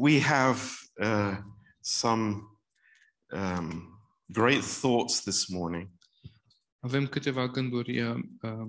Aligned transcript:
We 0.00 0.20
have 0.20 0.60
uh, 1.00 1.36
some 1.80 2.42
um, 3.32 4.00
great 4.32 4.62
thoughts 4.62 5.22
this 5.22 5.48
morning. 5.48 5.90
Avem 6.80 7.06
câteva 7.06 7.46
gânduri 7.46 8.00
uh, 8.00 8.18
uh, 8.42 8.68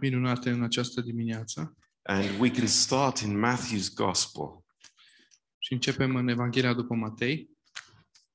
minunate 0.00 0.50
în 0.50 0.62
această 0.62 1.00
dimineață 1.00 1.76
And 2.02 2.40
we 2.40 2.50
can 2.50 2.66
start 2.66 3.18
in 3.18 3.40
Matthew's 3.44 3.94
Gospel. 3.94 4.64
și 5.58 5.72
începem 5.72 6.16
în 6.16 6.28
Evanghelia 6.28 6.72
după 6.72 6.94
Matei. 6.94 7.50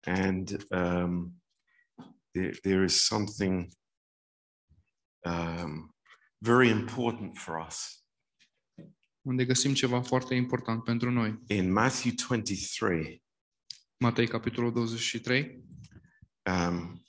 And 0.01 0.65
um, 0.69 1.41
there, 2.31 2.51
there 2.61 2.83
is 2.83 3.05
something 3.05 3.69
um, 5.25 5.95
very 6.37 6.69
important 6.69 7.37
for 7.37 7.65
us. 7.67 7.98
Unde 9.21 9.45
găsim 9.45 9.73
ceva 9.73 10.01
foarte 10.01 10.35
important 10.35 10.83
pentru 10.83 11.11
noi. 11.11 11.39
In 11.47 11.71
Matthew 11.71 12.11
23, 12.27 13.23
Matei, 13.97 14.27
capitolul 14.27 14.71
23, 14.71 15.63
um, 16.45 17.03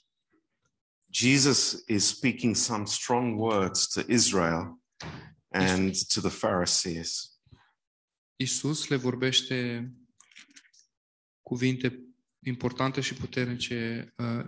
Jesus 1.09 1.83
is 1.87 2.05
speaking 2.05 2.55
some 2.55 2.85
strong 2.85 3.39
words 3.39 3.87
to 3.87 4.01
Israel 4.07 4.81
and 5.49 5.95
to 6.13 6.21
the 6.21 6.29
Pharisees. 6.29 7.39
Isus 8.35 8.87
le 8.87 8.95
vorbește 8.95 9.91
cuvinte 11.41 11.99
importante 12.39 13.01
și 13.01 13.13
puternice 13.13 14.13
uh, 14.17 14.45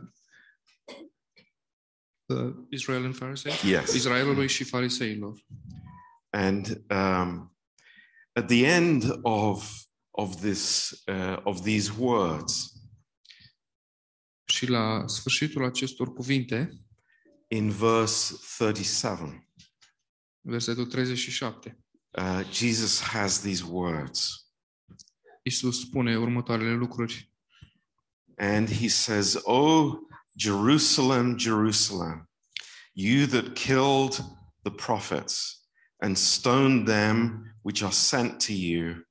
uh, 2.26 2.56
Israel 2.70 3.04
and 3.04 3.16
Pharisee? 3.16 3.52
Yes. 3.66 3.94
Israelului 3.94 4.48
și 4.48 4.64
fariseilor. 4.64 5.45
And 6.30 6.84
um, 6.90 7.53
at 8.36 8.48
the 8.48 8.66
end 8.66 9.04
of, 9.23 9.86
of, 10.12 10.42
this, 10.42 10.94
uh, 11.08 11.38
of 11.44 11.64
these 11.64 11.92
words, 11.98 12.73
Și 14.45 14.66
la 14.66 15.08
sfârșitul 15.08 15.66
acestor 15.66 16.14
cuvinte, 16.14 16.70
in 17.48 17.70
verse 17.70 18.36
37, 18.58 19.50
versetul 20.42 20.86
37, 20.86 21.80
uh, 22.11 22.42
Jesus 22.52 23.00
has 23.00 23.39
these 23.39 23.64
words. 23.64 24.48
Isus 25.44 25.80
spune 25.80 26.17
următoarele 26.17 26.73
lucruri. 26.73 27.31
And 28.38 28.70
he 28.70 28.88
says, 28.88 29.42
Oh, 29.44 29.94
Jerusalem, 30.36 31.38
Jerusalem, 31.38 32.30
you 32.94 33.28
that 33.28 33.54
killed 33.54 34.26
the 34.64 34.72
prophets 34.72 35.66
and 36.02 36.17
stoned 36.17 36.88
them 36.88 37.53
which 37.64 37.81
are 37.81 37.92
sent 37.92 38.39
to 38.45 38.53
you, 38.53 39.06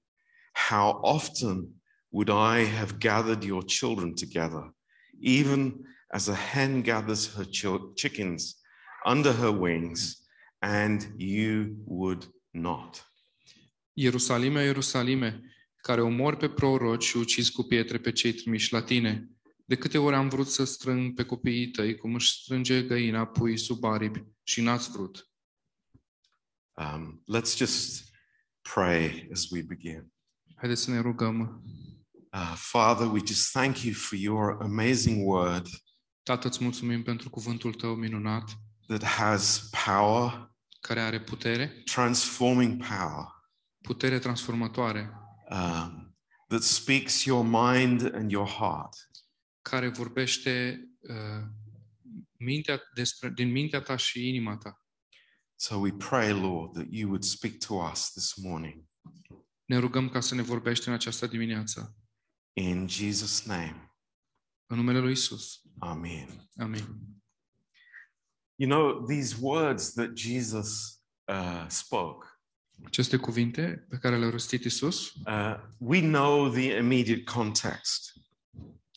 how 0.53 1.01
often 1.03 1.83
would 2.11 2.29
I 2.29 2.65
have 2.65 2.99
gathered 2.99 3.43
your 3.43 3.65
children 3.65 4.15
together, 4.15 4.73
even 5.21 5.85
as 6.13 6.29
a 6.29 6.35
hen 6.35 6.83
gathers 6.83 7.35
her 7.35 7.47
chickens 7.95 8.61
under 9.05 9.33
her 9.33 9.51
wings, 9.51 10.23
and 10.61 11.15
you 11.17 11.77
would 11.87 12.27
not. 12.53 13.07
Ierusalime, 13.95 14.63
Ierusalime, 14.63 15.41
care 15.77 16.01
omori 16.01 16.37
pe 16.37 16.49
proroci 16.49 17.05
și 17.05 17.17
ucizi 17.17 17.53
cu 17.53 17.63
pietre 17.63 17.99
pe 17.99 18.13
cei 18.13 18.33
trimiși 18.33 18.73
la 18.73 18.83
tine. 18.83 19.29
De 19.65 19.77
câte 19.77 19.99
ori 19.99 20.15
am 20.15 20.29
vrut 20.29 20.49
să 20.49 20.65
strâng 20.65 21.15
pe 21.15 21.25
copiii 21.25 21.71
tăi, 21.71 21.97
cum 21.97 22.15
își 22.15 22.33
strânge 22.33 22.83
găina 22.83 23.27
pui 23.27 23.59
sub 23.59 23.85
aripi 23.85 24.25
și 24.43 24.61
n-ați 24.61 24.91
vrut. 24.91 25.31
Um, 26.77 27.25
let's 27.37 27.57
just 27.57 28.12
pray 28.63 29.29
as 29.33 29.51
we 29.51 29.63
begin. 29.63 30.13
Haideți 30.55 30.83
să 30.83 30.91
ne 30.91 31.01
rugăm. 31.01 31.63
Uh, 32.33 32.55
Father, 32.57 33.07
we 33.07 33.21
just 33.27 33.51
thank 33.51 33.83
you 33.83 33.95
for 33.95 34.19
your 34.19 34.63
amazing 34.63 35.29
word 35.29 35.67
Tată, 36.23 36.47
îți 36.47 36.63
mulțumim 36.63 37.03
pentru 37.03 37.31
cuvântul 37.31 37.75
tău 37.75 37.95
minunat, 37.95 38.59
that 38.87 39.05
has 39.05 39.69
power, 39.87 40.55
care 40.81 41.01
are 41.01 41.21
putere, 41.21 41.83
transforming 41.85 42.87
power, 42.87 43.27
putere 43.81 44.19
transformatoare, 44.19 45.13
um, 45.51 46.17
that 46.49 46.63
speaks 46.63 47.25
your 47.25 47.45
mind 47.45 48.15
and 48.15 48.31
your 48.31 48.49
heart. 48.49 48.97
care 49.63 49.89
vorbește 49.89 50.85
uh, 51.01 51.47
mintea 52.39 52.81
despre, 52.95 53.31
din 53.31 53.51
mintea 53.51 53.81
ta 53.81 53.97
și 53.97 54.29
inima 54.29 54.57
ta. 54.57 54.82
So 55.63 55.79
we 55.79 55.93
pray, 55.93 56.33
Lord, 56.33 56.75
that 56.75 56.93
you 56.93 57.09
would 57.09 57.25
speak 57.25 57.61
to 57.61 57.79
us 57.79 58.11
this 58.13 58.37
morning. 58.37 58.85
Ne 59.65 59.79
rugăm 59.79 60.09
ca 60.09 60.21
să 60.21 60.35
ne 60.35 60.43
vorbești 60.43 60.89
în 60.89 60.95
această 60.95 61.27
dimineață. 61.27 61.97
In 62.53 62.89
Jesus' 62.89 63.45
name, 63.45 63.95
În 64.67 64.77
numele 64.77 64.99
lui 64.99 65.13
Isus. 65.13 65.63
Amen. 65.79 66.51
Amin. 66.57 66.99
You 68.55 68.71
know, 68.71 69.07
these 69.07 69.37
words 69.41 69.93
that 69.93 70.17
Jesus 70.17 71.01
uh, 71.25 71.65
spoke, 71.69 72.27
Aceste 72.85 73.17
cuvinte 73.17 73.87
pe 73.89 73.99
care 73.99 74.19
le-a 74.19 74.31
rostit 74.31 74.65
Isus, 74.65 75.13
uh, 75.27 75.57
we 75.79 76.01
know 76.01 76.49
the 76.49 76.77
immediate 76.77 77.23
context. 77.23 78.13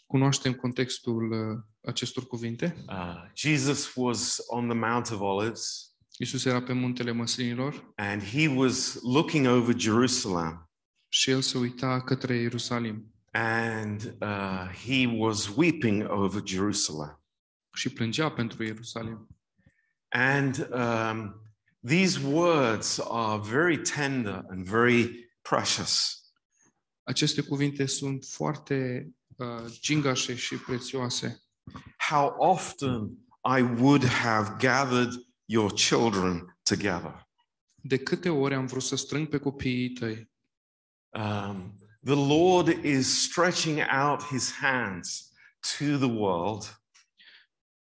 cunoaștem 0.05 0.53
contextul 0.53 1.31
uh, 1.31 1.63
acestor 1.81 2.27
cuvinte. 2.27 2.83
Uh, 2.87 3.31
Jesus 3.33 3.95
was 3.95 4.37
on 4.47 4.67
the 4.67 4.77
Mount 4.77 5.09
of 5.09 5.19
Olives 5.19 5.94
Isus 6.17 6.45
era 6.45 6.61
pe 6.63 6.73
muntele 6.73 7.11
măslinilor 7.11 7.93
and 7.95 8.23
he 8.23 8.47
was 8.47 8.99
looking 9.01 9.47
over 9.47 9.75
Jerusalem 9.77 10.69
și 11.07 11.29
el 11.29 11.41
se 11.41 11.57
uita 11.57 12.01
către 12.01 12.35
Ierusalim 12.35 13.13
and 13.31 14.17
uh, 14.21 14.69
he 14.85 15.07
was 15.17 15.47
weeping 15.55 16.09
over 16.09 16.41
Jerusalem. 16.45 17.19
și 17.75 17.89
plângea 17.89 18.31
pentru 18.31 18.63
Ierusalim. 18.63 19.27
And 20.07 20.69
um, 20.71 21.41
these 21.87 22.19
words 22.27 22.99
are 23.09 23.41
very 23.43 23.81
tender 23.81 24.45
and 24.49 24.65
very 24.65 25.29
precious. 25.41 26.19
Aceste 27.03 27.41
cuvinte 27.41 27.85
sunt 27.85 28.25
foarte 28.25 29.09
uh, 29.35 29.65
gingașe 29.81 30.35
și 30.35 30.55
prețioase. 30.55 31.43
How 32.09 32.35
often 32.37 33.09
I 33.57 33.61
would 33.61 34.05
have 34.05 34.55
gathered 34.59 35.11
your 35.45 35.73
children 35.73 36.57
together. 36.63 37.27
De 37.75 37.97
câte 37.97 38.29
ori 38.29 38.53
am 38.53 38.65
vrut 38.65 38.83
să 38.83 38.95
strâng 38.95 39.27
pe 39.27 39.37
copiii 39.37 39.89
tăi? 39.89 40.31
Um, 41.09 41.75
the 42.03 42.15
Lord 42.15 42.83
is 42.83 43.21
stretching 43.23 43.79
out 44.03 44.23
his 44.23 44.53
hands 44.53 45.31
to 45.77 45.97
the 45.97 46.11
world 46.11 46.85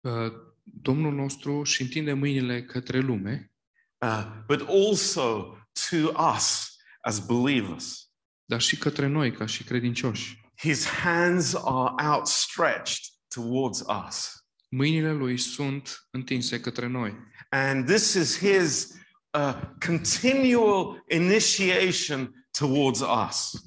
Uh, 0.02 0.32
Domnul 0.64 1.14
nostru 1.14 1.60
își 1.60 1.82
întinde 1.82 2.14
mâinile 2.14 2.64
către 2.64 3.00
lume, 3.00 3.52
uh, 3.98 4.44
but 4.48 4.68
also 4.68 5.58
to 5.90 6.32
us 6.36 6.76
as 7.02 7.26
believers. 7.26 8.06
dar 8.46 8.62
și 8.62 8.78
către 8.78 9.08
noi 9.08 9.32
ca 9.32 9.46
și 9.46 9.64
credincioși. 9.64 10.50
His 10.58 10.86
hands 10.86 11.54
are 11.54 12.08
outstretched 12.08 13.06
towards 13.28 13.84
us. 14.08 14.41
Mâinile 14.74 15.12
lui 15.12 15.38
sunt 15.38 16.08
întinse 16.10 16.60
către 16.60 16.88
noi. 16.88 17.18
And 17.50 17.86
this 17.86 18.14
is 18.14 18.38
his 18.38 18.88
uh, 19.32 19.62
continual 19.86 21.04
initiation 21.10 22.48
towards 22.60 23.00
us. 23.00 23.64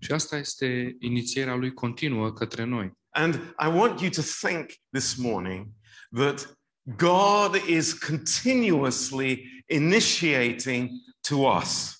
Și 0.00 0.12
asta 0.12 0.36
este 0.36 0.96
inițierea 0.98 1.54
lui 1.54 1.72
continuă 1.72 2.32
către 2.32 2.64
noi. 2.64 2.92
And 3.08 3.34
I 3.34 3.66
want 3.66 4.00
you 4.00 4.10
to 4.10 4.22
think 4.46 4.70
this 4.90 5.14
morning 5.14 5.66
that 6.10 6.58
God 6.96 7.54
is 7.68 7.92
continuously 7.92 9.64
initiating 9.66 10.90
to 11.28 11.36
us. 11.36 11.92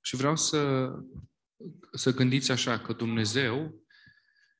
Și 0.00 0.16
vreau 0.16 0.36
să, 0.36 0.90
să 1.92 2.12
gândiți 2.12 2.50
așa 2.50 2.78
că 2.78 2.92
Dumnezeu 2.92 3.84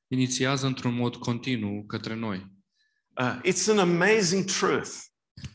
inițiază 0.07 0.65
într-un 0.65 0.93
mod 0.93 1.15
continuu 1.15 1.85
către 1.85 2.13
noi. 2.13 2.56
Uh, 3.19 3.39
it's 3.43 3.67
an 3.69 3.77
amazing 3.77 4.45
truth. 4.45 4.91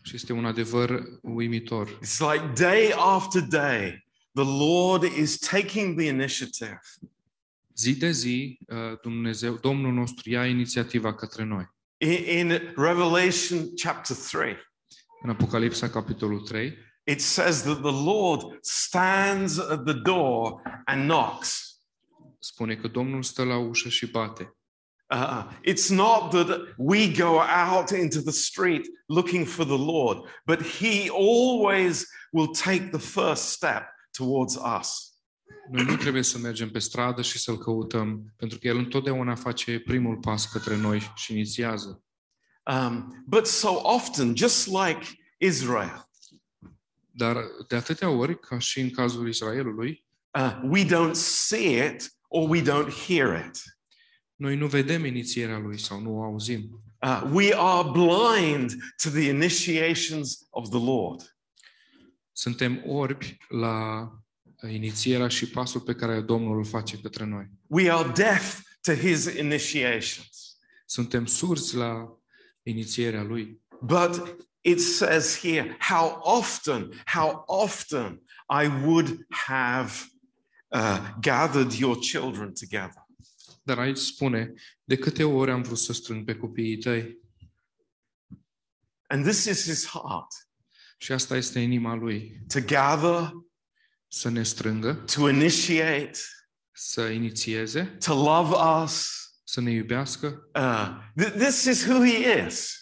Și 0.03 0.15
este 0.15 0.33
un 0.33 0.45
adevăr 0.45 1.03
uimitor. 1.23 1.99
It's 2.05 2.19
like 2.33 2.53
day 2.55 2.93
after 2.97 3.41
day, 3.41 4.07
the 4.35 4.45
Lord 4.45 5.03
is 5.03 5.39
taking 5.39 5.99
the 5.99 6.07
initiative. 6.07 6.81
Zi 7.77 7.97
de 7.97 8.11
zi, 8.11 8.59
uh, 8.69 9.01
Dumnezeu, 9.03 9.55
Domnul 9.55 9.93
nostru 9.93 10.31
ia 10.31 10.47
inițiativa 10.47 11.15
către 11.15 11.45
noi. 11.45 11.71
In, 11.97 12.11
in 12.39 12.49
Revelation 12.77 13.75
chapter 13.75 14.17
3, 14.17 14.57
În 15.23 15.31
Apocalipsa, 15.31 15.89
capitolul 15.91 16.41
3, 16.41 16.79
it 17.05 17.21
says 17.21 17.63
that 17.63 17.81
the 17.81 18.05
Lord 18.05 18.59
stands 18.61 19.59
at 19.59 19.85
the 19.85 19.95
door 19.95 20.63
and 20.85 21.11
knocks. 21.11 21.77
spune 22.39 22.77
că 22.77 22.89
Domnul 22.89 23.23
stă 23.23 23.43
la 23.45 23.57
ușă 23.59 23.89
și 23.89 24.07
bate. 24.07 24.57
Uh, 25.13 25.45
it's 25.63 25.91
not 25.91 26.31
that 26.31 26.75
we 26.79 27.07
go 27.13 27.39
out 27.39 27.93
into 27.93 28.23
the 28.23 28.33
street 28.33 28.89
looking 29.09 29.45
for 29.45 29.65
the 29.67 29.79
Lord, 29.79 30.19
but 30.47 30.63
He 30.63 31.11
always 31.11 32.07
will 32.33 32.53
take 32.53 32.91
the 32.91 32.99
first 32.99 33.51
step 33.51 33.83
towards 34.13 34.57
us. 34.57 35.13
Noi 35.71 35.85
nu 35.85 35.97
trebuie 35.97 36.23
să 36.23 36.39
mergem 36.39 36.71
pe 36.71 36.79
stradă 36.79 37.23
și 37.23 37.39
să-L 37.39 37.59
căutăm, 37.59 38.33
pentru 38.37 38.59
că 38.59 38.67
El 38.67 38.77
întotdeauna 38.77 39.35
face 39.35 39.79
primul 39.79 40.17
pas 40.17 40.47
către 40.47 40.77
noi 40.77 41.13
și 41.15 41.33
inițiază. 41.33 42.03
Um, 42.67 43.25
but 43.27 43.47
so 43.47 43.81
often, 43.83 44.37
just 44.37 44.67
like 44.67 45.07
Israel, 45.39 46.11
Dar 47.15 47.37
de 47.69 47.77
atâtea 47.77 48.09
ori, 48.09 48.39
ca 48.39 48.59
și 48.59 48.81
în 48.81 48.91
cazul 48.91 49.29
Israelului, 49.29 50.05
uh, 50.39 50.61
we 50.63 50.85
don't 50.85 51.15
see 51.15 51.87
it 51.87 52.17
or 52.29 52.49
we 52.49 52.63
don't 52.63 52.91
hear 53.07 53.47
it. 53.47 53.61
Noi 54.43 54.57
nu 54.57 54.67
vedem 54.67 55.05
inițierea 55.05 55.59
Lui 55.59 55.79
sau 55.79 56.01
nu 56.01 56.19
o 56.19 56.23
auzim. 56.23 56.83
Uh, 57.03 57.31
we 57.33 57.55
are 57.57 57.89
blind 57.91 58.71
to 59.03 59.11
the 59.11 59.29
initiations 59.29 60.47
of 60.51 60.69
the 60.69 60.79
Lord. 60.79 61.37
Suntem 62.33 62.83
orbi 62.87 63.37
la 63.49 64.09
inițierea 64.71 65.29
și 65.29 65.51
pasul 65.51 65.81
pe 65.81 65.95
care 65.95 66.21
Domnul 66.21 66.57
îl 66.57 66.65
face 66.65 66.99
către 66.99 67.25
noi. 67.25 67.51
We 67.67 67.91
are 67.91 68.09
deaf 68.09 68.61
to 68.81 68.93
his 68.93 69.25
initiations. 69.25 70.57
Suntem 70.87 71.27
surzi 71.27 71.77
la 71.77 72.19
inițierea 72.63 73.23
Lui. 73.23 73.61
But 73.81 74.37
it 74.61 74.81
says 74.81 75.41
here, 75.41 75.77
how 75.79 76.21
often, 76.23 77.03
how 77.05 77.43
often 77.47 78.23
I 78.63 78.67
would 78.85 79.27
have 79.29 79.93
uh, 80.69 80.99
gathered 81.21 81.73
your 81.73 81.99
children 82.01 82.53
together. 82.53 83.02
Dar 83.63 83.79
aici 83.79 83.99
spune, 83.99 84.53
de 84.85 84.97
câte 84.97 85.25
ori 85.25 85.51
am 85.51 85.63
vrut 85.63 85.79
să 85.79 85.93
strâng 85.93 86.25
pe 86.25 86.37
copiii 86.37 86.79
tăi? 86.79 87.19
And 89.07 89.25
this 89.25 89.45
is 89.45 89.63
his 89.63 89.87
heart 89.87 90.27
Și 90.99 91.13
asta 91.13 91.37
este 91.37 91.59
inima 91.59 91.95
Lui. 91.95 92.41
to 92.49 92.61
gather, 92.61 93.31
Să 94.09 94.29
ne 94.29 94.43
strângă, 94.43 94.95
to 94.95 95.29
initiate, 95.29 96.19
să 96.73 97.01
inițieze, 97.09 97.85
to 97.85 98.15
love 98.15 98.55
us. 98.85 99.11
să 99.45 99.61
ne 99.61 99.71
iubească. 99.71 100.49
Uh, 100.55 100.99
th- 101.25 101.33
this 101.37 101.65
is 101.65 101.87
who 101.87 102.05
he 102.05 102.47
is. 102.47 102.77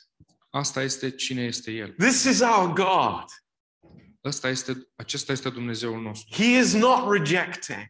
Asta 0.51 0.83
este 0.83 1.11
cine 1.11 1.43
este 1.45 1.71
El. 1.71 1.95
This 1.99 2.25
is 2.25 2.41
our 2.41 2.73
God. 2.73 3.25
Asta 4.23 4.49
este, 4.49 4.89
acesta 4.97 5.33
este 5.33 5.51
Dumnezeul 5.51 6.03
nostru. 6.03 6.35
He 6.43 6.59
is 6.59 6.73
not 6.75 7.13
rejecting. 7.13 7.89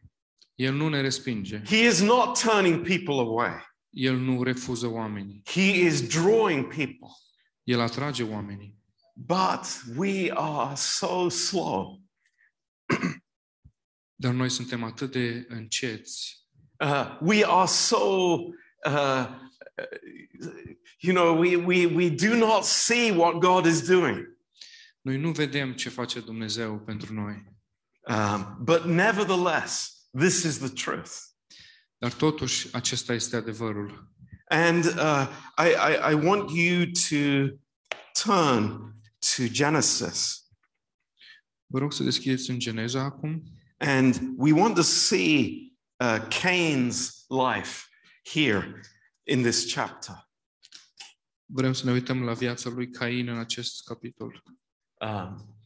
El 0.61 0.75
nu 0.75 0.89
ne 0.89 1.01
respinge. 1.01 1.63
He 1.65 1.87
is 1.87 2.01
not 2.01 2.41
turning 2.41 2.83
people 2.83 3.15
away. 3.15 3.51
El 3.91 4.17
nu 4.17 4.43
refuză 4.43 4.87
oamenii. 4.87 5.43
He 5.45 5.61
is 5.61 6.09
drawing 6.09 6.67
people. 6.67 7.09
El 7.65 7.81
atrage 7.81 8.23
oamenii. 8.23 8.79
But 9.15 9.83
we 9.97 10.31
are 10.35 10.75
so 10.77 11.29
slow. 11.29 12.03
Dar 14.23 14.33
noi 14.33 14.49
suntem 14.49 14.83
atât 14.83 15.13
de 15.13 15.47
înceți. 15.49 16.47
Uh, 16.81 17.19
we 17.21 17.45
are 17.45 17.67
so, 17.67 18.37
uh, 18.87 19.27
you 20.99 21.15
know, 21.15 21.39
we, 21.39 21.57
we, 21.57 21.87
we 21.87 22.11
do 22.11 22.35
not 22.35 22.65
see 22.65 23.11
what 23.11 23.39
God 23.39 23.67
is 23.67 23.87
doing. 23.87 24.39
Noi 25.01 25.17
nu 25.17 25.33
vedem 25.33 25.73
ce 25.73 25.89
face 25.89 26.21
Dumnezeu 26.21 26.79
pentru 26.79 27.13
noi. 27.13 27.45
Um, 28.09 28.57
but 28.65 28.85
nevertheless, 28.85 30.00
this 30.19 30.43
is 30.43 30.59
the 30.59 30.69
truth. 30.69 31.13
Dar 31.99 32.13
totuși, 32.13 32.75
acesta 32.75 33.13
este 33.13 33.37
adevărul. 33.37 34.13
And 34.49 34.85
uh, 34.85 35.29
I, 35.59 35.69
I, 35.69 36.11
I 36.11 36.15
want 36.15 36.51
you 36.51 36.85
to 36.85 37.55
turn 38.25 38.95
to 39.37 39.43
Genesis. 39.47 40.45
Vă 41.67 41.79
rog 41.79 41.93
să 41.93 42.03
deschideți 42.03 42.51
în 42.51 42.59
Geneza 42.59 43.03
acum 43.03 43.43
And 43.81 44.35
we 44.37 44.53
want 44.53 44.75
to 44.75 44.83
see 44.83 45.73
uh, 46.01 46.21
Cain's 46.29 47.25
life 47.29 47.89
here 48.25 48.83
in 49.25 49.43
this 49.43 49.73
chapter. 49.73 50.29
Vrem 51.47 51.73
să 51.73 51.85
ne 51.85 51.93
uităm 51.93 52.25
la 52.25 52.33
viața 52.33 52.71
lui 52.71 52.91
Cain 52.91 53.29
în 53.29 53.39
acest 53.39 53.85
capitol. 53.85 54.43
Um, 55.01 55.60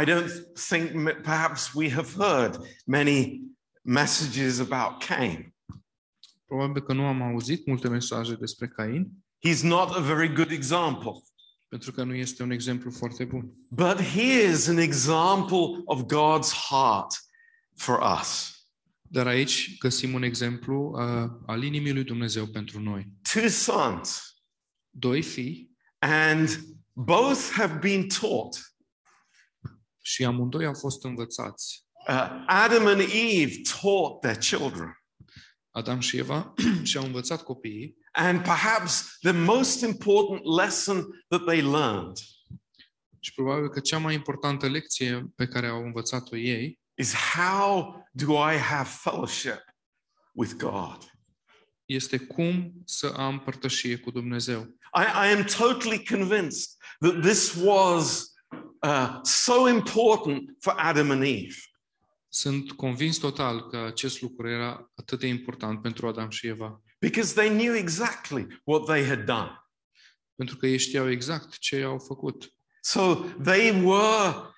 I 0.00 0.04
don't 0.04 0.28
think 0.68 0.90
perhaps 1.22 1.72
we 1.74 1.90
have 1.90 2.12
heard 2.16 2.56
many 2.86 3.40
messages 3.82 4.58
about 4.58 5.04
Cain. 5.04 5.54
Probabil 6.46 6.82
că 6.82 6.92
nu 6.92 7.06
am 7.06 7.22
auzit 7.22 7.66
multe 7.66 7.88
mesaje 7.88 8.34
despre 8.34 8.68
Cain, 8.68 9.08
He's 9.48 9.62
not 9.62 9.90
a 9.96 10.00
very 10.00 10.32
good 10.32 10.50
example, 10.50 11.12
pentru 11.68 11.92
că 11.92 12.04
nu 12.04 12.14
este 12.14 12.42
un 12.42 12.50
exemplu 12.50 12.90
foarte 12.90 13.24
bun. 13.24 13.52
but 13.68 14.00
he 14.00 14.48
is 14.50 14.68
an 14.68 14.76
example 14.78 15.82
of 15.84 16.02
God's 16.02 16.52
heart 16.68 17.24
for 17.76 18.18
us. 18.20 18.48
Dar 19.00 19.26
aici 19.26 19.78
găsim 19.78 20.14
un 20.14 20.22
exemplu 20.22 20.90
uh, 20.94 21.30
al 21.46 21.62
inimii 21.62 21.92
lui 21.92 22.04
Dumnezeu 22.04 22.46
pentru 22.46 22.80
noi. 22.80 23.12
Two 23.32 23.48
sons, 23.48 24.22
Doi 24.90 25.22
fii 25.22 25.70
and 25.98 26.60
both 26.92 27.50
have 27.52 27.78
been 27.80 28.08
taught. 28.08 28.73
Și 30.04 30.24
amândoi 30.24 30.66
au 30.66 30.74
fost 30.74 31.04
învățați. 31.04 31.86
Uh, 32.08 32.44
Adam 32.46 32.86
and 32.86 33.00
Eve 33.00 33.54
taught 33.80 34.20
their 34.20 34.36
children. 34.36 34.98
Adam 35.70 36.00
și 36.00 36.16
Eva 36.16 36.54
și-au 36.82 37.04
învățat 37.04 37.42
copiii 37.42 37.96
And 38.12 38.42
perhaps 38.42 39.18
the 39.20 39.32
most 39.32 39.80
important 39.80 40.40
lesson 40.60 41.24
that 41.28 41.44
they 41.44 41.62
learned 41.62 42.16
și 43.20 43.34
probabil 43.34 43.68
că 43.68 43.80
cea 43.80 43.98
mai 43.98 44.14
importantă 44.14 44.68
lecție 44.68 45.32
pe 45.36 45.46
care 45.46 45.66
au 45.66 45.82
învățat-o 45.82 46.36
ei 46.36 46.80
is 46.94 47.14
how 47.14 48.02
do 48.12 48.32
I 48.32 48.56
have 48.56 48.88
fellowship 48.88 49.64
with 50.32 50.54
God? 50.54 51.14
este 51.86 52.18
cum 52.18 52.72
să 52.84 53.12
am 53.16 53.40
părtășie 53.40 53.96
cu 53.96 54.10
Dumnezeu. 54.10 54.60
I, 54.96 55.26
I 55.26 55.32
am 55.36 55.44
totally 55.44 56.04
convinced 56.04 56.66
that 56.98 57.20
this 57.20 57.54
was 57.62 58.32
uh, 58.84 59.20
so 59.22 59.68
important 59.68 60.56
for 60.60 60.74
Adam 60.76 61.10
and 61.10 61.22
Eve. 61.22 61.56
Sunt 62.28 62.72
convins 62.72 63.18
total 63.18 63.68
că 63.68 63.76
acest 63.76 64.20
lucru 64.20 64.48
era 64.48 64.92
atât 64.94 65.18
de 65.20 65.26
important 65.26 65.82
pentru 65.82 66.06
Adam 66.06 66.30
și 66.30 66.46
Eva, 66.46 66.82
because 66.98 67.34
they 67.34 67.48
knew 67.48 67.74
exactly 67.74 68.46
what 68.64 68.84
they 68.84 69.04
had 69.06 69.24
done. 69.24 69.64
pentru 70.36 70.56
că 70.56 70.66
ei 70.66 70.78
știau 70.78 71.10
exact 71.10 71.58
ce 71.58 71.82
au 71.82 71.98
făcut. 71.98 72.52
So 72.80 73.14
they 73.42 73.82
were 73.82 74.52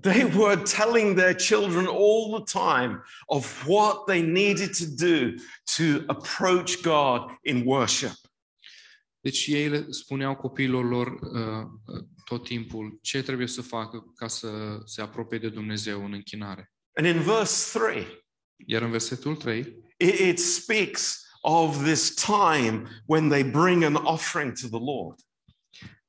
they 0.00 0.24
were 0.24 0.62
telling 0.62 1.16
their 1.16 1.34
children 1.34 1.86
all 1.86 2.42
the 2.42 2.58
time 2.58 3.02
of 3.26 3.66
what 3.66 4.04
they 4.06 4.22
needed 4.22 4.70
to 4.78 4.84
do 5.06 5.34
to 5.76 6.04
approach 6.06 6.80
God 6.82 7.38
in 7.42 7.62
worship. 7.66 8.12
Deci 9.20 9.46
ei 9.46 9.68
le 9.68 9.86
spuneau 9.90 10.36
copiilor 10.36 10.84
lor 10.84 11.06
uh, 11.06 11.66
tot 12.30 12.44
timpul 12.44 12.98
ce 13.02 13.22
trebuie 13.22 13.46
să 13.46 13.62
facă 13.62 14.12
ca 14.14 14.28
să 14.28 14.80
se 14.84 15.02
apropie 15.02 15.38
de 15.38 15.48
Dumnezeu 15.48 16.04
în 16.04 16.12
închinare. 16.12 16.72
And 16.92 17.06
in 17.06 17.22
verse 17.22 17.78
3, 17.78 18.24
Iar 18.66 18.82
în 18.82 18.90
versetul 18.90 19.36
3 19.36 19.58
it, 19.96 20.18
it 20.18 20.38
speaks 20.38 21.24
of 21.40 21.84
this 21.84 22.14
time 22.14 23.02
when 23.06 23.28
they 23.28 23.44
bring 23.44 23.82
an 23.82 23.94
offering 23.94 24.52
to 24.52 24.66
the 24.66 24.84
Lord. 24.84 25.18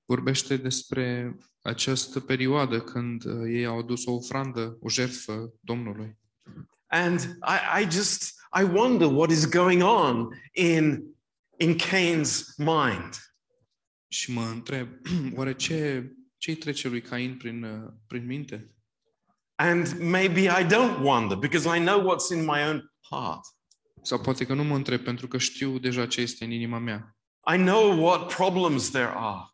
vorbește 0.05 0.57
despre 0.57 1.35
această 1.61 2.19
perioadă 2.19 2.81
când 2.81 3.25
uh, 3.25 3.43
ei 3.47 3.65
au 3.65 3.77
adus 3.77 4.05
o 4.05 4.11
ofrandă, 4.11 4.77
o 4.81 4.89
jertfă 4.89 5.53
Domnului. 5.59 6.17
And 6.87 7.19
I, 7.21 7.81
I 7.81 7.91
just 7.91 8.33
I 8.59 8.63
wonder 8.63 9.07
what 9.07 9.31
is 9.31 9.49
going 9.49 9.81
on 9.83 10.27
in 10.53 11.03
in 11.57 11.75
Cain's 11.77 12.55
mind. 12.57 13.30
Și 14.11 14.31
mă 14.31 14.43
întreb, 14.43 14.89
oare 15.37 15.53
ce 15.53 16.11
ce 16.37 16.55
trece 16.55 16.87
lui 16.87 17.01
Cain 17.01 17.37
prin, 17.37 17.63
uh, 17.63 17.93
prin 18.07 18.25
minte? 18.25 18.75
And 19.55 19.99
maybe 19.99 20.41
I 20.41 20.65
don't 20.65 20.99
wonder 21.01 21.37
because 21.37 21.77
I 21.77 21.79
know 21.79 22.01
what's 22.01 22.31
in 22.31 22.45
my 22.45 22.63
own 22.67 22.93
heart. 23.09 23.45
Sau 24.01 24.21
poate 24.21 24.45
că 24.45 24.53
nu 24.53 24.63
mă 24.63 24.75
întreb 24.75 25.03
pentru 25.03 25.27
că 25.27 25.37
știu 25.37 25.79
deja 25.79 26.07
ce 26.07 26.21
este 26.21 26.43
în 26.43 26.51
inima 26.51 26.77
mea. 26.77 27.17
I 27.53 27.57
know 27.57 28.03
what 28.03 28.33
problems 28.35 28.89
there 28.89 29.11
are 29.15 29.49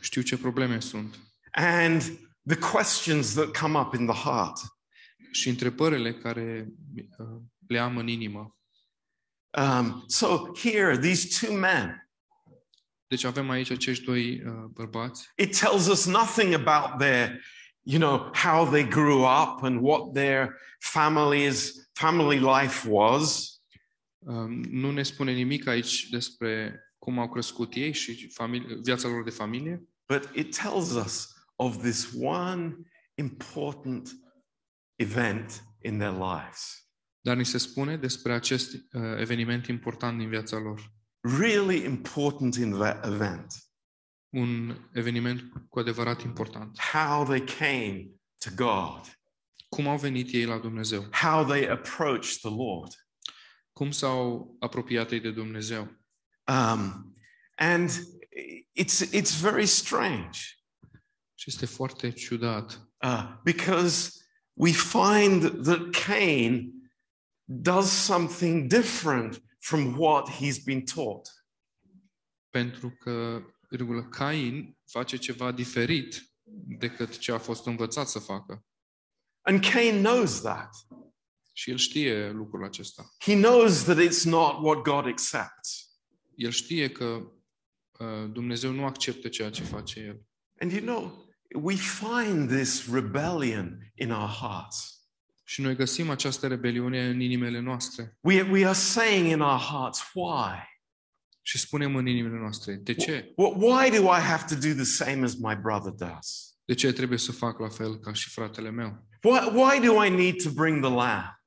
Știu 0.00 0.22
ce 0.22 0.38
probleme 0.38 0.80
sunt. 0.80 1.18
and 1.52 2.02
the 2.46 2.58
questions 2.72 3.32
that 3.32 3.56
come 3.56 3.78
up 3.78 3.94
in 3.94 4.06
the 4.06 4.28
heart. 4.28 4.58
Și 5.32 5.48
întrebările 5.48 6.14
care 6.14 6.68
uh, 7.18 7.40
le 7.66 7.78
am 7.78 7.96
în 7.96 8.08
inimă. 8.08 8.58
Um, 9.58 10.04
so 10.06 10.52
here, 10.54 10.98
these 10.98 11.46
two 11.46 11.56
men, 11.56 12.09
Deci 13.10 13.24
avem 13.24 13.50
aici 13.50 13.70
acești 13.70 14.04
doi 14.04 14.42
uh, 14.46 14.52
bărbați. 14.70 15.28
it 15.36 15.58
tells 15.58 15.86
us 15.86 16.06
nothing 16.06 16.52
about 16.52 16.98
their, 16.98 17.40
you 17.82 17.98
know, 17.98 18.30
how 18.34 18.70
they 18.70 18.88
grew 18.88 19.18
up 19.20 19.62
and 19.62 19.80
what 19.82 20.12
their 20.12 20.56
families, 20.78 21.88
family 21.92 22.38
life 22.38 22.88
was. 22.88 23.54
Uh, 24.18 24.64
nu 24.70 24.90
ne 24.90 25.02
spune 25.02 25.32
nimic 25.32 25.66
aici 25.66 26.08
despre 26.08 26.80
cum 26.98 27.18
au 27.18 27.28
crescut 27.28 27.74
ei 27.74 27.92
și 27.92 28.30
familie, 28.32 28.78
viața 28.82 29.08
lor 29.08 29.24
de 29.24 29.30
familie, 29.30 29.88
But 30.06 30.30
it 30.34 30.56
tells 30.56 30.90
us 30.90 31.34
of 31.56 31.82
this 31.82 32.12
one 32.20 32.76
important 33.14 34.10
event 34.96 35.64
in 35.82 35.98
their 35.98 36.12
lives. 36.12 36.88
Dar 37.20 37.36
ni 37.36 37.44
se 37.44 37.58
spune 37.58 37.96
despre 37.96 38.32
acest 38.32 38.72
uh, 38.72 39.02
eveniment 39.18 39.66
important 39.66 40.18
din 40.18 40.28
viața 40.28 40.58
lor. 40.58 40.99
Really 41.20 41.84
important 41.84 42.56
in 42.56 42.70
that 42.78 43.06
event. 43.06 43.54
Un 44.28 44.76
eveniment 44.92 45.42
cu 45.68 45.78
adevărat 45.78 46.22
important. 46.22 46.78
How 46.78 47.24
they 47.24 47.40
came 47.40 48.10
to 48.38 48.50
God, 48.56 49.18
Cum 49.68 49.88
au 49.88 49.98
venit 49.98 50.32
ei 50.32 50.44
la 50.44 50.58
Dumnezeu? 50.58 51.08
how 51.10 51.44
they 51.44 51.68
approached 51.68 52.38
the 52.40 52.48
Lord. 52.50 52.92
Cum 53.72 53.90
s-au 53.90 54.56
apropiat 54.60 55.10
ei 55.10 55.20
de 55.20 55.30
Dumnezeu? 55.30 55.82
Um, 56.46 57.14
and 57.56 57.90
it's, 58.80 59.10
it's 59.12 59.40
very 59.40 59.66
strange 59.66 60.38
Și 61.34 61.44
este 61.46 61.66
foarte 61.66 62.10
ciudat, 62.10 62.90
uh, 63.04 63.38
because 63.44 64.12
we 64.52 64.72
find 64.72 65.64
that 65.64 65.90
Cain 66.06 66.72
does 67.44 67.90
something 67.90 68.66
different 68.68 69.42
from 69.60 69.98
what 69.98 70.30
he's 70.30 70.64
been 70.64 70.84
taught. 70.84 71.28
pentru 72.50 72.90
că, 72.98 73.42
virgulă, 73.68 74.08
Cain 74.08 74.78
face 74.86 75.16
ceva 75.16 75.52
diferit 75.52 76.32
decât 76.78 77.18
ce 77.18 77.32
a 77.32 77.38
fost 77.38 77.66
învățat 77.66 78.08
să 78.08 78.18
facă. 78.18 78.64
And 79.40 79.64
Cain 79.64 80.02
knows 80.02 80.40
that. 80.40 80.70
Și 81.52 81.70
el 81.70 81.76
știe 81.76 82.30
lucrul 82.30 82.64
acesta. 82.64 83.10
He 83.18 83.34
knows 83.34 83.82
that 83.82 83.98
it's 83.98 84.22
not 84.24 84.64
what 84.64 84.82
God 84.82 85.06
accepts. 85.06 85.90
El 86.34 86.50
știe 86.50 86.90
că 86.90 87.04
uh, 87.04 88.30
Dumnezeu 88.32 88.72
nu 88.72 88.84
acceptă 88.84 89.28
ceea 89.28 89.50
ce 89.50 89.62
face 89.62 90.00
el. 90.00 90.22
And 90.60 90.72
you 90.72 90.80
know, 90.80 91.28
we 91.62 91.74
find 91.76 92.48
this 92.48 92.92
rebellion 92.92 93.92
in 93.94 94.10
our 94.10 94.28
hearts. 94.28 94.99
Și 95.50 95.60
noi 95.60 95.76
găsim 95.76 96.10
această 96.10 96.46
rebeliune 96.46 97.06
în 97.06 97.20
inimile 97.20 97.58
noastre. 97.60 98.16
We, 98.20 98.42
we 98.42 98.64
are 98.64 98.74
saying 98.74 99.26
in 99.30 99.40
our 99.40 99.58
hearts, 99.58 100.10
why? 100.14 100.78
Și 101.42 101.58
spunem 101.58 101.96
în 101.96 102.06
inimile 102.06 102.36
noastre, 102.38 102.74
de 102.74 102.94
ce? 102.94 103.22
Wh- 103.30 103.56
Why 103.56 103.90
do 103.90 104.02
I 104.02 104.20
have 104.20 104.44
to 104.54 104.54
do 104.68 104.74
the 104.74 104.84
same 104.84 105.24
as 105.24 105.34
my 105.34 105.54
brother 105.62 105.92
does? 105.92 106.54
De 106.64 106.74
ce 106.74 106.92
trebuie 106.92 107.18
să 107.18 107.32
fac 107.32 107.58
la 107.58 107.68
fel 107.68 107.98
ca 107.98 108.12
și 108.12 108.30
fratele 108.30 108.70
meu? 108.70 109.06
Why, 109.22 109.38
why 109.60 109.86
do 109.86 110.04
I 110.04 110.08
need 110.10 110.42
to 110.42 110.50
bring 110.50 110.84
the 110.84 110.94
lamb? 110.94 111.40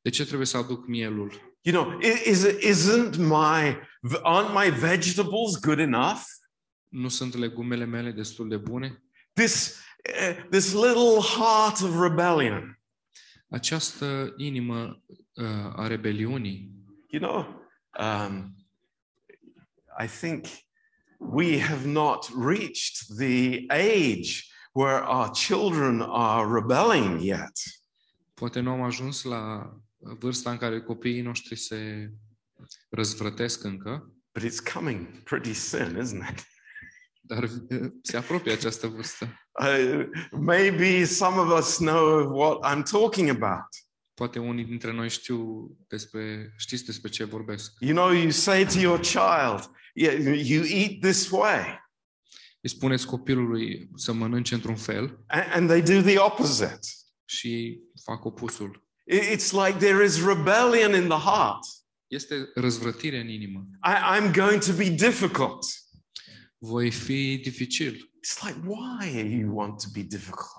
De 0.00 0.10
ce 0.10 0.24
trebuie 0.24 0.46
să 0.46 0.56
aduc 0.56 0.86
mielul? 0.86 1.56
You 1.60 1.82
know, 1.84 2.00
i- 2.00 2.30
is, 2.30 2.46
isn't 2.46 3.16
my, 3.16 3.78
aren't 4.22 4.52
my 4.64 4.70
vegetables 4.78 5.60
good 5.60 5.78
enough? 5.78 6.20
Nu 6.88 7.08
sunt 7.08 7.34
legumele 7.34 7.84
mele 7.84 8.10
destul 8.10 8.48
de 8.48 8.56
bune? 8.56 9.02
This, 9.32 9.76
uh, 10.20 10.44
this 10.50 10.72
little 10.72 11.20
heart 11.36 11.80
of 11.80 12.00
rebellion, 12.02 12.77
Această 13.48 14.34
inimă 14.36 15.02
uh, 15.32 15.44
a 15.76 15.86
rebeliunii, 15.86 16.72
you 17.08 17.22
know, 17.22 17.66
um, 17.98 18.54
I 20.04 20.06
think 20.06 20.46
we 21.18 21.60
have 21.60 21.86
not 21.86 22.30
reached 22.36 23.16
the 23.18 23.64
age 23.68 24.44
where 24.72 25.02
our 25.06 25.30
children 25.30 26.00
are 26.00 26.46
rebelling 26.52 27.20
yet. 27.20 27.52
poate 28.34 28.60
nu 28.60 28.70
am 28.70 28.82
ajuns 28.82 29.22
la 29.22 29.72
vârsta 29.98 30.50
în 30.50 30.56
care 30.56 30.80
copiii 30.80 31.20
noștri 31.20 31.56
se 31.56 32.12
răzvrătesc 32.88 33.64
încă, 33.64 34.12
But 34.34 34.50
it's 34.50 34.72
coming 34.72 35.22
pretty 35.22 35.52
soon, 35.52 35.96
isn't 35.96 36.30
it? 36.30 36.46
Dar 37.28 37.42
uh, 37.42 37.90
se 38.02 38.16
apropie 38.16 38.52
această 38.52 38.86
vârstă. 38.86 39.28
Uh, 39.60 40.04
maybe 40.30 41.04
some 41.04 41.36
of 41.38 41.58
us 41.58 41.76
know 41.76 42.36
what 42.38 42.76
I'm 42.76 42.82
talking 42.90 43.28
about. 43.28 43.66
Poate 44.14 44.38
unii 44.38 44.64
dintre 44.64 44.92
noi 44.92 45.08
știu 45.08 45.70
despre, 45.88 46.52
știți 46.56 46.84
despre 46.84 47.08
ce 47.10 47.24
vorbesc. 47.24 47.72
You 47.80 47.94
know, 47.94 48.10
you 48.12 48.30
say 48.30 48.66
to 48.66 48.78
your 48.78 48.98
child, 49.00 49.70
yeah, 49.94 50.40
you 50.48 50.64
eat 50.64 50.98
this 51.00 51.30
way, 51.30 51.86
Îi 52.60 52.68
spuneți 52.68 53.06
copilului 53.06 53.90
să 53.94 54.12
mănânce 54.12 54.54
într-un 54.54 54.76
fel 54.76 55.24
a- 55.26 55.46
and 55.54 55.68
they 55.68 55.82
do 55.82 56.00
the 56.08 56.18
opposite. 56.18 56.78
și 57.24 57.52
ei 57.54 57.80
fac 58.04 58.24
opusul. 58.24 58.86
I- 59.12 59.36
It's 59.36 59.50
like 59.66 59.76
there 59.78 60.04
is 60.04 60.24
rebellion 60.24 61.02
in 61.02 61.08
the 61.08 61.18
heart. 61.18 61.58
Este 62.06 62.50
răzvrătire 62.54 63.20
în 63.20 63.28
inimă. 63.28 63.66
I, 63.88 64.18
I'm 64.20 64.32
going 64.34 64.62
to 64.62 64.72
be 64.72 64.88
difficult. 64.88 65.64
Voi 66.58 66.90
fi 66.90 67.38
dificil. 67.38 68.10
It's 68.16 68.42
like, 68.42 68.58
why 68.64 69.22
do 69.22 69.28
you 69.28 69.52
want 69.52 69.80
to 69.80 69.88
be 69.92 70.02
difficult? 70.02 70.56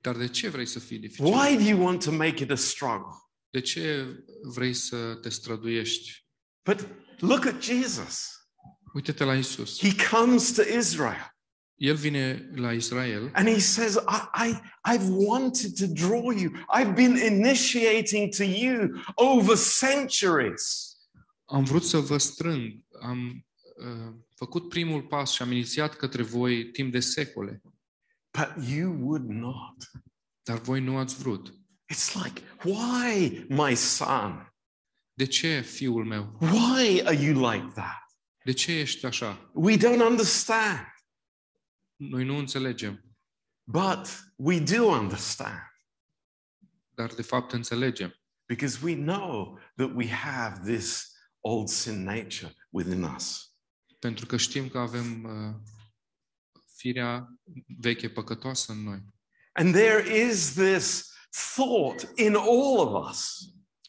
Dar 0.00 0.16
de 0.16 0.28
ce 0.28 0.48
vrei 0.48 0.66
să 0.66 0.78
fii 0.78 0.98
dificil? 0.98 1.24
Why 1.24 1.56
do 1.56 1.62
you 1.62 1.80
want 1.80 2.04
to 2.04 2.10
make 2.10 2.42
it 2.42 2.50
a 2.50 2.56
struggle? 2.56 3.12
De 3.50 3.60
ce 3.60 4.06
vrei 4.42 4.74
să 4.74 5.14
te 5.14 5.28
străduiești? 5.28 6.26
But 6.62 6.88
look 7.18 7.46
at 7.46 7.62
Jesus. 7.62 8.28
Uite-te 8.94 9.24
la 9.24 9.34
Isus. 9.34 9.80
He 9.80 10.08
comes 10.10 10.52
to 10.52 10.62
Israel 10.78 11.34
El 11.76 11.96
vine 11.96 12.50
la 12.54 12.72
Israel 12.72 13.30
and 13.34 13.48
he 13.48 13.60
says, 13.60 13.98
I, 14.06 14.26
I, 14.34 14.60
I've 14.84 15.08
wanted 15.08 15.76
to 15.76 15.86
draw 15.86 16.30
you. 16.30 16.52
I've 16.70 16.94
been 16.94 17.16
initiating 17.16 18.30
to 18.32 18.44
you 18.44 19.02
over 19.16 19.56
centuries. 19.56 20.96
Am 21.44 21.64
vrut 21.64 21.84
să 21.84 21.98
vă 21.98 22.18
strâng, 22.18 22.84
am 23.00 23.46
uh, 23.76 24.14
făcut 24.34 24.68
primul 24.68 25.02
pas 25.02 25.32
și 25.32 25.42
am 25.42 25.52
inițiat 25.52 25.94
către 25.96 26.22
voi 26.22 26.70
timp 26.70 26.92
de 26.92 27.00
secole, 27.00 27.60
But 28.38 28.68
you 28.68 28.92
would 29.00 29.28
not. 29.28 29.90
dar 30.42 30.58
voi 30.58 30.80
nu 30.80 30.96
ați 30.98 31.16
vrut. 31.16 31.54
It's 31.94 32.12
like, 32.24 32.42
why, 32.64 33.44
my 33.48 33.74
son? 33.76 34.54
De 35.12 35.26
ce, 35.26 35.60
fiul 35.60 36.04
meu? 36.04 36.38
Why 36.40 37.00
are 37.04 37.22
you 37.22 37.50
like 37.50 37.66
that? 37.74 38.02
De 38.44 38.52
ce 38.52 38.72
ești 38.72 39.06
așa? 39.06 39.50
We 39.54 39.76
don't 39.76 40.00
understand, 40.08 40.86
Noi 41.96 42.24
nu 42.24 42.36
înțelegem, 42.36 43.16
but 43.64 44.32
we 44.36 44.60
do 44.60 44.84
understand 44.84 45.72
dar 46.94 47.14
de 47.14 47.22
fapt 47.22 47.52
înțelegem. 47.52 48.14
because 48.46 48.78
we 48.84 48.94
know 48.94 49.58
that 49.76 49.90
we 49.94 50.08
have 50.08 50.72
this 50.72 51.12
old 51.40 51.68
sin 51.68 52.02
nature 52.02 52.54
within 52.70 53.02
us. 53.02 53.53
Pentru 54.04 54.26
că 54.26 54.36
știm 54.36 54.68
că 54.68 54.78
avem 54.78 55.24
uh, 55.24 55.54
firea 56.76 57.28
veche 57.78 58.08
păcătoasă 58.08 58.72
în 58.72 58.82
noi. 58.82 59.02
And 59.52 59.74
there 59.74 60.26
is 60.28 60.52
this 60.52 61.12
thought 61.54 62.12
in 62.18 62.34
all 62.34 62.78
of 62.78 63.10
us. 63.10 63.38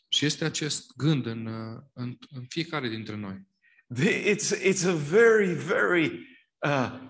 Și 0.08 0.26
este 0.26 0.46
acest 0.46 0.96
gând 0.96 1.26
în, 1.26 1.46
uh, 1.46 1.82
în, 1.94 2.18
în 2.30 2.46
fiecare 2.48 2.90
dintre 2.90 3.16
noi. 3.16 3.48
The- 3.94 4.34
It's, 4.36 4.62
it's 4.62 4.86
a 4.86 4.94
very, 4.94 5.54
very 5.54 6.28
uh, 6.66 7.10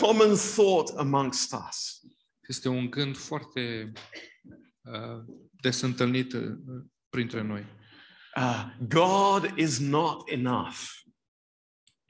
common 0.00 0.34
thought 0.54 0.98
amongst 0.98 1.54
us. 1.68 2.00
Este 2.48 2.68
un 2.68 2.90
gând 2.90 3.16
foarte 3.16 3.92
uh, 4.80 5.24
des 5.50 5.80
întâlnit 5.80 6.32
uh, 6.32 6.56
printre 7.08 7.42
noi. 7.42 7.66
Uh, 8.36 8.76
God 8.88 9.52
is 9.58 9.78
not 9.78 10.28
enough. 10.28 10.98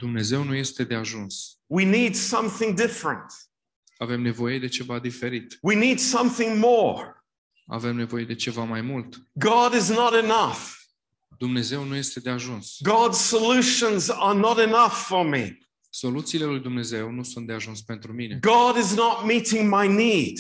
Dumnezeu 0.01 0.45
nu 0.45 0.55
este 0.55 0.85
de 0.85 0.95
ajuns. 0.95 1.61
We 1.67 1.85
need 1.85 2.15
something 2.15 2.75
different. 2.75 3.33
Avem 3.99 4.21
nevoie 4.21 4.59
de 4.59 4.69
ceva 4.69 4.99
diferit. 4.99 5.59
We 5.63 5.75
need 5.75 5.99
something 5.99 6.59
more. 6.59 7.25
Avem 7.67 7.97
nevoie 7.97 8.25
de 8.25 8.35
ceva 8.35 8.65
mai 8.65 8.81
mult. 8.81 9.23
God 9.33 9.75
is 9.75 9.89
not 9.89 10.15
enough. 10.15 10.59
Dumnezeu 11.39 11.85
nu 11.85 11.95
este 11.95 12.21
de 12.21 12.31
ajuns. 12.31 12.77
God's 12.83 13.19
solutions 13.19 14.09
are 14.09 14.39
not 14.39 14.59
enough 14.59 14.93
for 14.93 15.27
me. 15.27 15.59
Soluțiile 15.91 16.45
lui 16.45 16.61
Dumnezeu 16.61 17.11
nu 17.11 17.23
sunt 17.23 17.47
de 17.47 17.53
ajuns 17.53 17.83
pentru 17.83 18.13
mine. 18.13 18.39
God 18.41 18.77
is 18.77 18.95
not 18.95 19.25
meeting 19.25 19.75
my 19.75 19.89
need. 19.89 20.39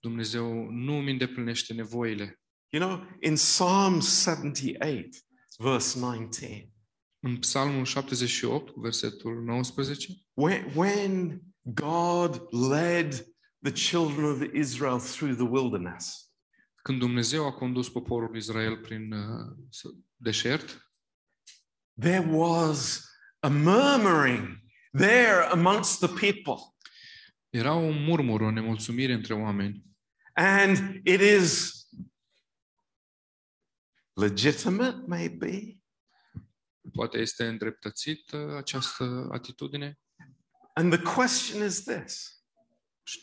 Dumnezeu 0.00 0.70
nu 0.70 0.98
îmi 0.98 1.10
îndeplinește 1.10 1.74
nevoile. 1.74 2.40
You 2.68 2.86
know, 2.86 3.06
in 3.20 3.34
Psalm 3.34 4.00
78, 4.00 5.08
verse 5.58 5.98
19, 5.98 6.72
În 7.22 7.38
Psalmul 7.38 7.84
78, 7.84 8.72
versetul 8.74 9.42
19, 9.42 10.12
when, 10.34 10.72
when 10.74 11.40
God 11.62 12.46
led 12.70 13.26
the 13.62 13.72
children 13.72 14.24
of 14.24 14.42
Israel 14.54 14.98
through 14.98 15.36
the 15.36 15.48
wilderness, 15.48 16.30
când 16.82 16.98
Dumnezeu 16.98 17.46
a 17.46 17.52
condus 17.52 17.88
poporul 17.88 18.36
Israel 18.36 18.76
prin 18.76 19.12
uh, 19.12 19.56
deșert, 20.16 20.92
there 21.98 22.26
was 22.30 23.04
a 23.38 23.48
murmuring 23.48 24.58
there 24.92 25.48
amongst 25.50 25.98
the 25.98 26.08
people. 26.08 26.74
era 27.50 27.72
un 27.72 28.04
murmur, 28.04 28.40
o 28.40 28.50
nemulțumire 28.50 29.12
între 29.12 29.34
oameni. 29.34 29.84
And 30.32 31.00
it 31.04 31.20
is 31.20 31.74
legitimate, 34.12 35.04
maybe, 35.06 35.79
Poate 36.92 37.18
este 37.18 37.46
îndreptățit 37.46 38.32
uh, 38.32 38.56
această 38.56 39.28
atitudine, 39.32 39.98
And 40.74 40.92
the 40.92 41.02
question 41.14 41.66
is 41.66 41.82
this 41.82 42.40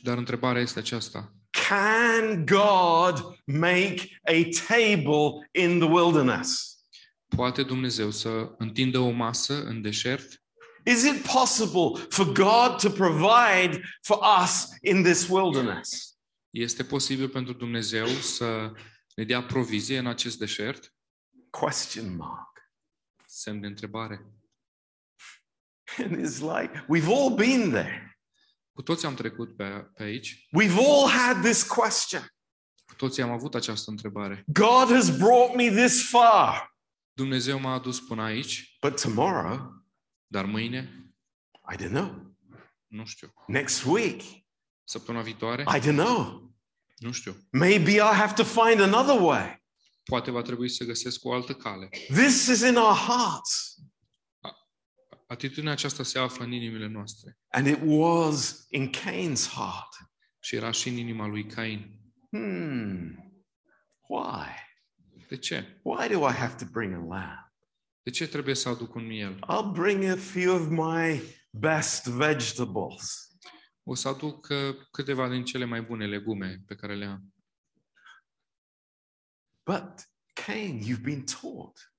dar 0.02 0.18
întrebarea 0.18 0.62
este 0.62 0.80
aceasta. 0.80 1.34
Can 1.70 2.46
God 2.46 3.40
make 3.46 4.20
a 4.24 4.48
table 4.68 5.50
in 5.52 5.80
the 5.80 5.90
wilderness? 5.90 6.78
Poate 7.36 7.64
Dumnezeu 7.64 8.12
să 8.12 8.56
întindă 8.58 9.00
o 9.00 9.10
masă 9.10 9.64
în 9.64 9.82
deșert? 9.82 10.42
Is 10.86 11.04
it 11.04 11.22
possible 11.22 12.06
for 12.10 12.26
God 12.26 12.78
to 12.82 12.90
provide 12.90 13.82
for 14.02 14.20
us 14.44 14.68
in 14.82 15.04
this 15.04 15.28
wilderness? 15.30 16.18
Este 16.50 16.84
posibil 16.84 17.30
pentru 17.30 17.54
Dumnezeu 17.54 18.08
să 18.08 18.72
ne 19.16 19.24
dea 19.24 19.44
provizie 19.44 19.98
în 19.98 20.08
acest 20.08 20.38
deșert? 20.38 20.94
Question 21.50 22.16
mark. 22.16 22.57
Semn 23.38 23.62
de 23.62 23.68
întrebare. 23.68 24.26
And 25.98 26.18
it's 26.18 26.40
like 26.40 26.86
we've 26.90 27.08
all 27.08 27.36
been 27.36 27.70
there. 27.72 28.20
Cu 28.72 28.82
toți 28.82 29.06
am 29.06 29.16
trecut 29.16 29.56
pe, 29.56 29.64
pe 29.94 30.04
aici. 30.04 30.48
We've 30.62 30.78
all 30.78 31.10
had 31.10 31.44
this 31.44 31.64
question. 31.64 32.22
Cu 32.86 32.96
toții 32.96 33.24
am 33.24 33.32
avut 33.32 33.56
această 33.56 33.90
întrebare. 33.90 34.44
God 34.48 34.90
has 34.90 35.18
brought 35.18 35.56
me 35.56 35.70
this 35.70 36.10
far, 36.10 36.78
Dumnezeu 37.14 37.60
m-a 37.60 37.74
adus 37.74 38.00
până 38.00 38.22
aici, 38.22 38.78
but 38.82 39.02
tomorrow, 39.02 39.86
dar 40.28 40.46
mâine, 40.46 41.12
I 41.72 41.76
don't 41.76 41.90
know. 41.90 42.36
nu 42.88 43.06
știu. 43.06 43.34
Next 43.48 43.84
week, 43.84 44.22
Săptămâna 44.84 45.24
viitoare, 45.24 45.62
I 45.62 45.80
don't 45.80 45.96
know. 45.96 46.52
nu 46.98 47.12
știu. 47.12 47.36
Maybe 47.52 47.92
I 47.92 48.14
have 48.14 48.34
to 48.34 48.44
find 48.44 48.82
another 48.82 49.22
way. 49.22 49.66
Poate 50.08 50.32
va 50.32 50.42
trebui 50.42 50.70
să 50.70 50.84
găsesc 50.84 51.26
o 51.26 51.34
altă 51.34 51.54
cale. 51.54 51.90
This 52.08 52.48
is 52.48 52.62
in 52.62 52.76
our 52.76 52.96
hearts. 52.96 53.76
Atitudinea 55.28 55.72
aceasta 55.72 56.04
se 56.04 56.20
află 56.20 56.46
în 56.46 56.52
inimile 56.52 56.88
noastre 56.88 57.38
And 57.50 57.68
it 57.68 57.80
was 57.86 58.66
in 58.70 58.90
Cain's 58.90 59.50
heart. 59.54 59.96
și 60.40 60.56
era 60.56 60.72
și 60.72 60.90
în 60.90 60.96
inima 60.96 61.28
lui 61.28 61.46
Cain. 61.46 62.00
Hmm. 62.30 63.42
Why? 64.08 64.48
De 65.28 65.38
ce? 65.38 65.80
Why 65.84 66.08
do 66.08 66.30
I 66.30 66.34
have 66.34 66.56
to 66.66 66.66
bring 66.72 66.94
a 66.94 66.98
lamb? 66.98 67.52
De 68.04 68.10
ce 68.10 68.28
trebuie 68.28 68.56
să 68.56 68.70
aduc 68.70 68.96
un 68.96 69.06
miel? 69.06 69.36
I'll 69.36 69.72
bring 69.74 70.04
a 70.04 70.16
few 70.16 70.56
of 70.56 70.68
my 70.70 71.22
best 71.52 72.06
vegetables. 72.06 73.28
O 73.84 73.96
să 73.96 74.08
aduc 74.08 74.48
uh, 74.50 74.76
câteva 74.92 75.30
din 75.30 75.44
cele 75.44 75.66
mai 75.66 75.82
bune 75.82 76.08
legume 76.08 76.64
pe 76.66 76.76
care 76.76 76.96
le 76.96 77.06
am. 77.06 77.34
But 79.68 80.08
Cain, 80.46 80.82
you've 80.82 81.04
been 81.04 81.26
taught. 81.26 81.94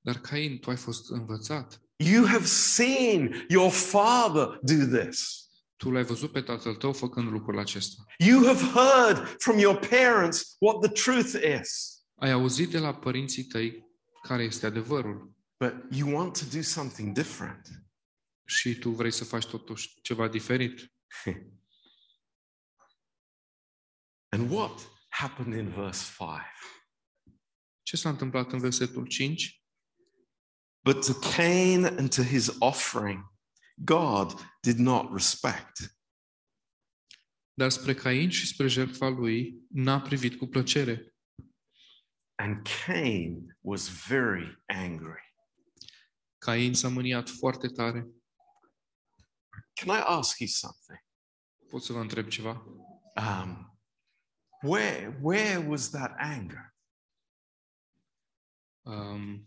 Dar 0.00 0.20
Cain, 0.20 0.58
tu 0.58 0.70
ai 0.70 0.76
fost 0.76 1.10
învățat. 1.10 1.80
You 1.96 2.26
have 2.26 2.44
seen 2.46 3.46
your 3.48 3.70
father 3.70 4.58
do 4.62 4.98
this. 4.98 5.46
Tu 5.76 5.90
l-ai 5.90 6.04
văzut 6.04 6.32
pe 6.32 6.40
tatăl 6.40 6.74
tău 6.74 6.92
făcând 6.92 7.30
lucrul 7.30 7.58
acesta. 7.58 8.04
You 8.18 8.46
have 8.46 8.64
heard 8.64 9.36
from 9.38 9.58
your 9.58 9.78
parents 9.88 10.56
what 10.58 10.80
the 10.80 10.90
truth 10.90 11.60
is. 11.60 12.00
Ai 12.14 12.30
auzit 12.30 12.70
de 12.70 12.78
la 12.78 12.94
părinții 12.94 13.44
tăi 13.44 13.86
care 14.22 14.42
este 14.42 14.66
adevărul 14.66 15.34
But 15.58 15.74
you 15.90 16.16
want 16.16 16.38
to 16.38 16.44
do 16.56 16.62
something 16.62 17.14
different. 17.14 17.68
și 18.44 18.74
tu 18.74 18.90
vrei 18.90 19.10
să 19.12 19.24
faci 19.24 19.46
totuși 19.46 19.94
ceva 20.02 20.28
diferit. 20.28 20.92
And 24.28 24.50
what 24.50 24.90
happened 25.08 25.58
in 25.58 25.68
verse 25.68 26.12
5? 26.18 26.30
Ce 27.82 27.96
s-a 27.96 28.08
întâmplat 28.08 28.52
în 28.52 28.58
versetul 28.58 29.06
5? 29.06 29.62
But 30.84 31.06
to 31.06 31.12
Cain 31.36 31.84
and 31.84 32.14
to 32.14 32.22
his 32.22 32.56
offering, 32.58 33.32
God 33.74 34.34
did 34.60 34.78
not 34.78 35.12
respect. 35.12 35.96
Dar 37.54 37.70
spre 37.70 37.94
Cain 37.94 38.30
și 38.30 38.46
spre 38.46 38.66
jertfa 38.66 39.08
lui 39.08 39.66
n-a 39.68 40.00
privit 40.00 40.38
cu 40.38 40.46
plăcere. 40.46 41.14
And 42.34 42.66
Cain 42.86 43.58
was 43.60 44.06
very 44.06 44.62
angry. 44.66 45.34
Cain 46.38 46.74
s-a 46.74 46.88
mâniat 46.88 47.28
foarte 47.28 47.68
tare. 47.68 48.06
Can 49.72 49.96
I 49.96 50.02
ask 50.04 50.38
you 50.38 50.48
something? 50.48 50.98
Pot 51.68 51.82
să 51.82 51.92
vă 51.92 52.00
întreb 52.00 52.28
ceva? 52.28 52.66
Um, 53.16 53.78
where, 54.62 55.18
where 55.20 55.56
was 55.68 55.90
that 55.90 56.12
anger? 56.16 56.71
Um, 58.82 59.46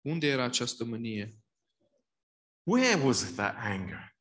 unde 0.00 0.26
era 0.26 0.42
această 0.42 0.84
mânie? 0.84 1.42
Where 2.62 3.04
was 3.04 3.34
that 3.34 3.54
anger? 3.58 4.16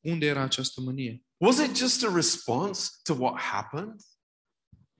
Unde 0.00 0.26
era 0.26 0.42
această 0.42 0.80
mânie? 0.80 1.24
Was 1.36 1.58
it 1.58 1.76
just 1.76 2.04
a 2.04 2.14
response 2.14 2.90
to 3.02 3.14
what 3.14 3.40
happened? 3.40 4.00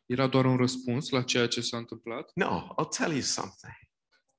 Era 0.07 0.27
doar 0.27 0.45
un 0.45 0.57
răspuns 0.57 1.09
la 1.09 1.23
ceea 1.23 1.49
ce 1.49 1.61
s-a 1.61 1.77
întâmplat? 1.77 2.31
No, 2.35 2.75
I'll 2.81 2.97
tell 2.97 3.11
you 3.11 3.21
something. 3.21 3.75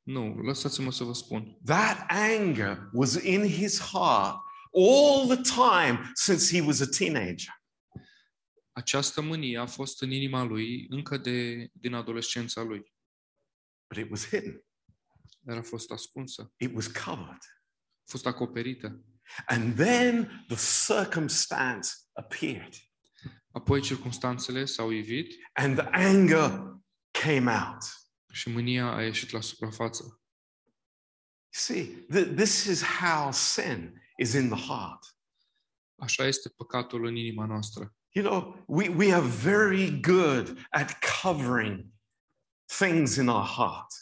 Nu, 0.04 0.36
lăsați-mă 0.36 0.92
să 0.92 1.04
vă 1.04 1.14
spun. 1.14 1.58
That 1.66 2.06
anger 2.08 2.90
was 2.94 3.14
in 3.14 3.48
his 3.48 3.80
heart 3.80 4.36
all 4.74 5.28
the 5.28 5.42
time 5.42 6.12
since 6.14 6.58
he 6.58 6.62
was 6.66 6.80
a 6.80 6.88
teenager. 6.98 7.61
Această 8.82 9.22
mânie 9.22 9.58
a 9.58 9.66
fost 9.66 10.02
în 10.02 10.12
inima 10.12 10.44
lui 10.44 10.86
încă 10.90 11.18
de, 11.18 11.68
din 11.74 11.94
adolescența 11.94 12.62
lui, 12.62 12.94
But 13.88 14.04
it 14.04 14.10
was 14.10 14.28
hidden, 14.28 14.64
dar 15.40 15.58
a 15.58 15.62
fost 15.62 15.92
ascunsă, 15.92 16.54
it 16.58 16.76
was 16.76 16.88
covered. 16.88 17.42
a 17.98 18.04
fost 18.06 18.26
acoperită. 18.26 19.04
And 19.46 19.76
then 19.76 20.46
the 20.48 20.58
circumstance 20.96 21.90
appeared, 22.14 22.74
Apoi 23.52 23.82
circumstanțele 23.82 24.66
s-au 24.66 24.90
ivit 24.92 25.34
and 25.54 25.78
the 25.78 25.88
anger 25.92 26.52
came 27.12 27.52
out. 27.52 27.84
și 28.34 28.50
mânia 28.50 28.94
a 28.94 29.04
ieșit 29.04 29.30
la 29.30 29.42
suprafață. 29.42 30.04
You 30.04 30.18
see, 31.50 32.06
th- 32.06 32.36
this 32.36 32.64
is 32.66 32.84
how 32.84 33.32
sin 33.32 34.02
is 34.18 34.34
in 34.34 34.50
the 34.50 34.66
heart. 34.68 35.16
Așa 35.96 36.26
este 36.26 36.50
păcatul 36.50 37.06
în 37.06 37.16
inima 37.16 37.46
noastră. 37.46 37.96
You 38.14 38.24
know, 38.24 38.56
we, 38.68 38.90
we 38.90 39.14
are 39.14 39.22
very 39.22 39.90
good 39.90 40.58
at 40.72 41.00
covering 41.22 41.92
things 42.68 43.18
in 43.18 43.30
our 43.30 43.46
heart. 43.46 43.94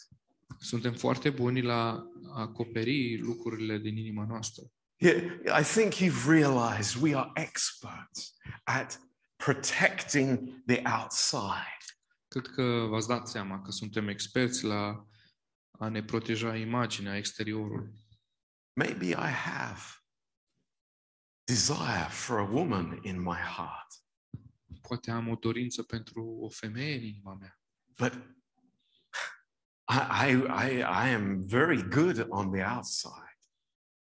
Suntem 0.58 0.94
foarte 0.94 1.30
buni 1.30 1.62
la 1.62 2.06
a 2.32 2.40
acoperi 2.40 3.18
lucrurile 3.18 3.78
din 3.78 3.96
inima 3.96 4.24
noastră. 4.24 4.64
Yeah, 4.96 5.60
I 5.60 5.62
think 5.62 5.94
you've 5.94 6.28
realized 6.28 7.02
we 7.02 7.14
are 7.14 7.30
experts 7.34 8.34
at 8.64 9.00
protecting 9.36 10.62
the 10.66 10.82
outside. 10.84 11.84
Cred 12.28 12.46
că 12.46 12.86
v-ați 12.88 13.08
dat 13.08 13.28
seama 13.28 13.62
că 13.62 13.70
suntem 13.70 14.08
experți 14.08 14.64
la 14.64 15.06
a 15.78 15.88
ne 15.88 16.02
proteja 16.02 16.56
imaginea 16.56 17.16
exteriorului. 17.16 17.92
Maybe 18.72 19.06
I 19.06 19.30
have 19.30 19.80
desire 21.44 22.08
for 22.10 22.38
a 22.38 22.48
woman 22.52 23.00
in 23.02 23.20
my 23.22 23.36
heart, 23.36 23.99
Poate 24.90 25.10
am 25.10 25.28
o 25.28 25.34
dorință 25.34 25.82
pentru 25.82 26.38
o 26.40 26.48
femeie 26.48 26.96
în 26.96 27.02
inima 27.02 27.34
mea, 27.34 27.60
but 27.96 28.12
I, 29.88 30.28
I, 30.28 30.32
I, 30.66 30.78
I 30.78 31.12
am 31.14 31.46
very 31.46 31.88
good 31.88 32.26
on 32.28 32.52
the 32.52 32.64
outside. 32.64 33.38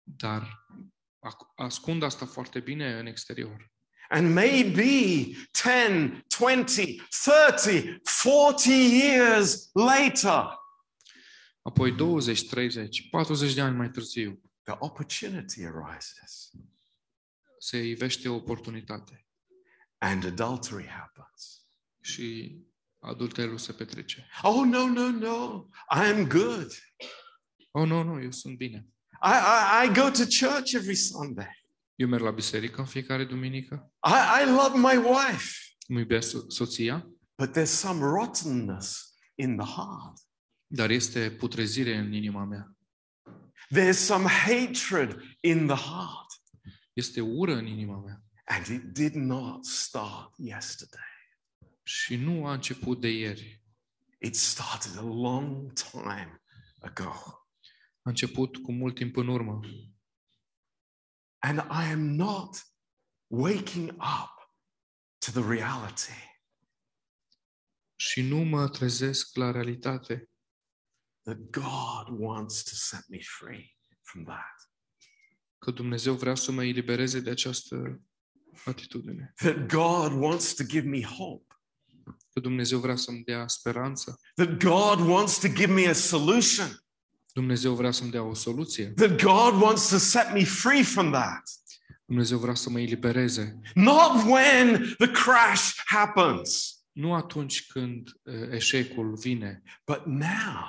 dar 0.02 0.66
ac- 1.18 1.54
ascund 1.54 2.02
asta 2.02 2.26
foarte 2.26 2.60
bine 2.60 2.98
în 2.98 3.06
exterior. 3.06 3.72
And 4.08 4.32
maybe 4.34 4.82
10, 5.52 6.24
20, 6.38 7.02
30, 7.24 8.00
40 8.22 8.64
years 8.64 9.70
later, 9.72 10.58
Apoi 11.62 11.92
20, 11.92 12.48
30, 12.48 13.08
40 13.10 13.54
de 13.54 13.60
ani 13.60 13.76
mai 13.76 13.90
târziu 13.90 14.40
the 14.62 14.74
opportunity 14.78 15.64
arises 15.64 16.50
se 17.58 17.82
ivește 17.82 18.28
o 18.28 18.34
oportunitate 18.34 19.26
and 20.02 20.24
adultery 20.24 20.86
happens. 20.86 21.66
și 22.00 22.56
adulterul 22.98 23.58
se 23.58 23.72
petrece. 23.72 24.26
Oh, 24.42 24.64
no, 24.66 24.86
no, 24.86 25.10
no. 25.10 25.66
I 25.94 26.04
am 26.10 26.28
good. 26.28 26.70
Oh, 27.70 27.86
nu, 27.86 28.02
nu, 28.02 28.22
eu 28.22 28.30
sunt 28.30 28.56
bine. 28.56 28.86
I, 29.22 29.30
I, 29.84 29.86
I 29.88 29.92
go 29.92 30.10
to 30.10 30.22
church 30.46 30.72
every 30.74 30.94
Sunday. 30.94 31.64
Eu 31.94 32.08
merg 32.08 32.22
la 32.22 32.30
biserică 32.30 32.80
în 32.80 32.86
fiecare 32.86 33.24
duminică, 33.24 33.92
I, 34.06 34.42
I 34.42 34.46
love 34.50 34.78
my 34.78 34.96
wife. 34.96 35.54
îmi 35.88 35.98
iubesc 35.98 36.28
so- 36.36 36.46
soția, 36.48 37.06
But 37.36 37.58
there's 37.58 37.64
some 37.78 38.04
rottenness 38.04 39.14
in 39.34 39.56
the 39.56 39.66
heart. 39.66 40.16
dar 40.66 40.90
este 40.90 41.30
putrezire 41.30 41.96
în 41.96 42.12
inima 42.12 42.44
mea. 42.44 42.76
There's 43.74 43.98
some 43.98 44.28
hatred 44.28 45.22
in 45.40 45.66
the 45.66 45.76
heart. 45.76 46.26
Este 46.92 47.20
ură 47.20 47.54
în 47.54 47.66
inima 47.66 47.98
mea. 48.00 48.22
And 48.44 48.66
it 48.66 48.92
did 48.92 49.14
not 49.14 49.64
start 49.64 50.34
yesterday. 50.36 51.00
Și 51.82 52.16
nu 52.16 52.46
a 52.46 52.52
început 52.52 53.00
de 53.00 53.08
ieri. 53.08 53.64
It 54.18 54.36
started 54.36 54.96
a 54.96 55.02
long 55.02 55.72
time 55.72 56.42
ago. 56.80 57.12
A 58.02 58.10
început 58.10 58.56
cu 58.56 58.72
mult 58.72 58.94
timp 58.94 59.16
în 59.16 59.28
urmă. 59.28 59.60
And 61.38 61.58
I 61.58 61.90
am 61.92 62.00
not 62.00 62.66
waking 63.26 63.90
up 63.90 64.32
to 65.18 65.40
the 65.40 65.48
reality 65.48 66.30
și 67.96 68.22
nu 68.22 68.36
mă 68.36 68.68
trezesc 68.68 69.36
la 69.36 69.50
realitate 69.50 70.30
that 71.22 71.38
God 71.50 72.18
wants 72.20 72.62
to 72.62 72.74
set 72.74 73.08
me 73.08 73.18
free 73.20 73.76
from 74.02 74.24
that. 74.24 74.70
că 75.58 75.70
Dumnezeu 75.70 76.14
vrea 76.14 76.34
să 76.34 76.52
mă 76.52 76.64
elibereze 76.64 77.20
de 77.20 77.30
această 77.30 78.02
atitudine. 78.64 79.32
That 79.36 79.68
God 79.68 80.12
wants 80.12 80.54
to 80.54 80.64
give 80.64 80.86
me 80.88 81.02
hope. 81.02 81.46
Că 82.32 82.40
Dumnezeu 82.40 82.78
vrea 82.78 82.96
să-mi 82.96 83.22
dea 83.24 83.48
speranță. 83.48 84.20
That 84.34 84.62
God 84.62 85.08
wants 85.08 85.38
to 85.38 85.48
give 85.48 85.72
me 85.72 85.86
a 85.86 85.92
solution. 85.92 86.84
Dumnezeu 87.32 87.74
vrea 87.74 87.90
să-mi 87.90 88.10
dea 88.10 88.22
o 88.22 88.34
soluție. 88.34 88.86
That 88.86 89.22
God 89.22 89.62
wants 89.62 89.88
to 89.88 89.96
set 89.96 90.32
me 90.32 90.44
free 90.44 90.82
from 90.82 91.10
that. 91.10 91.42
Dumnezeu 92.04 92.38
vrea 92.38 92.54
să 92.54 92.70
mă 92.70 92.80
elibereze. 92.80 93.60
Not 93.74 94.24
when 94.26 94.94
the 94.98 95.10
crash 95.10 95.72
happens, 95.84 96.76
Nu 96.92 97.14
atunci 97.14 97.66
când 97.66 98.08
uh, 98.22 98.34
eșecul 98.50 99.14
vine, 99.14 99.62
but 99.84 100.06
now. 100.06 100.68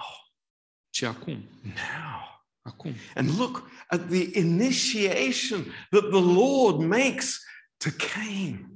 ci 0.89 1.01
acum. 1.01 1.43
Now. 1.63 2.41
Acum. 2.61 2.93
And 3.15 3.37
look 3.37 3.69
at 3.87 4.09
the 4.09 4.39
initiation 4.39 5.63
that 5.89 6.09
the 6.09 6.21
Lord 6.21 6.79
makes 6.87 7.43
to 7.77 7.89
Cain. 8.13 8.67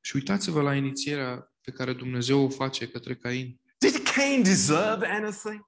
Și 0.00 0.16
uitați-vă 0.16 0.62
la 0.62 0.74
inițierea 0.74 1.52
pe 1.60 1.70
care 1.70 1.92
Dumnezeu 1.92 2.40
o 2.40 2.48
face 2.48 2.88
către 2.88 3.14
Cain. 3.14 3.60
Did 3.78 3.96
Cain 4.14 4.42
deserve 4.42 5.06
anything? 5.06 5.66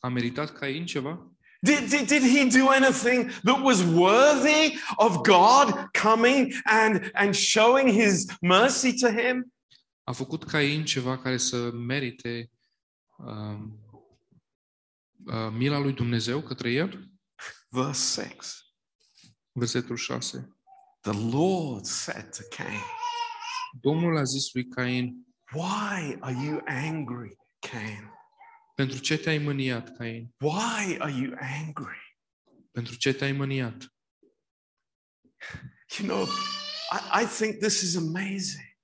A 0.00 0.08
meritat 0.08 0.58
Cain 0.58 0.86
ceva? 0.86 1.34
Did, 1.60 1.88
did, 1.88 2.06
did 2.06 2.22
he 2.22 2.44
do 2.44 2.68
anything 2.68 3.30
that 3.30 3.62
was 3.62 3.80
worthy 3.80 4.78
of 4.96 5.22
God 5.22 5.88
coming 5.92 6.52
and, 6.64 7.10
and 7.14 7.34
showing 7.34 7.88
his 7.88 8.26
mercy 8.40 8.94
to 8.94 9.08
him? 9.08 9.52
A 10.02 10.12
făcut 10.12 10.44
Cain 10.44 10.84
ceva 10.84 11.18
care 11.18 11.36
să 11.36 11.70
merite 11.70 12.50
um, 13.16 13.78
uh, 15.26 15.50
mila 15.52 15.78
lui 15.78 15.92
Dumnezeu 15.92 16.42
către 16.42 16.70
el? 16.70 17.10
Verse 17.68 18.34
6 18.38 18.54
Versetul 19.52 19.96
6. 19.96 20.53
The 21.04 21.12
Lord 21.12 21.84
said 21.86 22.32
to 22.32 22.42
Cain, 22.50 22.80
Domnul 23.80 24.16
a 24.16 24.24
zis 24.24 24.52
lui 24.54 24.68
Cain, 24.68 25.26
Why 25.52 26.16
are 26.20 26.44
you 26.44 26.62
angry, 26.66 27.36
Cain? 27.60 28.10
pentru 28.74 28.98
ce 28.98 29.16
te-ai 29.16 29.38
mâniat, 29.38 29.96
Cain? 29.96 30.34
Why 30.38 30.96
are 30.98 31.12
you 31.12 31.34
angry? 31.38 32.18
Pentru 32.70 32.96
ce 32.96 33.12
te-ai 33.12 33.32
mâniat? 33.32 33.94
You 35.98 36.08
know, 36.08 36.26
I, 36.90 37.22
I 37.22 37.26
think 37.26 37.58
this 37.58 37.82
is 37.82 37.96
amazing. 37.96 38.78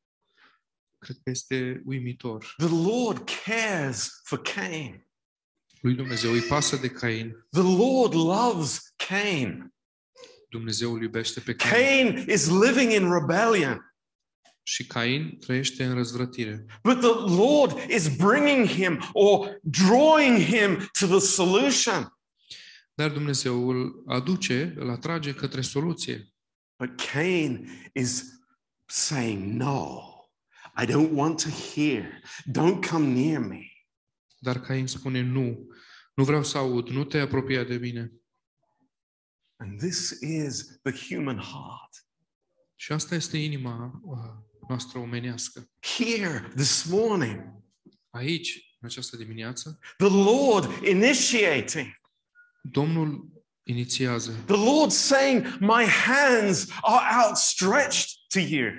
Cred 0.98 1.16
că 1.22 1.30
este 1.30 1.82
uimitor. 1.84 2.54
The 2.56 2.68
Lord 2.68 3.28
cares 3.44 4.20
for 4.24 4.40
Cain. 4.42 5.06
Lui 5.80 5.94
Dumnezeu 5.94 6.32
îi 6.32 6.40
pasă 6.40 6.76
de 6.76 6.90
Cain. 6.90 7.46
The 7.50 7.62
Lord 7.62 8.14
loves 8.14 8.94
Cain. 8.96 9.74
Dumnezeu 10.50 10.92
îl 10.92 11.02
iubește 11.02 11.40
pe 11.40 11.54
Cain. 11.54 12.12
Cain 12.12 12.28
is 12.28 12.48
living 12.48 12.92
in 12.92 13.12
rebellion, 13.12 13.94
Și 14.62 14.86
Cain 14.86 15.38
trăiește 15.38 15.84
în 15.84 15.94
răzvrătire. 15.94 16.64
but 16.82 17.00
the 17.00 17.34
Lord 17.36 17.90
is 17.90 18.16
bringing 18.16 18.66
him 18.66 19.10
or 19.12 19.58
drawing 19.62 20.38
him 20.38 20.90
to 21.00 21.06
the 21.06 21.18
solution. 21.18 22.18
Dar 22.94 23.10
Dumnezeu 23.10 23.68
îl 23.68 24.02
aduce, 24.06 24.74
îl 24.76 24.90
atrage 24.90 25.34
către 25.34 25.60
soluție. 25.60 26.28
But 26.78 27.00
Cain 27.12 27.68
is 27.94 28.24
saying, 28.86 29.52
No, 29.52 29.98
I 30.82 30.86
don't 30.86 31.10
want 31.12 31.42
to 31.42 31.48
hear. 31.48 32.20
Don't 32.58 32.88
come 32.90 33.06
near 33.06 33.40
me. 33.40 33.60
Dar 34.38 34.60
Cain 34.60 34.86
spune 34.86 35.20
nu, 35.20 35.66
nu 36.14 36.24
vreau 36.24 36.44
să 36.44 36.58
aud, 36.58 36.88
nu 36.88 37.04
te 37.04 37.18
apropia 37.18 37.64
de 37.64 37.76
mine. 37.76 38.12
And 39.60 39.78
this 39.78 40.10
is 40.20 40.80
the 40.82 40.92
human 41.14 41.38
heart. 41.38 42.04
Și 42.76 42.92
asta 42.92 43.14
este 43.14 43.36
inima 43.36 44.00
uh, 44.02 44.18
noastră 44.68 44.98
omenească. 44.98 45.70
Here 45.96 46.52
this 46.56 46.84
morning, 46.84 47.40
Aici, 48.10 48.76
în 48.80 48.88
această 48.88 49.16
dimineață, 49.16 49.78
the 49.96 50.08
Lord 50.08 50.86
initiating, 50.86 51.86
Domnul 52.62 53.28
inițiază. 53.62 54.32
the 54.46 54.56
Lord 54.56 54.90
saying, 54.90 55.44
My 55.60 55.84
hands 55.84 56.68
are 56.80 57.26
outstretched 57.26 58.08
to 58.28 58.38
you. 58.38 58.70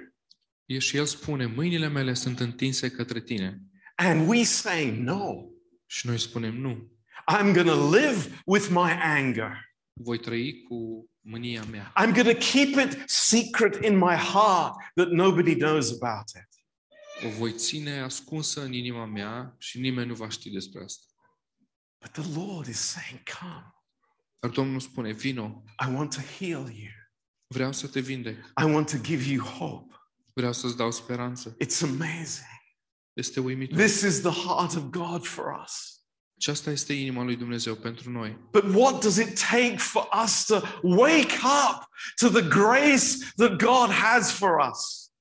E 0.65 0.79
și 0.79 0.97
El 0.97 1.05
spune, 1.05 1.45
mâinile 1.45 1.87
mele 1.87 2.13
sunt 2.13 2.39
întinse 2.39 2.89
către 2.91 3.21
tine. 3.21 3.61
And 3.95 4.29
we 4.29 4.43
say, 4.43 4.99
No, 4.99 5.45
Și 5.85 6.07
noi 6.07 6.17
spunem, 6.19 6.55
nu, 6.55 6.91
I'm 7.31 7.53
going 7.53 7.67
to 7.67 7.89
live 7.89 8.41
with 8.45 8.67
my 8.69 8.91
anger. 8.91 9.70
Voi 10.03 10.19
trăi 10.19 10.63
cu 10.63 11.09
mânia 11.19 11.63
mea. 11.63 11.93
I'm 12.03 12.13
going 12.13 12.27
to 12.37 12.45
keep 12.51 12.91
it 12.91 13.03
secret 13.09 13.83
in 13.85 13.97
my 13.97 14.15
heart 14.15 14.73
that 14.95 15.09
nobody 15.09 15.55
knows 15.55 15.91
about 16.01 16.29
it. 16.29 16.49
O 17.25 17.29
voi 17.29 17.53
ține 17.53 17.99
ascunsă 17.99 18.63
în 18.63 18.73
inima 18.73 19.05
mea 19.05 19.55
și 19.57 19.79
nimeni 19.79 20.07
nu 20.07 20.13
va 20.13 20.29
ști 20.29 20.49
despre 20.49 20.83
asta. 20.83 21.05
But 22.01 22.11
the 22.11 22.39
Lord 22.39 22.67
is 22.67 22.77
saying, 22.79 23.19
Come, 23.39 23.73
Dar 24.39 24.51
Domnul 24.51 24.79
spune, 24.79 25.11
vino, 25.11 25.63
I 25.87 25.93
want 25.93 26.13
to 26.15 26.21
heal 26.21 26.69
you. 26.69 26.91
vreau 27.47 27.71
să 27.71 27.87
te 27.87 27.99
vindec, 27.99 28.37
I 28.37 28.63
want 28.63 28.89
to 28.91 28.97
give 28.97 29.31
you 29.33 29.45
hope. 29.45 29.95
vreau 30.33 30.53
să-ți 30.53 30.77
dau 30.77 30.91
speranță. 30.91 31.57
It's 31.63 31.81
amazing. 31.83 32.59
Este 33.13 33.39
uimitor. 33.39 33.77
This 33.77 34.01
is 34.01 34.19
the 34.21 34.47
heart 34.47 34.75
of 34.75 34.83
God 34.83 35.25
for 35.25 35.61
us. 35.65 36.00
Și 36.41 36.49
asta 36.49 36.71
este 36.71 36.93
inima 36.93 37.23
lui 37.23 37.35
Dumnezeu 37.35 37.75
pentru 37.75 38.09
noi. 38.09 38.37
But 38.51 38.63
what 38.75 39.01
does 39.01 39.17
it 39.17 39.39
take 39.49 39.75
for 39.77 40.09
us 40.23 40.45
to 40.45 40.61
wake 40.81 41.33
up 41.33 41.89
to 42.15 42.29
the 42.29 42.47
grace 42.47 43.31
that 43.35 43.57
God 43.57 43.89
has 43.89 44.31
for 44.31 44.69
us? 44.71 45.11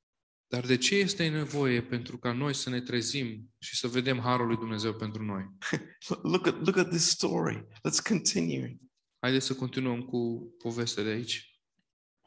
Dar 0.46 0.66
de 0.66 0.76
ce 0.76 0.94
este 0.94 1.28
nevoie 1.28 1.82
pentru 1.82 2.18
ca 2.18 2.32
noi 2.32 2.54
să 2.54 2.70
ne 2.70 2.80
trezim 2.80 3.50
și 3.58 3.76
să 3.76 3.88
vedem 3.88 4.20
harul 4.20 4.46
lui 4.46 4.56
Dumnezeu 4.56 4.94
pentru 4.94 5.24
noi? 5.24 5.50
Look 6.32 6.46
at, 6.46 6.64
look 6.64 6.76
at 6.76 6.88
this 6.88 7.08
story. 7.08 7.66
Let's 7.66 8.08
continue. 8.08 8.78
Haideți 9.18 9.46
să 9.46 9.54
continuăm 9.54 10.02
cu 10.02 10.52
povestea 10.62 11.02
de 11.02 11.10
aici. 11.10 11.60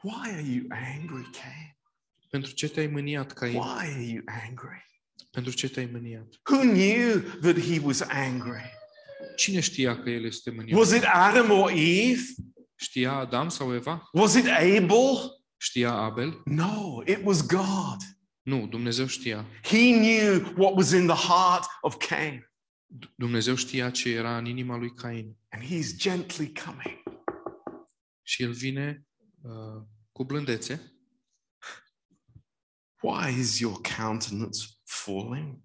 Why 0.02 0.30
are 0.30 0.46
you 0.46 0.64
angry, 0.68 1.30
Cain? 1.30 1.78
Pentru 2.30 2.52
ce 2.52 2.68
te-ai 2.68 2.86
mâniat, 2.86 3.32
Cain? 3.32 3.54
Why 3.54 3.78
are 3.78 4.02
you 4.02 4.22
angry? 4.48 4.84
Pentru 5.30 5.52
ce 5.52 5.68
te-ai 5.68 5.88
mâniat? 5.92 6.26
Who 6.50 6.60
knew 6.60 7.20
that 7.40 7.58
he 7.58 7.80
was 7.82 8.00
angry? 8.00 8.82
Cine 9.36 9.60
știa 9.60 10.02
că 10.02 10.10
el 10.10 10.24
este 10.24 10.50
mâniat? 10.50 10.78
Was 10.78 10.92
it 10.92 11.02
Adam 11.04 11.50
or 11.50 11.70
Eve? 11.70 12.22
Știa 12.74 13.12
Adam 13.12 13.48
sau 13.48 13.74
Eva? 13.74 14.08
Was 14.12 14.34
it 14.34 14.46
Abel? 14.46 15.44
Știa 15.56 15.92
Abel? 15.92 16.42
No, 16.44 17.02
it 17.06 17.20
was 17.22 17.46
God. 17.46 17.96
Nu, 18.42 18.66
Dumnezeu 18.66 19.06
știa. 19.06 19.46
He 19.62 19.92
knew 19.92 20.54
what 20.56 20.76
was 20.76 20.90
in 20.90 21.06
the 21.06 21.26
heart 21.28 21.64
of 21.80 21.96
Cain. 22.08 22.50
Dumnezeu 23.16 23.54
știa 23.54 23.90
ce 23.90 24.10
era 24.10 24.38
în 24.38 24.46
inima 24.46 24.76
lui 24.76 24.94
Cain. 24.94 25.36
And 25.48 25.62
he's 25.62 25.96
gently 25.96 26.52
coming. 26.64 27.02
Și 28.22 28.42
el 28.42 28.52
vine 28.52 29.06
uh, 29.42 29.82
cu 30.12 30.24
blândețe. 30.24 30.92
Why 33.00 33.38
is 33.38 33.58
your 33.58 33.80
countenance 33.96 34.66
falling? 34.84 35.62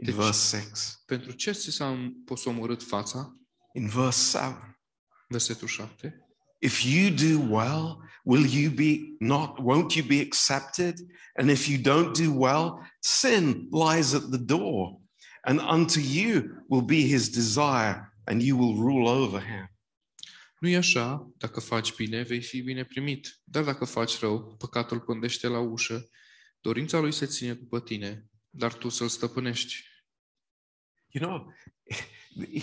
In 0.00 0.06
Deci- 0.06 0.14
verse 0.14 0.56
6. 0.56 1.02
Pentru 1.06 1.32
ce 1.32 1.52
ți 1.52 1.70
s-a 1.70 2.12
posomorât 2.24 2.82
fața? 2.82 3.36
In 3.72 3.88
verse 3.88 4.38
7. 4.38 4.80
Versetul 5.28 5.68
7. 5.68 6.24
If 6.58 6.84
you 6.84 7.10
do 7.10 7.54
well, 7.54 7.96
will 8.24 8.46
you 8.52 8.70
be 8.70 9.16
not, 9.18 9.58
won't 9.58 9.94
you 9.94 10.06
be 10.06 10.20
accepted? 10.20 10.98
And 11.34 11.50
if 11.50 11.68
you 11.68 11.78
don't 11.78 12.16
do 12.18 12.32
well, 12.32 12.92
sin 13.00 13.68
lies 13.70 14.12
at 14.12 14.30
the 14.30 14.38
door, 14.38 15.00
and 15.42 15.60
unto 15.60 16.00
you 16.00 16.42
will 16.68 16.84
be 16.84 17.00
his 17.00 17.28
desire, 17.28 18.14
and 18.24 18.42
you 18.42 18.58
will 18.58 18.76
rule 18.76 19.08
over 19.08 19.42
him. 19.42 19.70
Nu 20.58 20.68
e 20.68 20.76
așa, 20.76 21.32
dacă 21.36 21.60
faci 21.60 21.94
bine, 21.94 22.22
vei 22.22 22.42
fi 22.42 22.60
bine 22.60 22.84
primit. 22.84 23.40
Dar 23.44 23.64
dacă 23.64 23.84
faci 23.84 24.18
rău, 24.18 24.56
păcatul 24.58 25.00
pândește 25.00 25.46
la 25.46 25.58
ușă, 25.58 26.08
dorința 26.60 26.98
lui 26.98 27.12
se 27.12 27.26
ține 27.26 27.54
după 27.54 27.80
tine, 27.80 28.30
dar 28.50 28.74
tu 28.74 28.88
să-l 28.88 29.08
stăpânești. 29.08 29.88
You 31.12 31.26
know, 31.26 31.52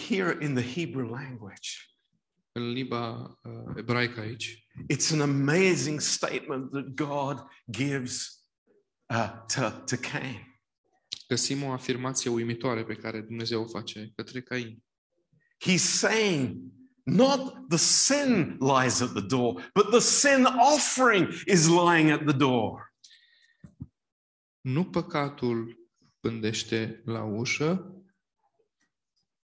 here 0.09 0.37
in 0.41 0.53
the 0.53 0.63
Hebrew 0.63 1.09
language, 1.09 1.69
În 2.51 2.71
limba 2.71 3.37
uh, 3.43 3.73
ebraică 3.75 4.19
aici, 4.19 4.67
it's 4.93 5.11
an 5.11 5.21
amazing 5.21 5.99
statement 5.99 6.71
that 6.71 6.95
God 6.95 7.45
gives 7.69 8.43
uh, 9.09 9.31
to, 9.55 9.69
to 9.69 9.95
Cain. 9.95 10.59
găsim 11.27 11.63
o 11.63 11.71
afirmație 11.71 12.29
uimitoare 12.29 12.83
pe 12.83 12.95
care 12.95 13.21
Dumnezeu 13.21 13.61
o 13.61 13.67
face 13.67 14.11
către 14.15 14.41
Cain. 14.41 14.83
He's 15.65 15.83
saying, 15.83 16.57
not 17.03 17.69
the 17.69 17.77
sin 17.77 18.57
lies 18.59 19.01
at 19.01 19.11
the 19.11 19.25
door, 19.25 19.71
but 19.73 19.89
the 19.89 19.99
sin 19.99 20.45
offering 20.75 21.27
is 21.45 21.67
lying 21.67 22.09
at 22.09 22.25
the 22.25 22.37
door. 22.37 22.95
Nu 24.61 24.85
păcatul 24.85 25.79
pândește 26.19 27.01
la 27.05 27.23
ușă, 27.23 27.96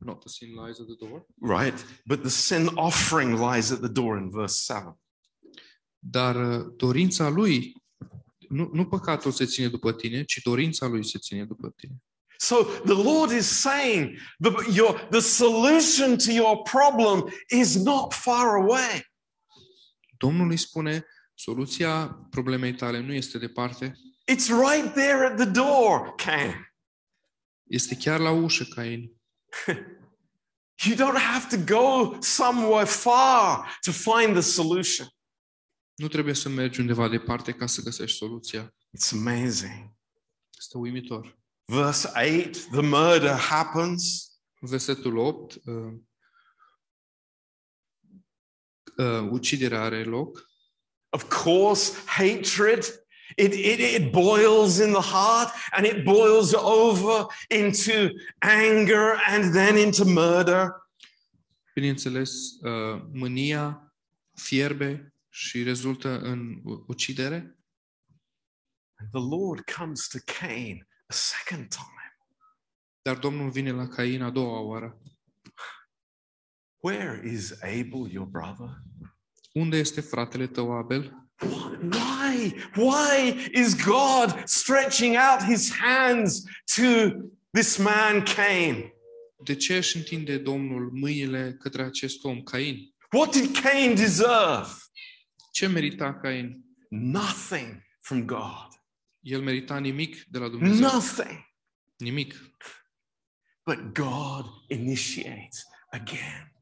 not 0.05 0.21
the 0.21 0.29
sin 0.29 0.55
lies 0.55 0.81
at 0.81 0.87
the 0.87 1.07
door, 1.07 1.25
right? 1.41 1.85
But 2.07 2.21
the 2.23 2.31
sin 2.31 2.69
offering 2.77 3.37
lies 3.39 3.71
at 3.71 3.81
the 3.81 3.89
door 3.89 4.19
in 4.19 4.31
verse 4.31 4.57
7. 4.73 4.97
dar 6.05 6.37
uh, 6.37 6.73
dorința 6.77 7.29
lui, 7.29 7.75
nu, 8.49 8.71
nu 8.73 8.87
păcatul 8.87 9.31
se 9.33 9.45
ține 9.45 9.69
după 9.69 9.93
tine, 9.93 10.25
ci 10.25 10.41
dorința 10.45 10.87
lui 10.87 11.05
se 11.05 11.19
ține 11.19 11.45
după 11.45 11.73
tine. 11.77 11.95
So 12.39 12.57
the 12.65 13.03
Lord 13.03 13.31
is 13.31 13.47
saying 13.47 14.19
the, 14.41 14.51
your, 14.75 15.09
the 15.11 15.21
solution 15.21 16.17
to 16.17 16.31
your 16.31 16.63
problem 16.63 17.33
is 17.51 17.75
not 17.75 18.13
far 18.13 18.47
away. 18.47 19.07
Domnul 20.19 20.51
îi 20.51 20.57
spune, 20.57 21.07
soluția 21.35 22.07
problemei 22.31 22.75
tale 22.75 23.01
nu 23.01 23.13
este 23.13 23.39
departe, 23.39 23.99
It's 24.33 24.49
right 24.49 24.93
there 24.93 25.27
at 25.27 25.37
the 25.37 25.51
door, 25.51 26.15
Cain. 26.17 26.73
este 27.63 27.97
chiar 27.97 28.21
la 28.21 28.31
ușă, 28.31 28.65
Cain. 28.65 29.13
You 30.85 30.97
don't 30.97 31.17
have 31.17 31.49
to 31.51 31.57
go 31.57 32.21
somewhere 32.21 32.87
far 32.87 33.69
to 33.85 33.93
find 33.93 34.35
the 34.35 34.41
solution. 34.41 35.07
Nu 35.95 36.09
trebuie 36.09 36.35
să 36.35 36.49
mergi 36.49 36.81
undeva 36.81 37.09
departe 37.09 37.53
ca 37.53 37.67
să 37.67 37.83
găsești 37.83 38.17
soluția. 38.17 38.75
It's 38.99 39.13
amazing. 39.13 39.97
Este 40.59 40.79
uimitor. 40.79 41.39
Verse 41.65 42.09
8 42.09 42.71
the 42.71 42.81
murder 42.81 43.37
happens. 43.37 44.31
Versetul 44.61 45.17
8, 45.17 45.55
uh, 45.65 45.93
uh, 48.97 49.29
uciderea 49.31 49.83
are 49.83 50.05
loc. 50.05 50.51
Of 51.09 51.43
course, 51.43 51.93
hatred. 52.07 53.02
It, 53.37 53.53
it, 53.53 53.81
it 53.81 54.13
boils 54.13 54.79
in 54.79 54.93
the 54.93 55.01
heart 55.01 55.51
and 55.73 55.87
it 55.87 56.05
boils 56.05 56.55
over 56.55 57.27
into 57.49 58.11
anger 58.41 59.19
and 59.27 59.53
then 59.53 59.77
into 59.77 60.05
murder. 60.05 60.81
Bineînțeles, 61.75 62.31
uh, 62.61 63.03
mânia 63.13 63.95
fierbe 64.35 65.15
și 65.29 65.63
rezultă 65.63 66.19
în 66.19 66.61
ucidere. 66.87 67.57
And 68.97 69.11
the 69.11 69.37
Lord 69.37 69.71
comes 69.77 70.09
to 70.09 70.19
Cain 70.39 70.87
a 71.07 71.13
second 71.13 71.69
time. 71.69 72.17
Dar 73.03 73.19
Domnul 73.19 73.51
vine 73.51 73.71
la 73.71 73.89
Cain 73.89 74.23
a 74.23 74.31
doua 74.31 74.61
oară. 74.61 75.01
Where 76.83 77.29
is 77.29 77.53
Abel, 77.63 78.09
your 78.11 78.27
brother? 78.27 78.83
Unde 79.53 79.77
este 79.77 80.01
fratele 80.01 80.47
tău 80.47 80.73
Abel? 80.73 81.22
Why? 81.43 82.55
Why 82.77 83.49
is 83.53 83.75
God 83.75 84.43
stretching 84.49 85.17
out 85.17 85.43
his 85.43 85.73
hands 85.73 86.43
to 86.77 86.83
this 87.53 87.77
man, 87.77 88.23
Cain? 88.23 88.93
De 89.45 89.57
ce 89.57 89.77
își 89.77 89.97
întinde 89.97 90.39
Domnul 90.39 90.91
mâinile 90.93 91.57
către 91.61 91.83
acest 91.83 92.25
om, 92.25 92.43
Cain? 92.43 92.77
What 93.13 93.33
did 93.33 93.57
Cain 93.59 93.95
deserve? 93.95 94.69
Ce 95.53 95.67
merita 95.67 96.15
Cain? 96.15 96.65
Nothing 96.89 97.83
from 98.01 98.25
God. 98.27 98.69
El 99.21 99.41
merita 99.43 99.79
nimic 99.79 100.25
de 100.29 100.39
la 100.39 100.49
Dumnezeu. 100.49 100.81
Nothing. 100.81 101.51
Nimic. 101.97 102.35
But 103.65 103.79
God 103.95 104.47
initiates 104.69 105.65
again. 105.91 106.53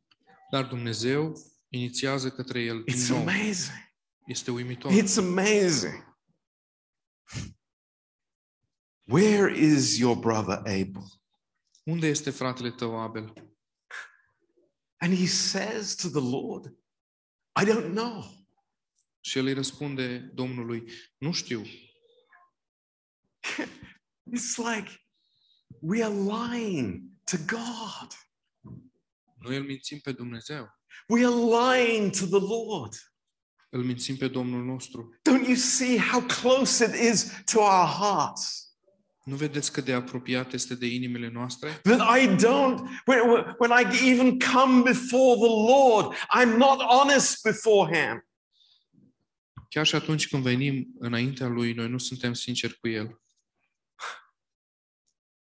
Dar 0.50 0.64
Dumnezeu 0.64 1.32
inițiază 1.68 2.30
către 2.30 2.60
el 2.60 2.82
din 2.82 2.94
It's 2.94 3.08
nou. 3.08 3.18
amazing. 3.18 3.89
Este 4.30 4.50
uimitor. 4.50 4.92
It's 4.92 5.18
amazing. 5.18 6.04
Where 9.08 9.48
is 9.48 9.98
your 9.98 10.16
brother 10.16 10.58
Abel? 10.58 11.04
Unde 11.84 12.06
este 12.06 12.30
fratele 12.30 12.70
tău 12.70 13.00
Abel? 13.00 13.32
And 14.98 15.14
he 15.14 15.26
says 15.26 15.96
to 15.96 16.08
the 16.08 16.20
Lord, 16.20 16.76
I 17.60 17.64
don't 17.64 17.92
know. 17.92 18.24
Și 19.20 19.38
el 19.38 19.46
îi 19.46 19.52
răspunde 19.52 20.18
Domnului, 20.18 20.90
nu 21.18 21.32
știu. 21.32 21.62
It's 24.34 24.56
like 24.56 25.06
we 25.80 26.04
are 26.04 26.14
lying 26.14 27.02
to 27.24 27.36
God. 27.36 28.12
Noi 29.38 29.56
îl 29.56 29.64
mințim 29.64 29.98
pe 29.98 30.12
Dumnezeu. 30.12 30.78
We 31.08 31.26
are 31.26 31.34
lying 31.34 32.12
to 32.12 32.26
the 32.26 32.46
Lord. 32.46 33.09
Îl 33.72 33.84
mințim 33.84 34.16
pe 34.16 34.28
Domnul 34.28 34.64
nostru. 34.64 35.20
Don't 35.28 35.46
you 35.46 35.54
see 35.54 35.98
how 35.98 36.20
close 36.20 36.84
it 36.84 37.12
is 37.12 37.42
to 37.52 37.60
our 37.60 37.86
hearts? 37.86 38.70
Nu 39.24 39.36
vedeți 39.36 39.72
cât 39.72 39.84
de 39.84 39.92
apropiat 39.92 40.52
este 40.52 40.74
de 40.74 40.86
inimile 40.86 41.28
noastre? 41.28 41.80
That 41.82 42.18
I 42.20 42.26
don't, 42.28 42.78
when, 43.06 43.20
when 43.58 43.70
I 43.70 44.10
even 44.10 44.38
come 44.38 44.82
before 44.82 45.34
the 45.36 45.54
Lord, 45.72 46.16
I'm 46.38 46.56
not 46.56 46.80
honest 46.80 47.42
before 47.42 47.96
Him. 47.96 48.24
Chiar 49.68 49.86
și 49.86 49.94
atunci 49.94 50.28
când 50.28 50.42
venim 50.42 50.86
înaintea 50.98 51.46
Lui, 51.46 51.72
noi 51.72 51.88
nu 51.88 51.98
suntem 51.98 52.32
sinceri 52.32 52.78
cu 52.78 52.88
El. 52.88 53.20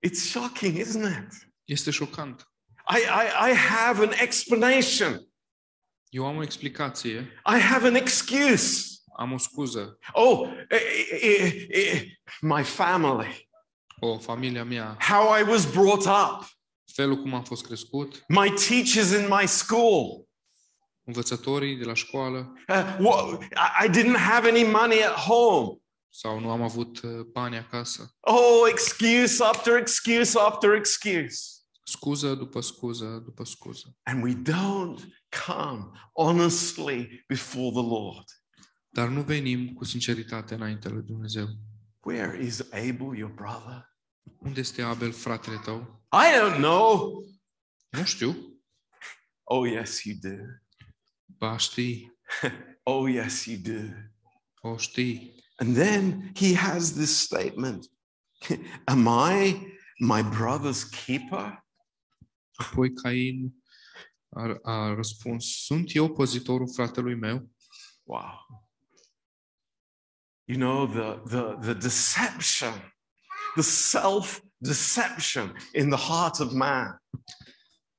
It's 0.07 0.29
shocking, 0.29 0.77
isn't 0.77 1.25
it? 1.25 1.51
Este 1.63 1.91
șocant. 1.91 2.47
I, 2.89 2.99
I, 2.99 3.51
I 3.51 3.53
have 3.55 4.03
an 4.05 4.11
explanation, 4.19 5.27
Eu 6.13 6.25
am 6.25 6.37
o 6.37 6.43
explicație, 6.43 7.19
I 7.55 7.59
have 7.59 7.87
an 7.87 7.95
excuse. 7.95 8.87
am 9.17 9.31
o 9.31 9.37
scuză. 9.37 9.97
Oh, 10.11 10.49
eh, 10.69 10.79
eh, 11.21 11.65
eh, 11.69 12.01
my 12.41 12.63
family, 12.63 13.49
O, 13.99 14.17
familia 14.19 14.63
mea, 14.63 14.97
how 15.09 15.37
I 15.39 15.43
was 15.49 15.71
brought 15.71 16.05
up, 16.05 16.47
felul 16.93 17.15
cum 17.21 17.33
am 17.33 17.43
fost 17.43 17.65
crescut, 17.65 18.23
my 18.27 18.49
teachers 18.67 19.11
in 19.11 19.27
my 19.39 19.47
school. 19.47 20.27
învățătorii 21.05 21.75
de 21.75 21.83
la 21.83 21.93
școală, 21.93 22.53
Uh, 22.67 22.97
what, 22.99 23.41
I 23.43 23.85
I 23.85 23.89
didn't 23.89 24.17
have 24.17 24.49
any 24.49 24.63
money 24.63 25.03
at 25.03 25.15
home. 25.15 25.77
sau 26.09 26.39
nu 26.39 26.49
am 26.49 26.61
avut 26.61 27.01
uh, 27.01 27.19
bani 27.31 27.57
acasă. 27.57 28.15
Oh, 28.19 28.67
excuse 28.69 29.43
after 29.43 29.77
excuse 29.77 30.39
after 30.39 30.73
excuse. 30.73 31.37
Scuză 31.85 32.33
după 32.35 32.61
scuză 32.61 33.21
după 33.25 33.43
scuză. 33.45 33.95
And 34.03 34.23
we 34.23 34.33
don't 34.33 34.99
come 35.45 35.91
honestly 36.13 37.23
before 37.27 37.71
the 37.71 37.81
Lord. 37.81 38.25
Dar 38.89 39.07
nu 39.07 39.21
venim 39.21 39.73
cu 39.73 39.83
sinceritate 39.83 40.53
înaintea 40.53 40.91
lui 40.91 41.03
Dumnezeu. 41.03 41.47
Where 42.05 42.43
is 42.43 42.59
Abel, 42.71 43.15
your 43.15 43.31
brother? 43.31 43.91
Unde 44.37 44.59
este 44.59 44.81
Abel, 44.81 45.11
fratele 45.11 45.57
tău? 45.57 46.05
I 46.11 46.39
don't 46.39 46.57
know. 46.57 47.23
Nu 47.89 48.03
știu. 48.03 48.35
Oh, 49.43 49.69
yes, 49.69 50.03
you 50.03 50.15
do. 50.21 50.43
Ba 51.25 51.57
știi. 51.57 52.11
Oh, 52.85 53.09
yes, 53.09 53.45
you 53.45 53.57
do. 53.57 53.93
O 54.61 54.77
știi. 54.77 55.35
And 55.55 55.75
then 55.75 56.31
he 56.35 56.55
has 56.55 56.93
this 56.93 57.17
statement 57.19 57.85
Am 58.85 59.07
I 59.07 59.71
my 59.99 60.21
brother's 60.21 60.83
keeper? 60.83 61.63
Apoi 62.59 62.93
Cain 63.03 63.62
a, 64.35 64.59
a 64.63 64.93
răspuns, 64.93 65.63
sunt 65.63 65.95
eu 65.95 66.13
păzitorul 66.13 66.73
fratelui 66.73 67.15
meu? 67.15 67.49
Wow. 68.03 68.67
You 70.45 70.57
know, 70.57 70.87
the, 70.87 71.21
the, 71.35 71.57
the 71.61 71.73
deception, 71.73 72.93
the 73.53 73.61
self 73.61 74.41
deception 74.57 75.55
in 75.73 75.89
the 75.89 75.99
heart 76.07 76.39
of 76.39 76.51
man. 76.51 76.97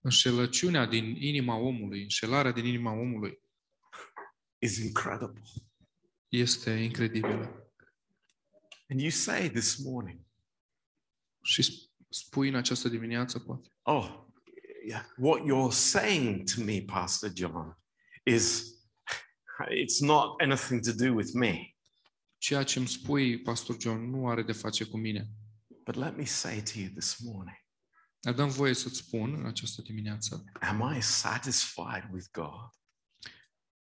Înșelăciunea 0.00 0.86
din 0.86 1.04
inima 1.04 1.56
omului, 1.56 2.02
înșelarea 2.02 2.52
din 2.52 2.64
inima 2.64 2.92
omului 2.92 3.40
is 4.58 4.78
incredible. 4.78 5.42
este 6.28 6.70
incredibilă. 6.70 7.68
And 8.88 9.00
you 9.00 9.10
say 9.10 9.50
this 9.50 9.76
morning, 9.76 10.20
Și 11.42 11.62
sp- 11.62 12.06
spui 12.08 12.48
în 12.48 12.54
această 12.54 12.88
dimineață, 12.88 13.38
poate, 13.38 13.68
oh, 13.82 14.04
yeah, 14.04 14.23
what 15.16 15.44
you're 15.44 15.72
saying 15.72 16.46
to 16.54 16.60
me, 16.60 16.80
Pastor 16.80 17.32
John, 17.32 17.76
is 18.24 18.72
it's 19.70 20.00
not 20.00 20.42
anything 20.42 20.82
to 20.82 20.92
do 20.92 21.14
with 21.14 21.32
me. 21.34 21.76
ceea 22.38 22.62
ce 22.62 22.78
îmi 22.78 22.88
spui, 22.88 23.38
Pastor 23.38 23.76
John, 23.78 24.10
nu 24.10 24.28
are 24.28 24.42
de 24.42 24.52
face 24.52 24.84
cu 24.84 24.96
mine. 24.96 25.28
But 25.84 25.94
let 25.94 26.16
me 26.16 26.24
say 26.24 26.62
to 26.62 26.78
you 26.78 26.88
this 26.88 27.16
morning, 27.18 27.56
Dar 28.20 28.34
dăm 28.34 28.48
voie 28.48 28.74
să-ți 28.74 28.96
spun 28.96 29.34
în 29.34 29.46
această 29.46 29.82
dimineață, 29.82 30.44
am 30.60 30.94
I 30.96 31.00
satisfied 31.02 32.08
with 32.12 32.26
God? 32.32 32.70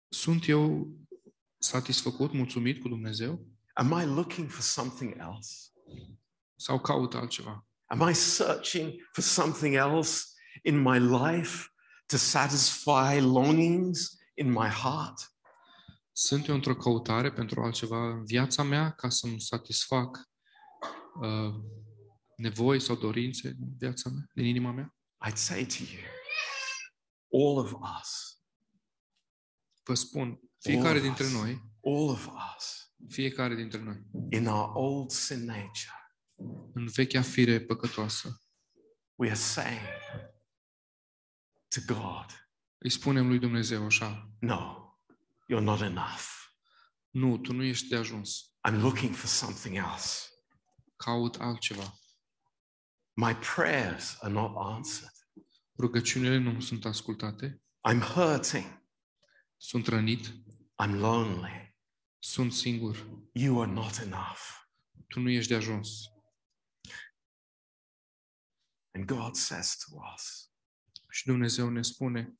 sunt 0.09 0.47
eu 0.47 0.87
satisfăcut, 1.57 2.33
mulțumit 2.33 2.81
cu 2.81 2.87
Dumnezeu? 2.87 3.47
Am 3.73 3.99
I 4.01 4.05
looking 4.05 4.49
for 4.49 4.61
something 4.61 5.17
else? 5.19 5.71
Sau 6.55 6.79
caut 6.79 7.13
altceva? 7.13 7.67
Am 7.85 8.09
I 8.09 8.13
searching 8.13 8.93
for 9.11 9.23
something 9.23 9.75
else 9.75 10.23
in 10.65 10.81
my 10.81 10.99
life 10.99 11.67
to 12.05 12.17
satisfy 12.17 13.19
longings 13.19 14.17
in 14.33 14.51
my 14.51 14.67
heart? 14.67 15.33
Sunt 16.11 16.47
eu 16.47 16.55
într-o 16.55 16.75
căutare 16.75 17.31
pentru 17.31 17.61
altceva 17.61 18.09
în 18.09 18.25
viața 18.25 18.63
mea 18.63 18.91
ca 18.91 19.09
să-mi 19.09 19.41
satisfac 19.41 20.29
uh, 21.21 21.53
nevoi 22.37 22.79
sau 22.79 22.95
dorințe 22.95 23.51
din 23.51 23.75
viața 23.77 24.09
mea, 24.09 24.29
din 24.33 24.45
inima 24.45 24.71
mea, 24.71 24.95
I'd 25.27 25.35
say 25.35 25.65
to 25.65 25.83
you, 25.83 26.03
all 27.41 27.57
of 27.57 27.71
us, 27.71 28.39
vă 29.83 29.93
spun, 29.93 30.39
fiecare 30.59 30.97
of 30.97 31.03
dintre 31.03 31.25
us. 31.25 31.31
noi, 31.31 31.61
all 31.83 32.09
of 32.09 32.27
us, 32.27 32.93
fiecare 33.09 33.55
dintre 33.55 33.79
noi, 33.79 34.05
in 34.29 34.47
our 34.47 34.71
old 34.73 35.09
sin 35.11 35.45
nature, 35.45 36.15
în 36.73 36.87
vechea 36.87 37.21
fire 37.21 37.59
păcătoasă, 37.59 38.41
we 39.15 39.27
are 39.27 39.39
saying 39.39 39.81
to 41.75 41.93
God, 41.93 42.25
îi 42.77 42.89
spunem 42.89 43.27
lui 43.27 43.39
Dumnezeu 43.39 43.85
așa, 43.85 44.29
No, 44.39 44.89
you're 45.53 45.63
not 45.63 45.81
enough. 45.81 46.25
nu, 47.09 47.37
tu 47.37 47.53
nu 47.53 47.63
ești 47.63 47.87
de 47.87 47.95
ajuns, 47.95 48.53
I'm 48.69 48.79
looking 48.79 49.15
for 49.15 49.27
something 49.29 49.75
else. 49.75 50.29
caut 50.95 51.35
altceva. 51.35 51.93
My 53.13 53.35
prayers 53.55 54.17
are 54.19 54.33
not 54.33 54.51
answered. 54.57 55.13
Rugăciunile 55.77 56.37
nu 56.37 56.59
sunt 56.59 56.85
ascultate, 56.85 57.61
I'm 57.91 57.99
hurting. 58.01 58.83
sunt 59.57 59.87
rănit, 59.87 60.27
I'm 60.83 60.91
lonely. 60.93 61.77
sunt 62.19 62.53
singur, 62.53 63.05
You 63.33 63.61
are 63.61 63.71
not 63.71 63.97
enough. 63.97 64.39
tu 65.07 65.19
nu 65.19 65.29
ești 65.29 65.49
de 65.49 65.55
ajuns. 65.55 65.89
And 68.93 69.05
God 69.05 69.35
says 69.35 69.75
to 69.77 69.95
us, 70.15 70.44
Și 71.15 71.25
Dumnezeu 71.25 71.69
ne 71.69 71.81
spune, 71.81 72.33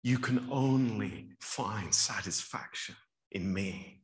You 0.00 0.20
can 0.20 0.48
only 0.48 1.36
find 1.38 1.92
satisfaction 1.92 2.96
in 3.28 3.50
me. 3.50 4.00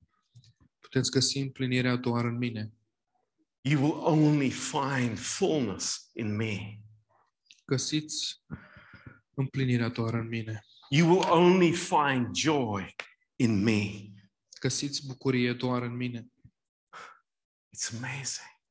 puteți 0.81 1.11
găsi 1.11 1.39
împlinirea 1.39 1.97
doar 1.97 2.25
în 2.25 2.37
mine. 2.37 2.73
You 3.61 3.83
will 3.83 3.99
only 4.05 4.51
find 4.51 5.19
fullness 5.19 6.11
in 6.13 6.37
me. 6.37 6.81
Găsiți 7.65 8.43
împlinirea 9.35 9.89
doar 9.89 10.15
în 10.15 10.27
mine. 10.27 10.65
You 10.89 11.09
will 11.11 11.31
only 11.31 11.73
find 11.73 12.37
joy 12.37 12.95
in 13.37 13.63
me. 13.63 14.11
Găsiți 14.61 15.07
bucurie 15.07 15.53
doar 15.53 15.83
în 15.83 15.97
mine. 15.97 16.27
It's 17.77 17.97
amazing. 17.97 18.62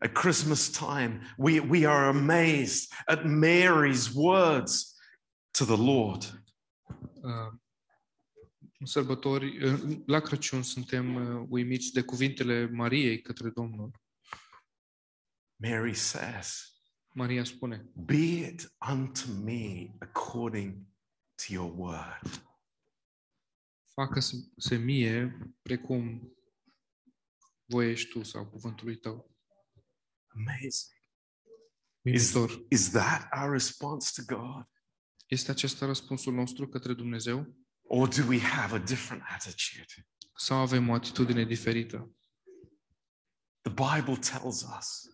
At 0.00 0.12
Christmas 0.12 0.70
time, 0.70 1.20
we, 1.38 1.60
we 1.60 1.86
are 1.86 2.08
amazed 2.08 2.92
at 3.06 3.24
Mary's 3.24 4.14
words 4.14 4.94
to 5.50 5.64
the 5.64 5.76
Lord. 5.76 6.42
Uh, 7.22 7.52
În 8.80 8.86
sărbători, 8.86 9.64
uh, 9.64 9.98
la 10.06 10.20
Crăciun 10.20 10.62
suntem 10.62 11.14
uh, 11.14 11.46
uimiți 11.48 11.92
de 11.92 12.02
cuvintele 12.02 12.66
Mariei 12.66 13.20
către 13.20 13.50
Domnul. 13.50 13.90
Mary 15.56 15.94
says, 15.94 16.72
Maria 17.14 17.44
spune, 17.44 17.90
Be 17.94 18.46
it 18.46 18.72
unto 18.90 19.20
me 19.44 19.94
according 19.98 20.86
to 21.34 21.52
your 21.52 21.72
word. 21.76 22.46
facă-se 23.92 24.76
mie 24.76 25.38
precum 25.62 26.32
voiești 27.64 28.10
tu 28.10 28.22
sau 28.22 28.46
cuvântului 28.46 28.96
tău. 28.96 29.37
Amazing. 30.34 30.96
Uimitor. 32.02 32.66
Is 32.70 32.90
that 32.90 33.28
our 33.36 33.50
response 33.50 34.22
to 34.22 34.34
God? 34.36 34.66
Este 35.26 35.50
acesta 35.50 35.86
răspunsul 35.86 36.32
nostru 36.32 36.68
către 36.68 36.92
Dumnezeu? 36.92 37.56
Or 37.82 38.08
do 38.08 38.26
we 38.28 38.40
have 38.40 38.74
a 38.74 38.78
different 38.78 39.22
attitude? 39.26 40.08
Sau 40.36 40.58
avem 40.58 40.88
o 40.88 40.92
atitudine 40.92 41.44
diferită? 41.44 42.10
The 43.60 43.72
Bible 43.72 44.16
tells 44.16 44.62
us 44.78 45.08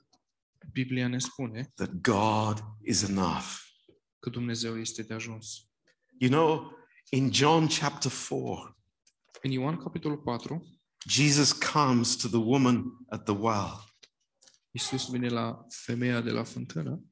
Biblia 0.72 1.08
ne 1.08 1.18
spune 1.18 1.72
that 1.74 1.90
God 1.90 2.64
is 2.82 3.02
enough. 3.02 3.62
că 4.18 4.30
Dumnezeu 4.30 4.78
este 4.80 5.02
de 5.02 5.14
ajuns. 5.14 5.68
You 6.18 6.30
know, 6.30 6.72
in 7.10 7.32
John 7.32 7.66
chapter 7.66 8.10
4, 8.10 8.78
În 9.42 9.50
Ioan, 9.50 9.76
capitolul 9.76 10.22
4, 10.24 10.80
Jesus 11.08 11.52
comes 11.52 12.16
to 12.16 12.28
the 12.28 12.36
woman 12.36 12.84
at 13.08 13.24
the 13.24 13.34
well. 13.34 13.93
Iisus 14.76 15.10
vine 15.10 15.28
la 15.28 15.66
femeia 15.68 16.20
de 16.20 16.30
la 16.30 16.44
fântână 16.44 17.02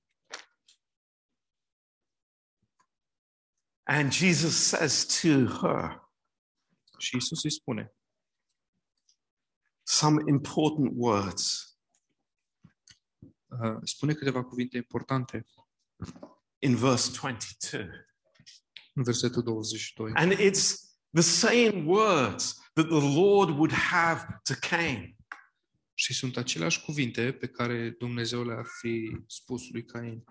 And 3.83 4.12
Jesus 4.12 4.55
says 4.66 5.05
to 5.20 5.29
her 5.46 6.11
și 6.98 7.14
Iisus 7.14 7.44
îi 7.44 7.51
spune 7.51 7.92
some 9.83 10.22
important 10.29 10.92
words. 10.94 11.77
uh, 13.46 13.79
spune 13.83 14.14
câteva 14.14 14.44
cuvinte 14.44 14.77
importante 14.77 15.46
in 16.59 16.77
verse 16.77 17.11
22. 17.20 17.88
în 18.94 19.03
versetul 19.03 19.42
22. 19.42 20.12
And 20.14 20.33
it's 20.33 20.96
the 21.12 21.22
same 21.22 21.85
words 21.87 22.55
that 22.75 22.87
the 22.88 23.18
Lord 23.18 23.48
would 23.51 23.72
have 23.72 24.40
to 24.42 24.55
Cain. 24.55 25.16
Și 26.02 26.14
sunt 26.14 26.36
aceleași 26.36 26.80
cuvinte 26.80 27.32
pe 27.32 27.46
care 27.48 27.90
Dumnezeu 27.90 28.44
le-ar 28.44 28.64
fi 28.80 29.16
spus 29.26 29.70
lui 29.70 29.84
Cain. 29.84 30.24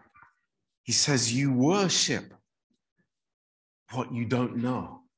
He 0.85 0.91
says, 0.91 1.31
You 1.31 1.53
worship 1.59 2.39
what 3.93 4.09
you 4.13 4.25
don't 4.27 4.53
know. 4.61 5.09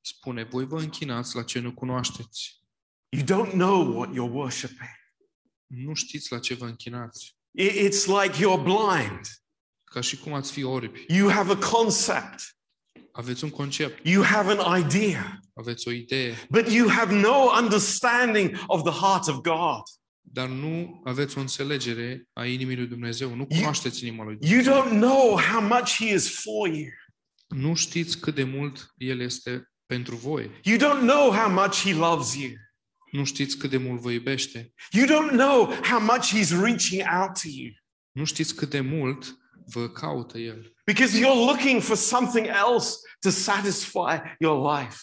Spune, 0.00 0.42
voi 0.44 0.66
vă 0.66 0.80
închinați 0.80 1.36
la 1.36 1.42
ce 1.44 1.58
nu 1.58 1.74
cunoașteți. 1.74 2.62
You 3.08 3.22
don't 3.24 3.50
know 3.52 3.96
what 3.96 4.10
you're 4.10 4.32
worshiping. 4.34 4.88
Nu 5.66 5.94
știți 5.94 6.32
la 6.32 6.38
ce 6.38 6.54
vă 6.54 6.66
închinați. 6.66 7.36
I- 7.50 7.88
It's 7.88 8.04
like 8.22 8.36
you're 8.36 8.62
blind. 8.62 9.20
Ca 9.84 10.00
și 10.00 10.18
cum 10.18 10.32
ați 10.32 10.52
fi 10.52 10.62
orbi. 10.62 11.04
You 11.08 11.30
have 11.30 11.52
a 11.52 11.58
concept, 11.70 12.56
Aveți 13.12 13.44
un 13.44 13.50
concept, 13.50 14.06
you 14.06 14.24
have 14.24 14.56
an 14.58 14.80
idea, 14.80 15.40
aveți 15.54 15.88
o 15.88 15.90
idee, 15.90 16.34
but 16.50 16.68
you 16.72 16.88
have 16.88 17.14
no 17.20 17.50
understanding 17.62 18.62
of 18.66 18.82
the 18.82 19.00
heart 19.06 19.28
of 19.28 19.34
God. 19.40 19.82
dar 20.20 20.48
nu 20.48 21.00
aveți 21.04 21.38
o 21.38 21.40
înțelegere 21.40 22.24
a 22.32 22.44
inimii 22.46 22.76
lui 22.76 22.86
Dumnezeu. 22.86 23.28
Nu 23.28 23.34
You- 23.36 23.46
cunoașteți 23.46 24.06
inima 24.06 24.24
lui 24.24 24.38
You 24.40 24.62
Dumnezeu. 24.62 24.82
don't 24.82 25.00
know 25.00 25.38
how 25.40 25.60
much 25.60 25.94
He 25.96 26.14
is 26.14 26.40
for 26.40 26.68
you. 26.68 26.86
Nu 27.48 27.74
știți 27.74 28.18
cât 28.18 28.34
de 28.34 28.44
mult 28.44 28.92
El 28.96 29.20
este 29.20 29.70
pentru 29.86 30.16
voi. 30.16 30.50
You 30.62 30.76
don't 30.78 31.00
know 31.00 31.30
how 31.32 31.50
much 31.52 31.74
He 31.82 31.92
loves 31.94 32.34
you. 32.34 32.50
Nu 33.12 33.24
știți 33.24 33.56
cât 33.58 33.70
de 33.70 33.76
mult 33.76 34.00
vă 34.00 34.10
iubește. 34.10 34.72
You 34.90 35.06
don't 35.06 35.30
know 35.30 35.64
how 35.90 36.00
much 36.00 36.32
He's 36.34 36.50
reaching 36.62 37.02
out 37.20 37.32
to 37.42 37.48
you. 37.48 37.70
Nu 38.12 38.24
știți 38.24 38.54
cât 38.54 38.70
de 38.70 38.80
mult 38.80 39.36
vă 39.66 39.88
caută 39.88 40.38
El. 40.38 40.74
Because 40.84 41.18
you're 41.18 41.46
looking 41.46 41.82
for 41.82 41.96
something 41.96 42.46
else 42.46 42.96
to 43.20 43.30
satisfy 43.30 44.20
your 44.38 44.78
life. 44.78 44.96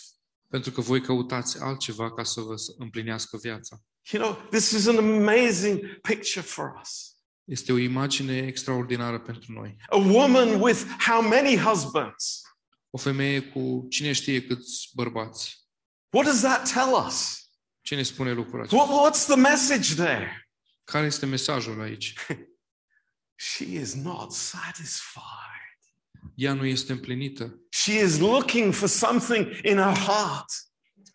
Pentru 0.50 0.72
că 0.72 0.82
voi 0.82 1.02
căutați 1.02 1.62
altceva 1.62 2.14
ca 2.14 2.24
să 2.24 2.42
vă 2.42 2.56
împlinească 2.78 3.38
viața. 3.42 3.78
You 4.12 4.24
know, 4.24 4.48
this 4.50 4.72
is 4.72 4.88
an 4.88 4.98
amazing 4.98 6.00
picture 6.02 6.42
for 6.42 6.80
us. 6.82 7.16
Este 7.44 7.72
o 7.72 7.78
imagine 7.78 8.38
extraordinară 8.38 9.20
pentru 9.20 9.52
noi. 9.52 9.76
A 9.90 9.98
woman 9.98 10.62
with 10.62 10.82
how 11.08 11.22
many 11.22 11.58
husbands? 11.58 12.42
O 12.90 12.98
femeie 12.98 13.42
cu 13.42 13.86
cine 13.90 14.12
știe 14.12 14.44
câți 14.44 14.90
bărbați. 14.94 15.68
What 16.10 16.26
does 16.26 16.42
that 16.42 16.72
tell 16.74 17.06
us? 17.08 17.36
Ce 17.82 17.96
ne 17.96 18.04
spune 18.04 18.32
lucrul 18.32 18.62
acesta? 18.62 18.84
What, 18.84 19.14
what's 19.14 19.26
the 19.26 19.36
message 19.36 19.94
there? 19.96 20.50
Care 20.84 21.06
este 21.06 21.26
mesajul 21.26 21.82
aici? 21.82 22.14
She 23.44 23.64
is 23.64 23.94
not 23.96 24.32
satisfied. 24.34 25.26
Ea 26.36 26.54
nu 26.54 26.66
este 26.66 26.92
împlinită. 26.92 27.60
She 27.70 28.00
is 28.04 28.18
looking 28.18 28.74
for 28.74 28.88
something 28.88 29.48
in 29.64 29.78
her 29.78 29.98
heart. 29.98 30.46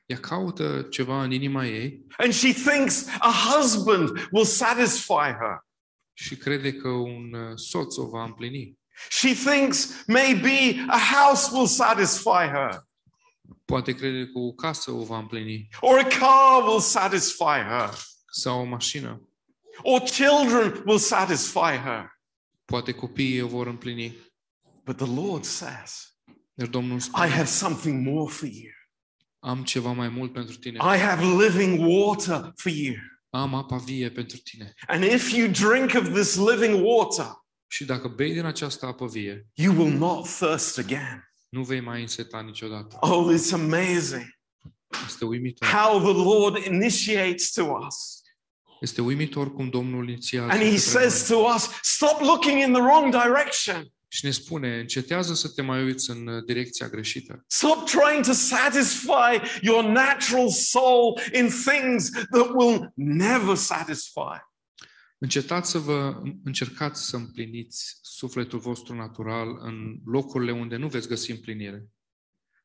Ea 0.07 0.19
caută 0.21 0.87
ceva 0.91 1.23
în 1.23 1.31
inima 1.33 1.67
ei 1.67 2.07
And 2.19 2.33
she 2.33 2.53
thinks 2.53 3.07
a 3.19 3.33
husband 3.33 4.29
will 4.33 4.45
satisfy 4.45 5.13
her. 5.41 5.65
și 6.13 6.37
crede 6.37 6.73
că 6.73 6.89
un 6.89 7.33
uh, 7.35 7.53
soț 7.57 7.97
o 7.97 8.07
va 8.09 8.25
împlini. 8.25 8.79
She 9.09 9.35
thinks 9.35 10.05
maybe 10.07 10.85
a 10.89 10.99
house 10.99 11.49
will 11.53 11.67
satisfy 11.67 12.47
her, 12.53 12.85
Poate 13.65 13.93
crede 13.95 14.25
că 14.27 14.39
o 14.39 14.53
casă 14.53 14.91
o 14.91 15.05
va 15.05 15.19
împlini 15.19 15.69
or 15.81 15.99
a 15.99 16.07
car 16.19 16.63
will 16.69 16.81
satisfy 16.81 17.61
her, 17.69 17.91
sau 18.33 18.61
o 18.61 18.65
mașină. 18.65 19.29
or 19.83 20.01
children 20.01 20.83
will 20.87 20.99
satisfy 20.99 21.77
her. 21.85 22.16
Poate 22.67 22.93
copiii 22.93 23.41
o 23.41 23.47
vor 23.47 23.67
împlini. 23.67 24.17
But 24.85 24.97
the 24.97 25.07
Lord 25.15 25.45
says, 25.45 26.17
Dar 26.55 26.67
Domnul 26.69 26.97
I 26.97 27.01
spune, 27.01 27.29
have 27.29 27.45
something 27.49 28.07
more 28.09 28.31
for 28.33 28.49
you. 28.49 28.71
am 29.39 29.65
ceva 29.65 29.93
mai 29.93 30.09
mult 30.09 30.33
pentru 30.33 30.57
tine. 30.57 30.77
I 30.95 30.99
have 30.99 31.25
living 31.25 31.79
water 31.87 32.53
for 32.57 32.73
you. 32.73 32.95
Am 33.31 33.55
apa 33.55 33.77
vie 33.77 34.11
pentru 34.11 34.37
tine. 34.39 34.73
And 34.87 35.05
if 35.05 35.33
you 35.33 35.49
drink 35.49 35.95
of 35.95 36.13
this 36.13 36.37
living 36.37 36.85
water, 36.85 37.27
Și 37.69 37.85
dacă 37.85 38.09
bei 38.09 38.33
din 38.33 38.45
această 38.45 38.87
apă 38.87 39.07
vie, 39.07 39.47
you 39.55 39.75
will 39.77 39.97
not 39.97 40.25
thirst 40.29 40.79
again. 40.79 41.31
nu 41.49 41.63
vei 41.65 41.81
mai 41.81 42.01
înseta 42.01 42.41
niciodată. 42.41 42.97
Oh, 43.01 43.35
it's 43.35 43.53
amazing 43.53 44.35
Este 45.07 45.25
uimitor. 45.25 45.69
how 45.69 45.99
the 46.13 46.23
Lord 46.23 46.65
initiates 46.65 47.53
to 47.53 47.63
us 47.63 48.21
Este 48.81 49.01
uimitor 49.01 49.53
cum 49.53 49.69
Domnul 49.69 50.09
inițiază 50.09 50.51
And 50.51 50.61
he 50.61 50.65
către 50.65 50.79
says 50.79 51.29
noi 51.29 51.39
to 51.39 51.55
us, 51.55 51.71
Stop 51.83 52.21
looking 52.21 52.59
in 52.67 52.73
the 52.73 52.83
wrong 52.83 53.13
direction. 53.23 53.91
și 54.09 54.25
ne 54.25 54.31
spune, 54.31 54.79
încetează 54.79 55.35
să 55.35 55.49
te 55.49 55.63
mai 55.63 55.85
uiți 55.85 56.11
în 56.11 56.27
uh, 56.27 56.45
direcția 56.45 56.89
greșită. 56.89 57.45
Stop 57.47 57.85
trying 57.85 58.25
to 58.25 58.33
satisfy 58.33 59.61
your 59.61 59.85
natural 59.85 60.49
soul 60.49 61.21
in 61.33 61.49
things 61.49 62.11
that 62.11 62.49
will 62.55 62.93
never 62.95 63.57
satisfy. 63.57 64.39
Încetați 65.19 65.71
să 65.71 65.79
vă 65.79 66.23
încercați 66.45 67.07
să 67.07 67.17
împliniți 67.17 67.99
sufletul 68.03 68.59
vostru 68.59 68.95
natural 68.95 69.59
în 69.61 69.99
locurile 70.05 70.53
unde 70.53 70.77
nu 70.77 70.89
veți 70.89 71.09
găsi 71.09 71.31
împlinire. 71.31 71.87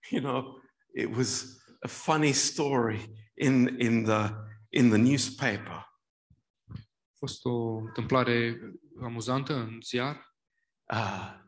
You 0.09 0.21
know, 0.21 0.61
it 0.95 1.15
was 1.15 1.45
a 1.79 1.87
funny 1.87 2.31
story 2.31 3.09
in, 3.33 3.75
in, 3.79 4.03
the, 4.03 4.29
in 4.69 4.89
the 4.89 4.97
newspaper. 4.97 5.90
A 7.21 7.25
fost 7.27 7.45
o 7.45 7.75
întâmplare 7.77 8.59
amuzantă 9.01 9.53
în 9.55 9.81
ziar 9.81 10.29
Uh, 10.93 11.39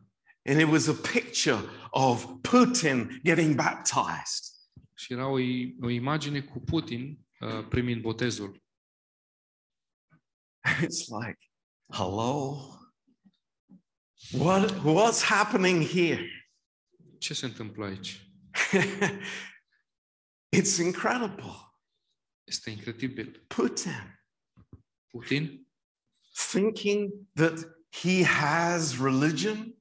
and 0.46 0.60
it 0.60 0.68
was 0.68 0.88
a 0.88 0.94
picture 0.94 1.60
of 1.90 2.26
Putin 2.42 3.20
getting 3.24 3.56
baptized. 3.56 4.44
și 4.96 5.14
era 5.14 5.28
o, 5.28 5.40
i- 5.40 5.76
o 5.82 5.90
imagine 5.90 6.42
cu 6.42 6.60
Putin 6.60 7.20
uh, 7.40 7.68
primind 7.68 8.02
botezul. 8.02 8.64
It's 10.86 11.08
like, 11.26 11.38
hello? 11.94 12.58
What, 14.32 14.72
what's 14.72 15.22
happening 15.24 15.84
here? 15.86 16.50
Ce 17.20 17.34
se 17.34 17.46
întâmplă 17.46 17.86
aici? 17.86 18.32
it's 20.58 20.78
incredible. 20.80 21.76
Este 22.44 22.70
incredibil. 22.70 23.46
Putin 23.48 24.20
Putin 25.08 25.63
thinking 26.34 27.12
that 27.36 27.68
he 27.90 28.24
has 28.24 28.98
religion 29.00 29.76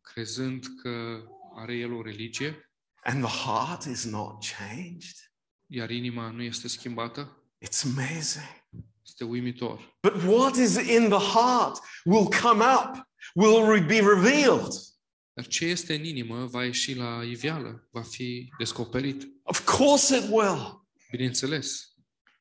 crezând 0.00 0.64
că 0.82 1.22
are 1.54 1.72
el 1.74 1.92
o 1.92 2.02
religie, 2.02 2.70
and 3.04 3.24
the 3.24 3.32
heart 3.44 3.84
is 3.84 4.04
not 4.04 4.44
changed. 4.44 5.16
iar 5.66 5.90
inima 5.90 6.30
nu 6.30 6.42
este 6.42 6.68
schimbată, 6.68 7.36
It's 7.64 7.84
amazing. 7.84 8.64
este 9.06 9.24
uimitor. 9.24 9.96
But 10.02 10.22
what 10.22 10.56
is 10.56 10.76
in 10.76 11.08
the 11.08 11.18
heart 11.32 11.78
will 12.04 12.28
come 12.42 12.64
up, 12.64 13.08
will 13.34 13.66
re- 13.72 13.80
be 13.86 14.00
revealed. 14.00 14.72
Dar 15.34 15.46
ce 15.46 15.64
este 15.64 15.94
în 15.94 16.04
inimă 16.04 16.46
va 16.46 16.64
ieși 16.64 16.94
la 16.94 17.22
iveală, 17.24 17.88
va 17.90 18.02
fi 18.02 18.52
descoperit. 18.58 19.28
Of 19.42 19.64
course 19.76 20.16
it 20.16 20.24
will, 20.30 20.88
Bineînțeles, 21.10 21.94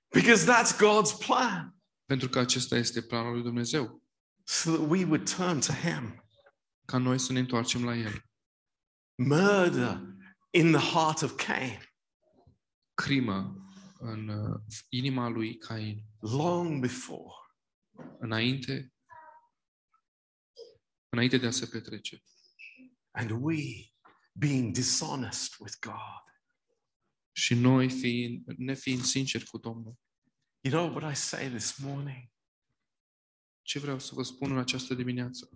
because 0.10 0.46
that's 0.46 0.76
God's 0.78 1.26
plan, 1.26 1.76
pentru 2.12 2.30
că 2.30 2.40
acesta 2.40 2.76
este 2.76 3.02
planul 3.02 3.34
lui 3.34 3.42
Dumnezeu, 3.42 4.04
so 4.44 4.72
that 4.72 4.90
we 4.90 5.04
would 5.04 5.36
turn 5.36 5.60
to 5.60 5.74
Him. 5.74 6.24
ca 6.86 6.98
noi 6.98 7.20
să 7.20 7.34
ne 7.34 7.40
întoarcem 7.40 7.84
la 7.84 7.96
El. 7.96 8.26
Murder 9.16 10.02
in 10.50 10.72
the 10.72 10.92
heart 10.94 11.22
of 11.22 11.46
Cain, 11.46 11.80
Crimă 12.94 13.66
în 14.00 14.28
uh, 14.28 14.60
inima 14.90 15.28
lui 15.28 15.58
Cain, 15.58 16.04
long 16.20 16.80
before. 16.80 17.36
înainte, 18.20 18.94
înainte 21.10 21.38
de 21.38 21.48
a 21.48 21.52
se 21.52 21.66
petrece. 21.66 22.24
And 23.12 23.30
we 23.30 23.64
being 24.34 24.74
dishonest 24.74 25.60
with 25.60 25.76
God. 25.80 26.24
Și 27.32 27.54
noi, 27.54 27.90
fiind, 27.90 28.44
nefiind 28.58 29.04
sinceri 29.04 29.46
cu 29.46 29.58
Domnul, 29.58 30.00
You 30.64 30.74
know 30.74 30.88
what 30.94 31.04
I 31.12 31.16
say 31.16 31.50
this 31.50 31.78
morning? 31.78 32.32
ce 33.72 33.80
vreau 33.80 34.00
să 34.00 34.12
vă 34.16 34.24
spun 34.24 34.52
în 34.52 34.58
această 34.58 34.94
dimineață? 34.94 35.50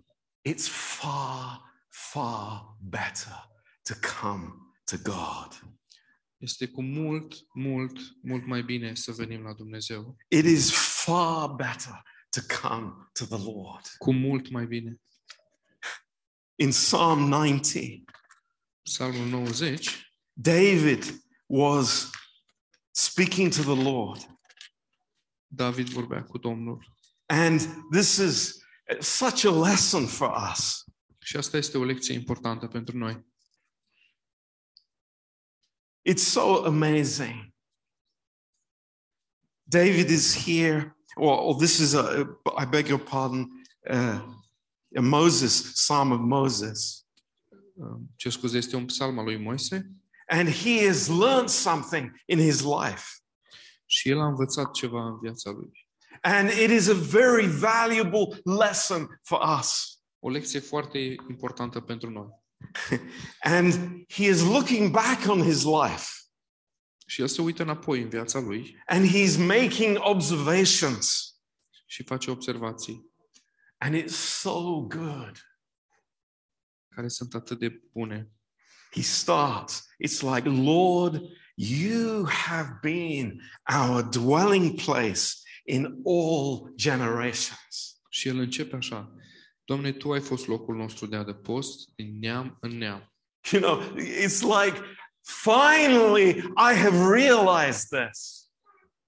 It's 0.48 0.68
far, 0.68 1.62
far 1.88 2.76
better 2.80 3.50
to 3.82 3.94
come 4.20 4.52
to 4.84 4.96
God. 4.96 5.76
Este 6.36 6.68
cu 6.68 6.82
mult, 6.82 7.34
mult, 7.54 7.98
mult 8.22 8.46
mai 8.46 8.62
bine 8.62 8.94
să 8.94 9.12
venim 9.12 9.42
la 9.42 9.52
Dumnezeu. 9.52 10.16
It 10.28 10.44
is 10.44 10.70
far 11.04 11.48
better 11.48 12.02
to 12.30 12.68
come 12.68 12.92
to 13.12 13.24
the 13.24 13.44
Lord. 13.44 13.86
Cu 13.98 14.12
mult 14.12 14.50
mai 14.50 14.66
bine. 14.66 15.00
In 16.54 16.70
Psalm 16.70 17.28
90, 17.28 18.02
Psalmul 18.82 19.26
90, 19.26 20.12
David 20.32 21.22
was 21.46 22.10
speaking 22.90 23.52
to 23.52 23.62
the 23.62 23.82
Lord. 23.82 24.35
David 25.46 25.88
vorbea 25.88 26.24
cu 26.24 26.38
Domnul. 26.38 26.94
And 27.26 27.60
this 27.90 28.16
is 28.16 28.64
such 29.00 29.44
a 29.44 29.50
lesson 29.50 30.06
for 30.06 30.50
us. 30.52 30.84
Și 31.18 31.36
asta 31.36 31.56
este 31.56 31.78
o 31.78 31.84
lecție 31.84 32.14
importantă 32.14 32.66
pentru 32.66 32.96
noi. 32.96 33.26
It's 36.08 36.22
so 36.22 36.64
amazing. 36.64 37.54
David 39.62 40.08
is 40.10 40.44
here, 40.44 40.96
or, 41.16 41.38
or 41.38 41.56
this 41.56 41.78
is 41.78 41.94
a, 41.94 42.38
I 42.62 42.66
beg 42.66 42.86
your 42.86 43.00
pardon, 43.00 43.66
uh, 43.90 44.20
a 44.96 45.00
Moses, 45.00 45.72
Psalm 45.74 46.12
of 46.12 46.20
Moses. 46.20 47.06
Ce 48.16 48.30
scuze, 48.30 48.56
este 48.56 48.76
un 48.76 48.86
psalm 48.86 49.18
al 49.18 49.24
lui 49.24 49.36
Moise 49.36 49.90
And 50.28 50.48
he 50.48 50.86
has 50.86 51.08
learned 51.08 51.48
something 51.48 52.22
in 52.26 52.38
his 52.38 52.62
life. 52.62 53.20
Și 53.86 54.08
el 54.08 54.20
a 54.20 54.26
învățat 54.26 54.70
ceva 54.70 55.06
în 55.06 55.18
viața 55.18 55.50
lui. 55.50 55.88
And 56.20 56.48
it 56.50 56.70
is 56.70 56.88
a 56.88 56.94
very 56.94 57.46
valuable 57.46 58.40
lesson 58.44 59.20
for 59.22 59.58
us. 59.58 60.00
O 60.18 60.28
lecție 60.28 60.60
foarte 60.60 60.98
importantă 61.28 61.80
pentru 61.80 62.10
noi. 62.10 62.28
And 63.56 63.72
he 64.08 64.24
is 64.28 64.42
looking 64.42 64.90
back 64.90 65.28
on 65.28 65.42
his 65.42 65.64
life 65.64 66.08
Și 67.06 67.20
el 67.20 67.28
se 67.28 67.42
uită 67.42 67.62
înapoi 67.62 68.02
în 68.02 68.08
viața 68.08 68.38
lui 68.38 68.82
and 68.86 69.06
he's 69.08 69.38
making 69.38 69.96
observations. 70.00 71.30
și 71.86 72.02
face 72.02 72.30
observații 72.30 73.10
And 73.78 73.94
it's 74.02 74.16
so 74.40 74.80
good. 74.80 75.40
care 76.88 77.08
sunt 77.08 77.34
atât 77.34 77.58
de 77.58 77.82
bune. 77.92 78.30
He 78.90 79.00
starts, 79.02 79.86
it's 80.06 80.20
like, 80.34 80.48
Lord, 80.48 81.22
you 81.56 82.24
have 82.24 82.78
been 82.82 83.40
our 83.68 84.02
dwelling 84.02 84.80
place 84.84 85.22
in 85.64 86.02
all 86.04 86.72
generations. 86.74 88.00
Și 88.08 88.28
el 88.28 88.38
începe 88.38 88.76
așa. 88.76 89.14
Doamne, 89.64 89.92
Tu 89.92 90.12
ai 90.12 90.20
fost 90.20 90.46
locul 90.46 90.76
nostru 90.76 91.06
de 91.06 91.16
adăpost 91.16 91.88
din 91.94 92.18
neam 92.18 92.56
în 92.60 92.78
neam. 92.78 93.12
You 93.52 93.62
know, 93.62 93.94
it's 93.96 94.40
like, 94.40 94.80
finally, 95.22 96.38
I 96.56 96.74
have 96.74 97.10
realized 97.10 97.88
this. 97.88 98.44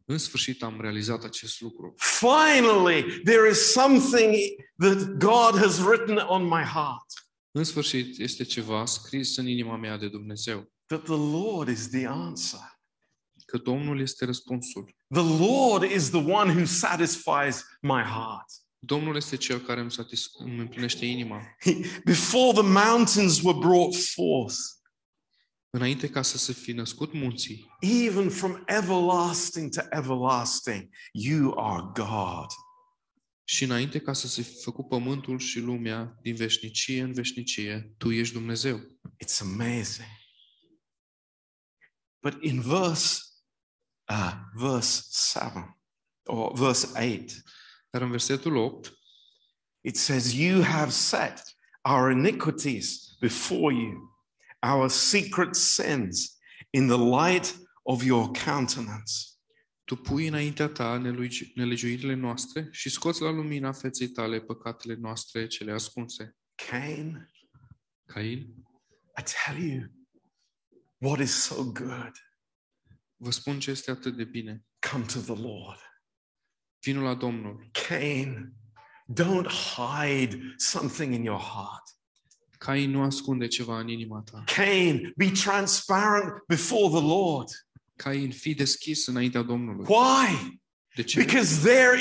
În 0.04 0.18
sfârșit 0.18 0.62
am 0.62 0.80
realizat 0.80 1.24
acest 1.24 1.60
lucru. 1.60 1.94
Finally, 1.96 3.20
there 3.24 3.50
is 3.50 3.72
something 3.72 4.34
that 4.78 4.98
God 5.18 5.60
has 5.60 5.78
written 5.78 6.16
on 6.16 6.42
my 6.42 6.62
heart 6.62 7.06
În 7.50 7.64
sfârșit 7.64 8.18
este 8.18 8.44
ceva 8.44 8.84
scris 8.84 9.36
în 9.36 9.46
inima 9.46 9.76
mea 9.76 9.96
de 9.96 10.08
Dumnezeu. 10.08 10.72
That 10.88 11.02
the 11.04 11.16
Lord 11.16 11.68
is 11.68 11.88
the 11.88 12.06
answer. 12.06 12.60
Că 13.46 13.58
Domnul 13.58 14.00
este 14.00 14.24
răspunsul. 14.24 14.94
The 15.14 15.44
Lord 15.44 15.90
is 15.90 16.10
the 16.10 16.24
one 16.32 16.52
who 16.52 16.64
satisfies 16.64 17.64
my 17.82 18.02
heart. 18.02 18.46
Domnul 18.78 19.16
este 19.16 19.36
Cel 19.36 19.60
care 19.60 19.80
îmi, 19.80 19.90
satis- 19.92 20.30
îmi 20.38 20.58
împlinește 20.58 21.04
inima. 21.06 21.40
He- 21.42 22.02
before 22.04 22.52
the 22.62 22.68
mountains 22.70 23.40
were 23.42 23.58
brought 23.58 23.96
forth, 24.14 24.56
Înainte 25.70 26.08
ca 26.10 26.22
să 26.22 26.38
se 26.38 26.52
fi 26.52 26.72
născut 26.72 27.12
munții, 27.12 27.66
even 27.80 28.30
from 28.30 28.62
everlasting 28.66 29.74
to 29.74 29.80
everlasting, 29.90 30.88
you 31.12 31.54
are 31.58 31.82
God. 31.94 32.46
și 33.44 33.64
înainte 33.64 33.98
ca 33.98 34.12
să 34.12 34.26
se 34.26 34.42
fi 34.42 34.62
făcut 34.62 34.88
pământul 34.88 35.38
și 35.38 35.58
lumea 35.60 36.18
din 36.22 36.34
veșnicie 36.34 37.02
în 37.02 37.12
veșnicie, 37.12 37.94
Tu 37.98 38.10
ești 38.10 38.32
Dumnezeu. 38.34 38.80
It's 39.24 39.40
amazing. 39.40 40.08
But 42.22 42.42
in 42.42 42.60
verse 42.60 43.22
uh, 44.08 44.32
verse 44.54 45.02
7 45.10 45.76
or 46.26 46.52
verse 46.54 46.86
8, 46.96 47.42
Dar 47.90 48.02
în 48.02 48.10
versetul 48.10 48.56
8, 48.56 48.92
it 49.80 49.96
says, 49.96 50.32
You 50.34 50.62
have 50.62 50.90
set 50.90 51.42
our 51.84 52.10
iniquities 52.10 53.16
before 53.20 53.72
you, 53.74 54.10
our 54.62 54.88
secret 54.90 55.54
sins 55.54 56.38
in 56.70 56.86
the 56.86 56.96
light 56.96 57.56
of 57.82 58.02
your 58.02 58.30
countenance. 58.44 59.12
Tu 59.84 59.96
pui 59.96 60.26
înaintea 60.26 60.68
ta 60.68 60.98
nelegi- 60.98 61.52
nelegiuirile 61.54 62.14
noastre 62.14 62.68
și 62.70 62.90
scoți 62.90 63.22
la 63.22 63.30
lumina 63.30 63.72
feței 63.72 64.08
tale 64.08 64.40
păcatele 64.40 64.94
noastre 64.94 65.46
cele 65.46 65.72
ascunse. 65.72 66.36
Cain, 66.54 67.32
Cain, 68.06 68.38
I 69.18 69.22
tell 69.22 69.62
you, 69.62 69.86
what 70.98 71.20
is 71.20 71.42
so 71.42 71.64
good? 71.64 72.12
vă 73.18 73.30
spun 73.30 73.60
ce 73.60 73.70
este 73.70 73.90
atât 73.90 74.16
de 74.16 74.24
bine. 74.24 74.64
Come 74.90 75.04
to 75.04 75.18
the 75.18 75.42
Lord. 75.42 75.78
Vino 76.80 77.02
la 77.02 77.14
Domnul. 77.14 77.68
Cain, 77.88 78.52
don't 79.12 79.48
hide 79.48 80.54
something 80.56 81.14
in 81.14 81.24
your 81.24 81.40
heart. 81.40 81.82
Cain 82.58 82.90
nu 82.90 83.02
ascunde 83.02 83.46
ceva 83.46 83.78
în 83.78 83.88
inima 83.88 84.22
ta. 84.22 84.44
Cain, 84.46 85.12
be 85.16 85.30
transparent 85.30 86.44
before 86.46 86.88
the 86.88 87.06
Lord. 87.06 87.48
Cain, 87.96 88.32
fii 88.32 88.54
deschis 88.54 89.06
înaintea 89.06 89.42
Domnului. 89.42 89.86
Why? 89.88 90.60
De 90.94 91.02
ce? 91.02 91.20
Because 91.20 91.68
there 91.68 91.96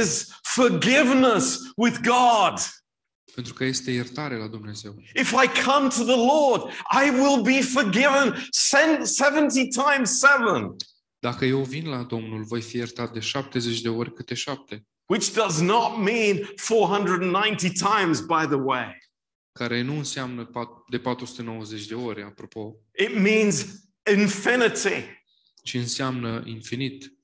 is 0.00 0.28
forgiveness 0.42 1.58
with 1.76 1.96
God. 2.00 2.58
Pentru 3.36 3.54
că 3.54 3.64
este 3.64 3.90
iertare 3.90 4.36
la 4.36 4.46
Dumnezeu. 4.46 4.94
If 5.14 5.30
I 5.30 5.62
come 5.64 5.88
to 5.88 6.04
the 6.04 6.16
Lord, 6.16 6.72
I 7.06 7.10
will 7.20 7.42
be 7.42 7.60
forgiven 7.62 8.34
sen- 8.50 9.04
70 9.18 9.68
times 9.74 10.18
7, 10.18 10.76
Dacă 11.18 11.44
eu 11.44 11.62
vin 11.62 11.88
la 11.88 12.02
Domnul, 12.02 12.44
voi 12.44 12.60
fi 12.62 12.76
iertat 12.76 13.12
de 13.12 13.20
70 13.20 13.80
de 13.80 13.88
ori 13.88 14.12
câte 14.12 14.34
șapte, 14.34 14.86
which 15.06 15.32
does 15.32 15.60
not 15.60 15.96
mean 15.98 16.36
490 16.68 17.72
times, 17.72 18.20
by 18.20 18.46
the 18.46 18.54
way. 18.54 18.98
care 19.52 19.82
nu 19.82 19.96
înseamnă 19.96 20.44
pat- 20.44 20.88
de 20.90 20.98
490 20.98 21.86
de 21.86 21.94
ori, 21.94 22.22
apropo, 22.22 22.76
It 22.98 23.14
means 23.20 23.66
infinity. 24.12 25.04
ci 25.62 25.74
înseamnă 25.74 26.42
infinit. 26.46 27.15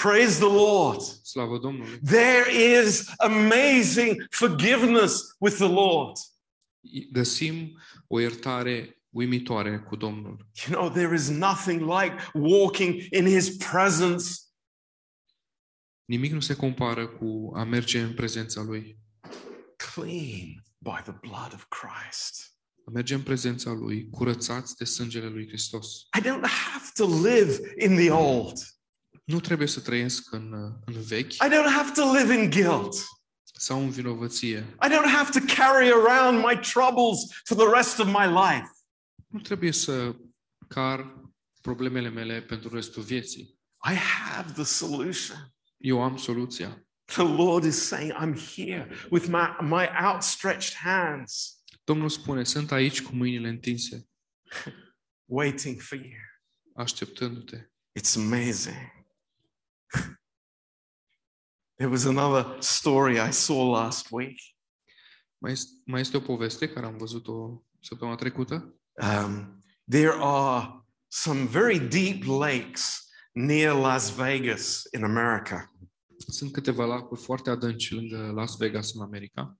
Praise 0.00 0.38
the 0.38 0.54
Lord. 0.54 1.00
Slavă 1.22 1.58
Domnului! 1.58 1.98
There 2.04 2.80
is 2.82 3.10
amazing 3.16 4.26
forgiveness 4.30 5.36
with 5.38 5.56
the 5.56 5.68
Lord. 5.68 6.16
Găsim 7.12 7.80
o 8.06 8.20
iertare 8.20 9.02
uimitoare 9.08 9.78
cu 9.78 9.96
Domnul. 9.96 10.46
You 10.68 10.80
know, 10.80 10.90
there 10.90 11.14
is 11.14 11.28
nothing 11.28 11.80
like 11.80 12.16
walking 12.34 13.00
in 13.10 13.24
His 13.24 13.56
presence 13.56 14.24
Nimic 16.04 16.32
nu 16.32 16.40
se 16.40 16.54
compară 16.54 17.06
cu 17.08 17.52
a 17.54 17.64
merge 17.64 18.00
în 18.00 18.14
prezența 18.14 18.62
Lui. 18.62 18.98
clean 19.76 20.64
by 20.78 21.00
the 21.02 21.12
blood 21.20 21.52
of 21.54 21.64
Christ. 21.68 22.56
A 22.86 22.90
merge 22.90 23.14
în 23.14 23.22
prezența 23.22 23.72
Lui, 23.72 24.08
curățați 24.10 24.76
de 24.76 24.84
sângele 24.84 25.28
Lui 25.28 25.46
Hristos. 25.46 25.86
I 26.18 26.20
don't 26.20 26.44
have 26.44 26.90
to 26.94 27.06
live 27.22 27.74
in 27.78 27.96
the 27.96 28.10
old. 28.10 28.58
Nu 29.24 29.40
trebuie 29.40 29.68
să 29.68 29.80
trăiesc 29.80 30.32
în, 30.32 30.52
în 30.84 31.02
vechi 31.02 31.32
I 31.32 31.48
don't 31.48 31.72
have 31.76 31.90
to 31.94 32.12
live 32.16 32.34
in 32.34 32.50
guilt. 32.50 32.94
sau 33.54 33.80
în 33.80 33.90
vinovăție. 33.90 34.58
I 34.58 34.88
don't 34.88 35.10
have 35.14 35.38
to 35.40 35.54
carry 35.54 35.90
around 35.90 36.44
my 36.44 36.58
troubles 36.72 37.18
for 37.44 37.56
the 37.56 37.76
rest 37.76 37.98
of 37.98 38.06
my 38.06 38.26
life. 38.26 38.70
Nu 39.26 39.40
trebuie 39.40 39.72
să 39.72 40.16
car 40.68 41.20
problemele 41.60 42.08
mele 42.08 42.40
pentru 42.42 42.74
restul 42.74 43.02
vieții. 43.02 43.58
I 43.90 43.94
have 43.94 44.52
the 44.52 44.64
solution. 44.64 45.54
Eu 45.76 46.02
am 46.02 46.16
soluția. 46.16 46.86
The 47.04 47.22
Lord 47.22 47.64
is 47.64 47.76
saying, 47.86 48.12
I'm 48.12 48.34
here 48.56 48.88
with 49.10 49.26
my, 49.26 49.56
my 49.60 49.88
outstretched 50.12 50.74
hands, 50.74 51.56
Domnul 51.84 52.08
spune, 52.08 52.44
sunt 52.44 52.72
aici 52.72 53.02
cu 53.02 53.14
mâinile 53.14 53.48
întinse, 53.48 54.08
waiting 55.38 55.80
for 55.80 55.98
you. 55.98 56.12
așteptându-te. 56.74 57.70
It's 58.00 58.16
amazing. 58.16 59.01
There 61.82 61.90
was 61.90 62.04
another 62.04 62.56
story 62.60 63.18
I 63.18 63.32
saw 63.32 63.72
last 63.72 64.10
week. 64.10 64.38
Mai 65.38 65.52
este, 65.52 65.70
mai 65.86 66.00
este 66.00 66.16
o 66.16 66.20
poveste 66.20 66.68
care 66.68 66.86
am 66.86 66.96
văzut-o 66.96 67.64
săptămâna 67.80 68.16
trecută. 68.16 68.80
Um, 68.92 69.62
there 69.88 70.12
are 70.20 70.84
some 71.08 71.44
very 71.44 71.78
deep 71.78 72.24
lakes 72.24 73.08
near 73.32 73.74
Las 73.74 74.14
Vegas 74.14 74.82
in 74.96 75.04
America. 75.04 75.74
Sunt 76.28 76.52
câteva 76.52 76.84
lacuri 76.84 77.20
foarte 77.20 77.50
adânci 77.50 77.94
lângă 77.94 78.32
Las 78.34 78.56
Vegas, 78.56 78.94
în 78.94 79.00
America. 79.00 79.58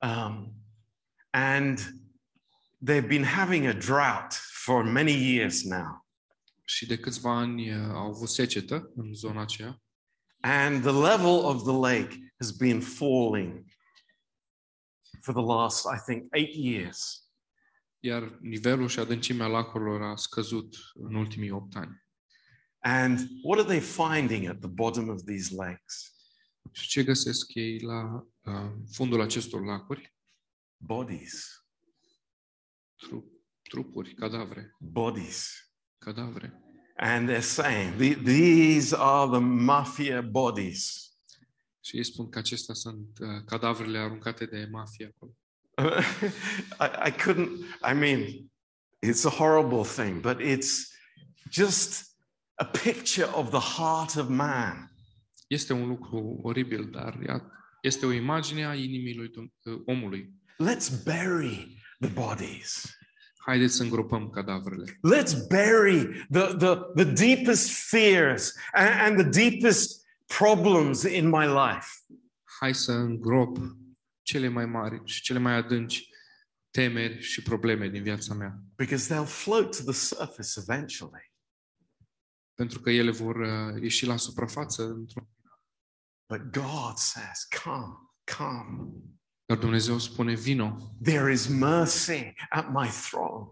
Um, 0.00 0.54
and 1.30 1.78
they've 2.84 3.08
been 3.08 3.24
having 3.24 3.66
a 3.66 3.72
drought 3.72 4.32
for 4.64 4.84
many 4.84 5.34
years 5.34 5.62
now. 5.62 6.06
Și 6.64 6.86
de 6.86 6.98
câțiva 6.98 7.36
ani 7.36 7.70
uh, 7.70 7.90
au 7.92 8.06
avut 8.06 8.28
secetă 8.28 8.92
în 8.94 9.14
zona 9.14 9.40
aceea. 9.40 9.83
And 10.46 10.82
the 10.82 10.92
level 10.92 11.44
of 11.44 11.62
the 11.62 11.72
lake 11.72 12.18
has 12.38 12.50
been 12.52 12.80
falling 12.80 13.64
for 15.22 15.32
the 15.34 15.42
last, 15.42 15.86
I 15.86 15.98
think, 16.06 16.34
eight 16.34 16.54
years. 16.54 17.18
Iar 18.00 18.38
nivelul 18.40 18.88
și 18.88 18.98
adâncimea 18.98 19.46
lacurilor 19.46 20.02
a 20.02 20.16
scăzut 20.16 20.76
în 20.94 21.14
ultimii 21.14 21.50
8 21.50 21.76
ani. 21.76 22.02
And 22.78 23.18
what 23.42 23.58
are 23.58 23.68
they 23.68 23.80
finding 23.80 24.46
at 24.48 24.58
the 24.58 24.68
bottom 24.68 25.08
of 25.08 25.22
these 25.24 25.54
lakes? 25.54 26.12
Și 26.72 26.88
ce 26.88 27.04
găsesc 27.04 27.54
ei 27.54 27.80
la 27.80 28.26
uh, 28.44 28.72
fundul 28.92 29.20
acestor 29.20 29.64
lacuri? 29.64 30.14
Bodies, 30.76 31.64
Tru- 32.96 33.32
trupuri, 33.62 34.14
cadavre, 34.14 34.76
bodies. 34.78 35.70
cadavre. 35.98 36.63
And 36.96 37.28
they're 37.28 37.40
saying 37.42 37.96
"The- 37.96 38.22
these 38.22 38.96
are 38.96 39.30
the 39.30 39.38
mafia 39.40 40.20
bodies. 40.20 40.98
Și 41.84 41.96
ei 41.96 42.04
spun 42.04 42.28
că 42.28 42.38
acestea 42.38 42.74
sunt 42.74 43.18
uh, 43.20 43.28
cadavrele 43.46 43.98
aruncate 43.98 44.46
de 44.46 44.68
mafie 44.70 45.14
acolo. 45.14 45.32
I, 46.80 47.08
I 47.08 47.12
couldn't, 47.12 47.50
I 47.90 47.94
mean, 47.94 48.50
it's 49.06 49.24
a 49.24 49.30
horrible 49.30 49.82
thing, 49.84 50.20
but 50.20 50.40
it's 50.40 50.92
just 51.50 52.16
a 52.54 52.64
picture 52.64 53.26
of 53.26 53.50
the 53.50 53.80
heart 53.82 54.14
of 54.16 54.28
man. 54.28 54.92
Este 55.46 55.72
un 55.72 55.88
lucru 55.88 56.38
oribil, 56.42 56.90
dar 56.90 57.18
ea- 57.22 57.50
este 57.82 58.06
o 58.06 58.12
imagine 58.12 58.66
a 58.66 58.74
inimii 58.74 59.14
lui 59.14 59.28
Dum- 59.30 59.54
uh, 59.64 59.80
omului. 59.84 60.32
Let's 60.62 61.02
bury 61.04 61.82
the 62.00 62.08
bodies. 62.08 62.96
Haideți 63.46 63.74
să 63.74 63.82
îngropăm 63.82 64.30
cadavrele. 64.30 64.84
Let's 64.92 65.32
bury 65.48 66.26
the, 66.30 66.54
the, 66.56 66.74
the 66.94 67.12
deepest 67.12 67.88
fears 67.88 68.54
and, 68.72 68.88
and 69.00 69.18
the 69.32 69.48
deepest 69.50 70.06
problems 70.38 71.02
in 71.02 71.28
my 71.28 71.46
life. 71.46 71.86
Hai 72.60 72.74
să 72.74 72.92
îngrop 72.92 73.56
cele 74.22 74.48
mai 74.48 74.66
mari 74.66 75.00
și 75.04 75.22
cele 75.22 75.38
mai 75.38 75.54
adânci 75.54 76.08
temeri 76.70 77.20
și 77.22 77.42
probleme 77.42 77.88
din 77.88 78.02
viața 78.02 78.34
mea. 78.34 78.62
Because 78.76 79.14
they'll 79.14 79.28
float 79.28 79.76
to 79.76 79.82
the 79.82 79.92
surface 79.92 80.50
eventually. 80.58 81.32
Pentru 82.54 82.80
că 82.80 82.90
ele 82.90 83.10
vor 83.10 83.36
uh, 83.36 83.82
ieși 83.82 84.06
la 84.06 84.16
suprafață. 84.16 84.82
într-un- 84.82 85.28
But 86.32 86.40
God 86.52 86.96
says, 86.96 87.46
Come, 87.64 87.94
come. 88.36 88.90
Dar 89.54 89.62
Dumnezeu 89.62 89.98
spune, 89.98 90.34
vino, 90.34 90.76
There 91.02 91.32
is 91.32 91.46
mercy 91.46 92.34
at 92.50 92.66
my 92.72 92.88
throne. 92.88 93.46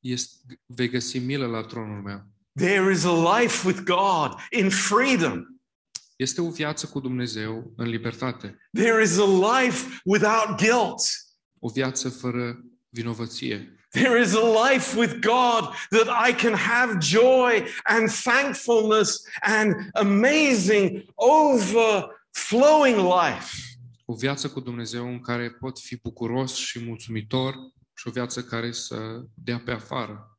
este, 0.00 0.36
vei 0.66 0.88
găsi 0.88 1.18
milă 1.18 1.46
la 1.46 1.62
tronul 1.62 2.02
meu. 2.02 2.24
There 2.54 2.92
is 2.92 3.04
a 3.04 3.38
life 3.38 3.66
with 3.66 3.80
God 3.84 4.34
in 4.50 4.70
freedom. 4.70 5.46
Este 6.16 6.40
o 6.40 6.50
viață 6.50 6.86
cu 6.86 7.00
Dumnezeu 7.00 7.72
în 7.76 7.88
libertate. 7.88 8.58
There 8.72 9.02
is 9.02 9.18
a 9.18 9.60
life 9.60 10.00
without 10.04 10.56
guilt. 10.58 11.00
O 11.58 11.68
viață 11.68 12.08
fără 12.08 12.64
vinovăție. 12.88 13.78
There 13.90 14.20
is 14.20 14.34
a 14.34 14.70
life 14.70 14.98
with 14.98 15.12
God 15.12 15.74
that 15.90 16.28
I 16.28 16.32
can 16.32 16.54
have 16.54 16.98
joy 17.00 17.64
and 17.84 18.10
thankfulness 18.10 19.22
and 19.42 19.74
amazing, 19.92 21.04
overflowing 21.14 22.96
life. 22.96 23.75
O 24.08 24.14
viață 24.14 24.50
cu 24.50 24.60
Dumnezeu 24.60 25.08
în 25.08 25.20
care 25.20 25.50
pot 25.50 25.78
fi 25.78 25.96
bucuros 25.96 26.54
și 26.54 26.84
mulțumitor 26.84 27.54
și 27.94 28.08
o 28.08 28.10
viață 28.10 28.44
care 28.44 28.72
să 28.72 29.24
dea 29.34 29.58
pe 29.64 29.70
afară. 29.70 30.36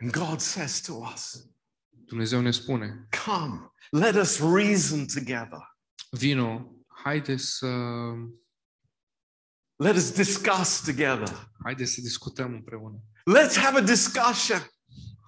And 0.00 0.10
God 0.10 0.40
says 0.40 0.80
to 0.80 0.92
us, 1.12 1.46
Dumnezeu 1.90 2.40
ne 2.40 2.50
spune, 2.50 3.08
Come, 3.24 3.70
let 3.90 4.14
us 4.14 4.38
reason 4.38 5.06
together. 5.06 5.76
vino, 6.10 6.74
haide 7.04 7.36
să, 7.36 7.66
Let 9.76 9.94
us 9.96 10.10
discuss 10.12 10.80
together. 10.84 11.50
haide 11.64 11.84
să 11.84 12.00
discutăm 12.00 12.52
împreună. 12.52 12.96
Let's 13.36 13.54
have 13.54 13.78
a 13.78 13.82
discussion. 13.82 14.70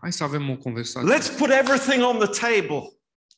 Hai 0.01 0.13
să 0.13 0.25
avem 0.25 0.51
o 0.51 0.57
conversație. 0.57 1.17
Let's 1.17 1.37
put 1.39 1.51
everything 1.51 2.03
on 2.03 2.19
the 2.19 2.49
table. 2.49 2.83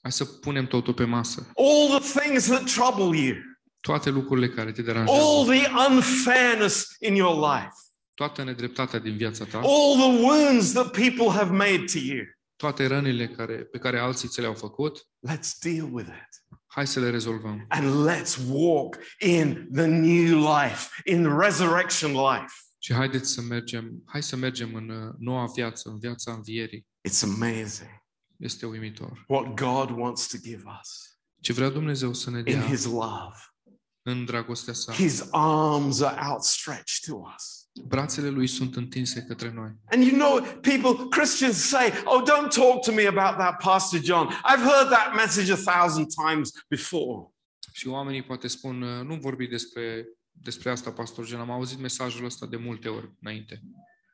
Hai 0.03 0.13
să 0.13 0.25
punem 0.25 0.67
totul 0.67 0.95
pe 0.95 1.05
masă. 1.05 1.51
All 1.57 2.01
the 2.01 2.21
things 2.21 2.45
that 2.47 2.65
trouble 2.65 3.19
you, 3.19 3.37
Toate 3.81 4.11
lucrurile 4.11 4.49
care 4.49 4.73
te 4.73 4.81
all 4.81 4.87
deranjează, 4.93 5.51
the 5.51 5.71
unfairness 5.95 6.87
in 6.99 7.15
your 7.15 7.53
life, 7.55 7.73
toată 8.15 8.43
nedreptatea 8.43 8.99
din 8.99 9.17
viața 9.17 9.45
ta, 9.45 9.59
all 9.59 9.97
the 9.97 10.23
wounds 10.23 10.73
that 10.73 10.91
people 10.91 11.31
have 11.31 11.51
made 11.57 11.85
to 11.93 11.99
you. 11.99 12.19
toate 12.57 12.87
rănile 12.87 13.29
care, 13.29 13.55
pe 13.55 13.79
care 13.79 13.99
alții 13.99 14.29
ți 14.29 14.41
le-au 14.41 14.55
făcut, 14.55 15.09
Let's 15.29 15.59
deal 15.63 15.89
with 15.93 16.09
it. 16.09 16.59
hai 16.67 16.87
să 16.87 17.01
le 17.01 17.11
rezolvăm. 17.11 17.65
And 17.69 18.09
let's 18.11 18.37
walk 18.49 18.97
in 19.19 19.69
the 19.73 19.87
new 19.87 20.39
life, 20.39 20.89
in 21.05 21.39
resurrection 21.39 22.11
life. 22.13 22.53
Și 22.79 22.93
haideți 22.95 23.31
să 23.33 23.41
mergem, 23.43 24.03
hai 24.07 24.23
să 24.23 24.37
mergem 24.37 24.75
în 24.75 24.89
uh, 24.89 25.15
noua 25.19 25.47
viață, 25.55 25.89
în 25.89 25.99
viața 25.99 26.33
învierii. 26.33 26.87
It's 27.09 27.23
amazing 27.23 27.91
Este 28.37 28.67
uimitor. 28.67 29.25
what 29.29 29.55
God 29.55 29.91
wants 29.99 30.27
to 30.27 30.37
give 30.43 30.63
us. 30.81 31.19
Ce 31.41 31.53
vrea 31.53 31.69
Dumnezeu 31.69 32.13
să 32.13 32.31
ne 32.31 32.39
in 32.39 32.45
dea 32.45 32.63
His 32.63 32.85
love. 32.85 33.37
În 34.11 34.25
dragostea 34.25 34.73
sa. 34.73 34.93
His 34.93 35.25
arms 35.31 36.01
are 36.01 36.27
outstretched 36.31 36.99
to 37.07 37.15
us. 37.37 37.69
Brațele 37.87 38.29
lui 38.29 38.47
sunt 38.47 38.77
întinse 38.77 39.23
către 39.23 39.53
noi. 39.53 39.73
And 39.91 40.03
you 40.03 40.17
know, 40.19 40.41
people, 40.61 41.07
Christians 41.09 41.57
say, 41.57 41.93
Oh, 42.05 42.23
don't 42.23 42.49
talk 42.55 42.83
to 42.85 42.93
me 42.93 43.07
about 43.07 43.39
that, 43.39 43.63
Pastor 43.63 44.01
John. 44.03 44.29
I've 44.29 44.63
heard 44.63 44.89
that 44.91 45.15
message 45.15 45.53
a 45.53 45.73
thousand 45.73 46.07
times 46.27 46.51
before. 46.69 47.35
Și 47.73 47.89
oamenii 47.89 48.23
poate 48.23 48.49
spun, 48.49 48.83
"Uh, 48.83 49.05
nu 49.05 49.15
vorbi 49.15 49.47
despre, 49.47 50.07
despre 50.31 50.71
asta, 50.71 50.91
pastor 50.93 51.27
Gen, 51.27 51.39
am 51.41 51.51
auzit 51.51 51.79
mesajul 51.79 52.25
ăsta 52.25 52.47
de 52.47 52.57
multe 52.57 52.89
ori 52.89 53.11
înainte. 53.21 53.63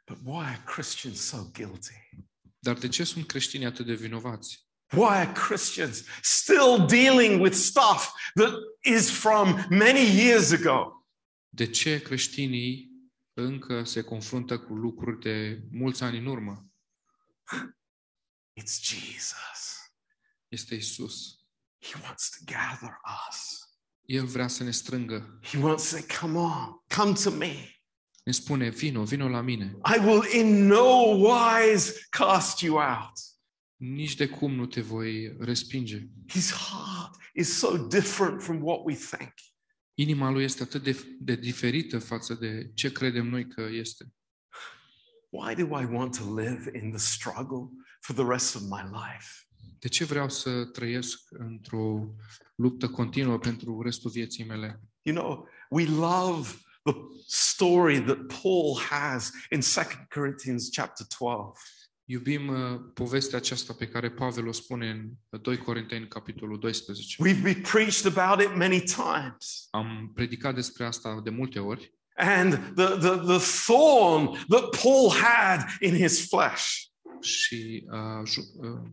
But 0.06 0.18
why 0.24 0.44
are 0.44 0.62
Christians 0.74 1.20
so 1.20 1.36
guilty? 1.52 2.10
Dar 2.58 2.74
de 2.74 2.88
ce 2.88 3.04
sunt 3.04 3.26
creștinii 3.26 3.66
atât 3.66 3.86
de 3.86 3.94
vinovați? 3.94 4.65
Why 4.92 5.24
are 5.24 5.32
Christians 5.32 6.04
still 6.22 6.86
dealing 6.86 7.40
with 7.40 7.54
stuff 7.54 8.12
that 8.34 8.52
is 8.84 9.10
from 9.10 9.66
many 9.70 10.04
years 10.04 10.52
ago? 10.52 11.06
De 11.48 11.70
ce 11.70 12.00
creștinii 12.02 12.90
încă 13.34 13.84
se 13.84 14.02
confruntă 14.02 14.58
cu 14.58 14.74
lucruri 14.74 15.20
de 15.20 15.62
mulți 15.70 16.02
ani 16.02 16.18
în 16.18 16.26
urmă? 16.26 16.70
It's 18.60 18.80
Jesus. 18.80 19.90
Este 20.48 20.74
Isus. 20.74 21.46
He 21.82 22.00
wants 22.02 22.30
to 22.30 22.36
gather 22.44 23.00
us. 23.28 23.60
El 24.04 24.24
vrea 24.24 24.48
să 24.48 24.62
ne 24.62 24.70
strângă. 24.70 25.38
He 25.42 25.58
wants 25.58 25.90
to 25.90 25.96
say, 25.96 26.06
Come 26.20 26.38
on, 26.38 26.82
come 26.96 27.12
to 27.12 27.30
me. 27.30 27.80
Ne 28.24 28.32
spune, 28.32 28.68
vino, 28.68 29.04
vino 29.04 29.28
la 29.28 29.40
mine. 29.40 29.76
I 29.94 29.98
will 29.98 30.24
in 30.32 30.66
no 30.66 31.16
wise 31.16 32.06
cast 32.10 32.60
you 32.60 32.76
out. 32.78 33.12
Nici 33.76 34.14
de 34.14 34.28
cum 34.28 34.54
nu 34.54 34.66
te 34.66 34.80
voi 34.80 35.36
respinge. 35.38 36.08
His 36.28 36.52
heart 36.52 37.16
is 37.34 37.58
so 37.58 37.76
different 37.76 38.42
from 38.42 38.62
what 38.62 38.80
we 38.84 38.94
think. 38.94 39.32
Inima 39.94 40.30
lui 40.30 40.44
este 40.44 40.62
atât 40.62 40.82
de, 40.82 41.16
de 41.20 41.34
diferită 41.34 41.98
față 41.98 42.34
de 42.34 42.70
ce 42.74 42.92
credem 42.92 43.28
noi 43.28 43.48
că 43.48 43.60
este. 43.60 44.12
Why 45.28 45.54
do 45.54 45.80
I 45.80 45.84
want 45.84 46.16
to 46.16 46.34
live 46.34 46.70
in 46.82 46.90
the 46.90 46.98
struggle 46.98 47.70
for 48.00 48.14
the 48.14 48.24
rest 48.24 48.54
of 48.54 48.62
my 48.62 48.82
life? 48.82 49.46
De 49.78 49.88
ce 49.88 50.04
vreau 50.04 50.28
să 50.28 50.64
trăiesc 50.64 51.18
într-o 51.30 52.14
luptă 52.54 52.88
continuă 52.88 53.38
pentru 53.38 53.82
restul 53.82 54.10
vieții 54.10 54.44
mele? 54.44 54.80
You 55.02 55.16
know, 55.16 55.48
we 55.70 55.84
love 55.84 56.48
the 56.82 56.94
story 57.26 58.00
that 58.00 58.18
Paul 58.42 58.78
has 58.78 59.32
in 59.50 59.60
2 59.60 59.84
Corinthians 60.14 60.68
chapter 60.70 61.06
12. 61.18 61.58
Iubim 62.08 62.48
uh, 62.48 62.80
povestea 62.94 63.38
aceasta 63.38 63.72
pe 63.72 63.88
care 63.88 64.10
Pavel 64.10 64.46
o 64.46 64.52
spune 64.52 64.90
în 64.90 65.10
2 65.40 65.56
Corinteni, 65.56 66.08
capitolul 66.08 66.58
12. 66.58 67.16
We've 67.22 67.42
been 67.42 67.60
preached 67.62 68.16
about 68.16 68.40
it 68.46 68.56
many 68.56 68.80
times. 68.80 69.66
Am 69.70 70.10
predicat 70.14 70.54
despre 70.54 70.84
asta 70.84 71.20
de 71.24 71.30
multe 71.30 71.58
ori 71.58 71.94
And 72.18 72.52
the, 72.52 72.86
the, 72.86 73.16
the 73.16 73.38
thorn 73.66 74.44
that 74.48 74.76
Paul 74.82 75.10
had 75.10 75.66
in 75.80 75.94
his 75.96 76.28
flesh. 76.28 76.64
și 77.20 77.86
uh, 77.90 78.26
ju- 78.26 78.52
uh, 78.56 78.88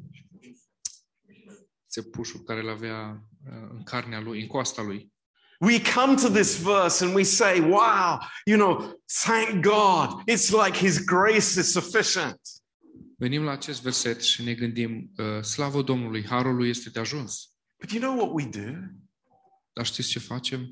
țepușul 1.90 2.40
care 2.40 2.60
îl 2.60 2.70
avea 2.70 3.24
uh, 3.46 3.68
în 3.72 3.84
carnea 3.84 4.20
lui, 4.22 4.42
în 4.42 4.48
coasta 4.48 4.82
lui. 4.82 5.12
We 5.60 5.82
come 5.96 6.16
to 6.16 6.30
this 6.30 6.62
verse 6.62 7.06
and 7.06 7.16
we 7.16 7.24
say, 7.24 7.60
wow, 7.60 8.20
you 8.46 8.58
know, 8.58 9.02
thank 9.24 9.64
God. 9.64 10.22
It's 10.32 10.50
like 10.66 10.78
his 10.78 11.04
grace 11.04 11.60
is 11.60 11.72
sufficient. 11.72 12.40
Venim 13.18 13.44
la 13.44 13.52
acest 13.52 13.82
verset 13.82 14.22
și 14.22 14.44
ne 14.44 14.54
gândim, 14.54 15.12
uh, 15.18 15.42
slavă 15.44 15.82
Domnului, 15.82 16.26
harul 16.26 16.56
lui 16.56 16.70
este 16.70 16.90
de 16.90 17.00
ajuns. 17.00 17.50
But 17.80 17.92
you 17.92 18.02
know 18.02 18.18
what 18.18 18.32
we 18.34 18.62
do? 18.64 18.72
Dar 19.74 19.86
știți 19.86 20.10
ce 20.10 20.20
facem? 20.20 20.68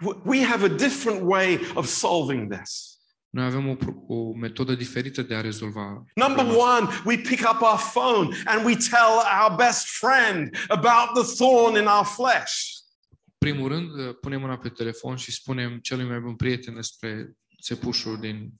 W- 0.00 0.20
We 0.30 0.44
have 0.44 0.64
a 0.64 0.68
different 0.68 1.20
way 1.24 1.60
of 1.74 1.86
solving 1.86 2.54
this. 2.54 2.98
Noi 3.30 3.44
avem 3.44 3.68
o, 3.68 3.74
pro- 3.74 4.02
o 4.06 4.32
metodă 4.34 4.74
diferită 4.74 5.22
de 5.22 5.34
a 5.34 5.40
rezolva. 5.40 6.04
Number 6.14 6.44
problema 6.44 6.72
asta. 6.74 6.84
one, 6.86 7.02
we 7.04 7.16
pick 7.16 7.40
up 7.52 7.60
our 7.60 7.78
phone 7.92 8.36
and 8.44 8.64
we 8.64 8.76
tell 8.76 9.12
our 9.42 9.56
best 9.56 9.86
friend 9.86 10.56
about 10.68 11.24
the 11.24 11.34
thorn 11.44 11.76
in 11.76 11.86
our 11.86 12.04
flesh. 12.04 12.54
primul 13.38 13.68
rând, 13.68 13.90
uh, 13.90 14.16
punem 14.20 14.40
mâna 14.40 14.58
pe 14.58 14.68
telefon 14.68 15.16
și 15.16 15.32
spunem 15.32 15.78
celui 15.78 16.04
mai 16.08 16.20
bun 16.20 16.36
prieten 16.36 16.74
despre 16.74 17.32
țepușul 17.62 18.18
din 18.20 18.52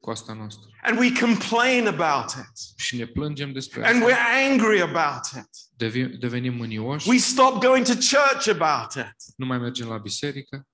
coasta 0.00 0.32
noastră. 0.32 0.70
And 0.82 0.98
we 0.98 1.12
complain 1.20 1.86
about 1.86 2.30
it. 2.32 2.80
Și 2.80 2.96
ne 2.96 3.06
plângem 3.06 3.52
despre 3.52 3.86
And 3.86 4.02
asta. 4.02 4.14
we're 4.14 4.50
angry 4.50 4.80
about 4.80 5.26
it. 5.36 5.48
Devi- 5.76 6.18
devenim 6.18 6.54
mânioși, 6.54 7.08
We 7.08 7.16
stop 7.18 7.62
going 7.62 7.86
to 7.86 7.92
church 7.94 8.48
about 8.60 8.94
it. 8.94 9.14
nu 9.36 9.46
mai 9.46 9.58
mergem 9.58 9.88
la 9.88 9.98
biserică, 9.98 10.66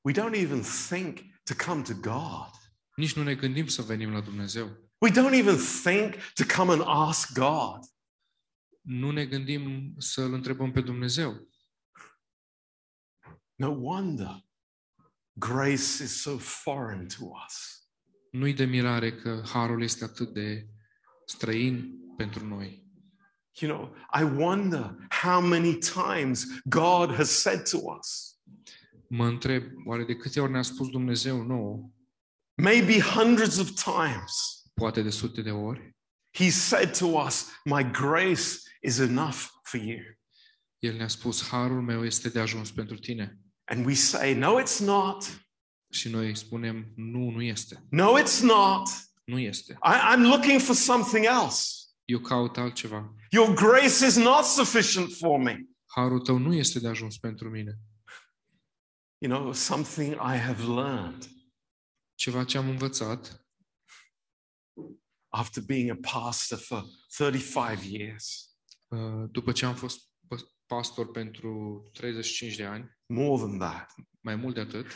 We 0.00 0.12
don't 0.12 0.34
even 0.34 0.62
think 0.88 1.18
to 1.44 1.54
come 1.66 1.82
to 1.82 1.92
God. 1.94 2.50
nici 2.96 3.12
nu 3.12 3.22
ne 3.22 3.34
gândim 3.34 3.66
să 3.66 3.82
venim 3.82 4.12
la 4.12 4.20
Dumnezeu. 4.20 4.90
We 4.98 5.10
don't 5.10 5.34
even 5.34 5.56
think 5.82 6.14
to 6.34 6.44
come 6.56 6.72
and 6.72 6.82
ask 6.86 7.32
God. 7.32 7.78
Nu 8.80 9.10
ne 9.10 9.26
gândim 9.26 9.94
să-L 9.98 10.32
întrebăm 10.32 10.72
pe 10.72 10.80
Dumnezeu. 10.80 11.48
No 13.54 13.68
wonder 13.68 14.44
grace 15.38 16.02
is 16.02 16.20
so 16.20 16.38
foreign 16.38 17.06
to 17.08 17.24
us. 17.46 17.79
Nu-i 18.30 18.54
de 18.54 18.64
mirare 18.64 19.12
că 19.12 19.42
harul 19.46 19.82
este 19.82 20.04
atât 20.04 20.32
de 20.32 20.66
străin 21.26 21.98
pentru 22.16 22.46
noi. 22.46 22.88
You 23.58 23.76
know, 23.76 23.96
I 24.20 24.22
wonder 24.42 24.96
how 25.22 25.40
many 25.40 25.78
times 25.78 26.44
God 26.64 27.14
has 27.14 27.30
said 27.30 27.68
to 27.70 27.78
us, 27.98 28.38
Mă 29.08 29.26
întreb, 29.26 29.64
oare 29.84 30.04
de 30.04 30.16
câte 30.16 30.40
ori 30.40 30.50
ne-a 30.50 30.62
spus 30.62 30.88
Dumnezeu 30.88 31.42
nouă, 31.42 31.90
maybe 32.62 33.00
hundreds 33.00 33.58
of 33.58 33.70
times, 33.70 34.62
poate 34.74 35.02
de 35.02 35.10
sute 35.10 35.42
de 35.42 35.50
ori, 35.50 35.96
He 36.32 36.50
said 36.50 36.98
to 36.98 37.06
us, 37.06 37.50
My 37.64 37.90
grace 37.90 38.62
is 38.82 38.98
enough 38.98 39.48
for 39.62 39.80
you. 39.80 39.98
El 40.78 40.96
ne-a 40.96 41.08
spus, 41.08 41.48
harul 41.48 41.82
meu 41.82 42.04
este 42.04 42.28
de 42.28 42.40
ajuns 42.40 42.70
pentru 42.70 42.96
tine. 42.96 43.38
And 43.64 43.86
we 43.86 43.94
say, 43.94 44.34
No, 44.34 44.60
it's 44.60 44.78
not. 44.78 45.40
Și 45.90 46.08
noi 46.08 46.26
îi 46.26 46.36
spunem, 46.36 46.92
nu, 46.96 47.30
nu 47.30 47.42
este. 47.42 47.86
No, 47.90 48.18
it's 48.20 48.40
not. 48.40 48.88
Nu 49.24 49.38
este. 49.38 49.72
I, 49.72 50.14
I'm 50.14 50.22
looking 50.22 50.60
for 50.60 50.74
something 50.74 51.24
else. 51.24 51.62
Eu 52.04 52.20
caut 52.20 52.56
altceva. 52.56 53.14
Your 53.30 53.54
grace 53.54 54.06
is 54.06 54.16
not 54.16 54.44
sufficient 54.44 55.12
for 55.12 55.38
me. 55.38 55.56
Harul 55.86 56.20
tău 56.20 56.36
nu 56.38 56.54
este 56.54 56.78
de 56.78 56.88
ajuns 56.88 57.18
pentru 57.18 57.50
mine. 57.50 57.78
You 59.18 59.38
know, 59.38 59.52
something 59.52 60.12
I 60.12 60.36
have 60.38 60.62
learned 60.62 61.28
Ceva 62.20 62.44
ce 62.44 62.58
am 62.58 62.68
învățat 62.68 63.44
after 65.28 65.62
being 65.62 65.90
a 65.90 65.98
pastor 66.12 66.58
for 66.58 66.84
35 67.16 67.84
years, 67.84 68.54
uh, 68.88 69.30
după 69.30 69.52
ce 69.52 69.64
am 69.64 69.74
fost 69.74 70.00
pă- 70.00 70.64
pastor 70.66 71.10
pentru 71.10 71.82
35 71.92 72.56
de 72.56 72.64
ani, 72.64 72.90
more 73.06 73.42
than 73.42 73.58
that. 73.58 73.94
mai 74.20 74.36
mult 74.36 74.54
de 74.54 74.60
atât, 74.60 74.86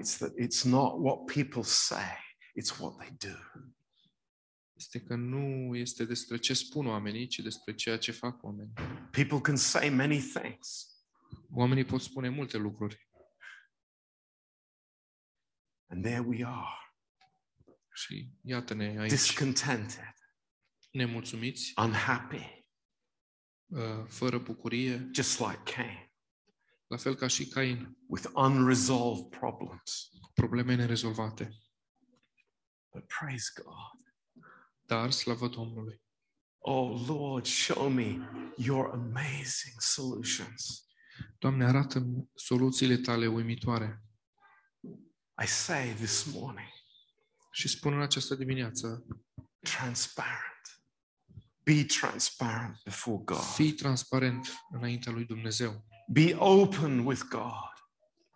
It's 0.00 0.16
that 0.18 0.32
it's 0.38 0.64
not 0.64 0.98
what 0.98 1.26
people 1.26 1.62
say, 1.62 2.16
it's 2.54 2.78
what 2.78 2.96
they 2.98 3.10
do. 3.30 3.36
este 4.74 5.00
că 5.00 5.14
nu 5.14 5.76
este 5.76 6.04
despre 6.04 6.38
ce 6.38 6.54
spun 6.54 6.86
oamenii, 6.86 7.26
ci 7.26 7.38
despre 7.38 7.74
ceea 7.74 7.98
ce 7.98 8.12
fac 8.12 8.42
oamenii. 8.42 8.72
People 9.10 9.40
can 9.40 9.56
say 9.56 9.90
many 9.90 10.20
things, 10.20 10.90
Oamenii 11.52 11.84
pot 11.84 12.00
spune 12.00 12.28
multe 12.28 12.56
lucruri. 12.56 13.08
And 15.86 16.04
there 16.04 16.20
we 16.20 16.44
are, 16.44 16.94
și 17.94 18.32
iată-ne 18.42 19.00
aici, 19.00 19.10
discontented, 19.10 20.14
nemulțumiți, 20.90 21.72
unhappy, 21.76 22.64
uh, 23.66 24.04
fără 24.06 24.38
bucurie, 24.38 25.08
just 25.12 25.38
like 25.38 25.62
Cain, 25.72 26.09
la 26.90 26.96
fel 26.96 27.14
ca 27.14 27.26
și 27.26 27.46
Cain, 27.48 27.96
with 28.06 28.26
unresolved 28.34 29.38
problems. 29.38 30.08
cu 30.20 30.30
probleme 30.34 30.74
nerezolvate. 30.74 31.50
But 32.92 33.06
praise 33.06 33.50
God. 33.64 34.14
Dar, 34.80 35.10
slavă 35.10 35.48
Domnului, 35.48 36.02
Oh 36.58 37.04
Lord, 37.06 37.46
show 37.46 37.88
me 37.88 38.16
your 38.56 38.90
amazing 38.90 39.80
solutions. 39.80 40.84
Doamne, 41.38 41.64
arată 41.64 42.06
soluțiile 42.34 42.96
tale 42.96 43.26
uimitoare. 43.26 44.02
I 45.42 45.46
say 45.46 45.94
this 45.94 46.24
morning, 46.24 46.68
Și 47.52 47.68
spun 47.68 47.92
în 47.92 48.00
această 48.00 48.34
dimineață, 48.34 49.06
transparent. 49.60 50.82
Be 51.62 51.84
transparent 51.84 52.82
before 52.84 53.22
God. 53.24 53.42
fii 53.42 53.72
transparent 53.72 54.48
înaintea 54.70 55.12
lui 55.12 55.24
Dumnezeu. 55.24 55.84
Be 56.12 56.34
open 56.38 57.04
with 57.06 57.22
God. 57.28 57.72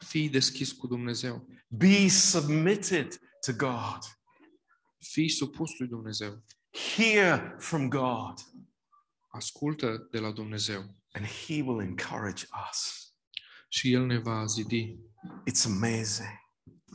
Fii 0.06 0.28
deschis 0.28 0.72
cu 0.72 0.86
Dumnezeu. 0.86 1.46
Be 1.68 2.08
submitted 2.08 3.18
to 3.46 3.52
God. 3.52 3.98
Fii 4.98 5.28
supus 5.30 5.78
lui 5.78 5.88
Dumnezeu. 5.88 6.42
Hear 6.96 7.54
from 7.58 7.88
God. 7.88 8.34
ascultă 9.28 10.08
de 10.10 10.18
la 10.18 10.30
Dumnezeu 10.30 10.94
and 11.12 11.26
He 11.26 11.62
will 11.62 11.80
encourage 11.80 12.46
us. 12.70 13.08
și 13.68 13.92
El 13.92 14.06
ne 14.06 14.18
va 14.18 14.44
zidi. 14.46 14.98
It's 15.50 15.64
amazing. 15.66 16.42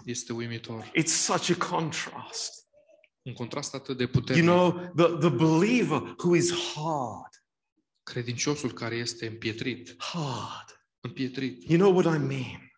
Este 0.06 0.34
uimitor. 0.34 0.92
It's 0.96 1.12
such 1.14 1.50
a 1.50 1.68
contrast. 1.70 2.68
Un 3.22 3.34
contrast 3.34 3.74
atât 3.74 3.98
de 3.98 4.04
You 4.04 4.12
puternic. 4.12 4.44
know, 4.46 4.72
the, 4.96 5.28
the 5.28 5.30
believer 5.30 6.16
who 6.24 6.36
is 6.36 6.52
hard, 6.74 7.39
Credinciosul 8.10 8.74
care 8.74 8.96
este 8.96 9.28
împietrit. 9.28 9.96
hard. 9.98 10.84
Împietrit. 11.00 11.70
You 11.70 11.78
know 11.80 11.96
what 11.96 12.16
I 12.16 12.18
mean? 12.18 12.72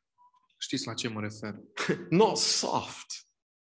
Știți 0.59 0.87
la 0.87 0.93
ce 0.93 1.07
mă 1.07 1.19
refer? 1.21 1.55
Not 2.09 2.37
soft, 2.37 3.05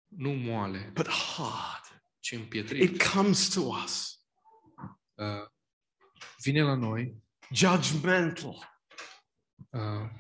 Nu 0.06 0.30
moale, 0.30 0.90
but 0.94 1.08
hard. 1.08 2.02
ci 2.18 2.32
împietrit. 2.32 2.90
It 2.90 3.02
comes 3.02 3.48
to 3.48 3.60
us 3.60 4.14
Uh, 5.14 5.46
vine 6.42 6.62
la 6.62 6.74
noi 6.74 7.22
judgmental, 7.52 8.80
uh, 9.70 10.10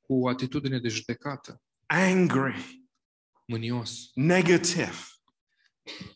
cu 0.00 0.14
o 0.22 0.28
atitudine 0.28 0.78
de 0.78 0.88
judecată, 0.88 1.62
angry, 1.86 2.88
mânios, 3.46 4.10
negative, 4.14 4.94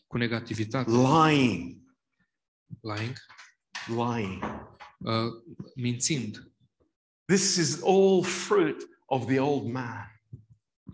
cu 0.07 0.17
negativitate, 0.17 0.91
lying, 0.91 1.81
lying, 2.81 3.17
lying. 3.87 4.43
uh, 5.05 5.31
mințind. 5.75 6.51
This 7.25 7.55
is 7.55 7.81
all 7.83 8.23
fruit 8.23 8.87
of 9.05 9.25
the 9.25 9.39
old 9.39 9.71
man. 9.71 10.21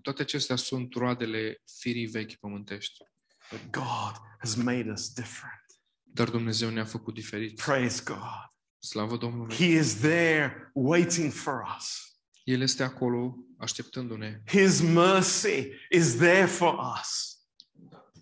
Toate 0.01 0.21
acestea 0.21 0.55
sunt 0.55 0.93
roadele 0.93 1.61
firii 1.79 2.05
vechi 2.05 2.35
pământești. 2.35 3.03
But 3.51 3.61
God 3.71 4.21
has 4.39 4.55
made 4.55 4.91
us 4.91 5.13
different. 5.13 5.65
Dar 6.03 6.29
Dumnezeu 6.29 6.69
ne-a 6.69 6.85
făcut 6.85 7.13
diferiți. 7.13 7.63
Praise 7.63 8.01
God. 8.05 8.51
Slavă 8.79 9.17
Domnului! 9.17 9.55
He 9.55 9.65
is 9.65 9.95
there 9.95 10.71
waiting 10.73 11.31
for 11.31 11.75
us. 11.77 12.15
El 12.43 12.61
este 12.61 12.83
acolo 12.83 13.35
așteptându-ne. 13.57 14.41
His 14.47 14.81
mercy 14.81 15.67
is 15.89 16.15
there 16.15 16.45
for 16.45 16.97
us. 17.01 17.39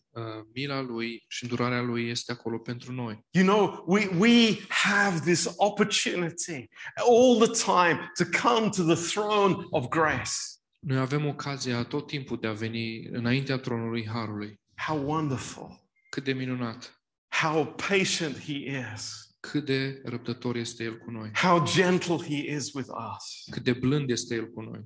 Uh, 0.09 0.23
mila 0.53 0.81
Lui 0.81 1.23
și 1.27 1.43
îndurarea 1.43 1.81
Lui 1.81 2.09
este 2.09 2.31
acolo 2.31 2.57
pentru 2.57 2.91
noi. 2.91 3.25
You 3.29 3.45
know, 3.45 3.83
we, 3.87 4.07
we 4.17 4.57
have 4.69 5.19
this 5.19 5.53
opportunity 5.55 6.69
all 6.95 7.47
the 7.47 7.63
time 7.65 8.11
to 8.17 8.47
come 8.47 8.69
to 8.69 8.83
the 8.93 9.09
throne 9.11 9.55
of 9.69 9.87
grace. 9.87 10.31
Noi 10.79 10.97
avem 10.97 11.25
ocazia 11.25 11.83
tot 11.83 12.07
timpul 12.07 12.39
de 12.39 12.47
a 12.47 12.53
veni 12.53 13.05
înaintea 13.05 13.57
tronului 13.57 14.07
Harului. 14.07 14.61
How 14.75 15.05
wonderful. 15.05 15.89
Cât 16.09 16.23
de 16.23 16.33
minunat! 16.33 17.01
How 17.41 17.65
patient 17.65 18.39
He 18.39 18.53
is. 18.93 19.29
Cât 19.39 19.65
de 19.65 20.01
răbdător 20.03 20.55
este 20.55 20.83
El 20.83 20.97
cu 20.97 21.11
noi. 21.11 21.31
How 21.33 21.63
gentle 21.65 22.15
He 22.15 22.55
is 22.55 22.73
with 22.73 22.87
us. 22.87 23.43
Cât 23.51 23.63
de 23.63 23.73
blând 23.73 24.09
este 24.09 24.35
El 24.35 24.49
cu 24.49 24.61
noi. 24.61 24.85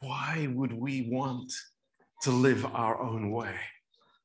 Why 0.00 0.46
would 0.46 0.72
we 0.76 1.06
want 1.08 1.52
to 2.24 2.40
live 2.40 2.64
our 2.64 2.96
own 2.98 3.32
way? 3.32 3.54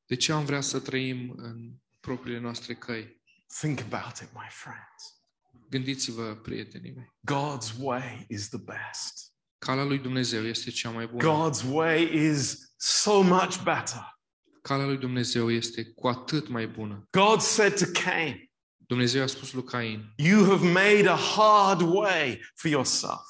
De 0.06 0.16
ce 0.16 0.32
am 0.32 0.44
vrea 0.44 0.60
să 0.60 0.80
trăim 0.80 1.34
în 1.36 1.72
propriile 2.00 2.40
noastre 2.40 2.74
căi? 2.74 3.22
Think 3.60 3.80
about 3.80 4.16
it, 4.16 4.28
my 4.32 4.48
friends. 4.50 5.22
Gândiți-vă, 5.70 6.34
prietenii 6.42 6.92
mei. 6.92 7.12
God's 7.26 7.80
way 7.80 8.26
is 8.28 8.48
the 8.48 8.58
best. 8.58 9.32
Calea 9.58 9.84
lui 9.84 9.98
Dumnezeu 9.98 10.46
este 10.46 10.70
cea 10.70 10.90
mai 10.90 11.06
bună. 11.06 11.50
God's 11.50 11.70
way 11.70 12.28
is 12.30 12.72
so 12.76 13.20
much 13.20 13.62
better. 13.62 14.18
Calea 14.62 14.86
lui 14.86 14.96
Dumnezeu 14.96 15.50
este 15.50 15.84
cu 15.84 16.08
atât 16.08 16.48
mai 16.48 16.66
bună. 16.66 17.08
God 17.10 17.40
said 17.40 17.78
to 17.78 18.00
Cain, 18.04 18.50
Dumnezeu 18.76 19.22
a 19.22 19.26
spus 19.26 19.52
lui 19.52 19.64
Cain, 19.64 20.12
You 20.16 20.44
have 20.44 20.66
made 20.66 21.08
a 21.08 21.16
hard 21.16 21.80
way 21.80 22.40
for 22.54 22.70
yourself. 22.70 23.26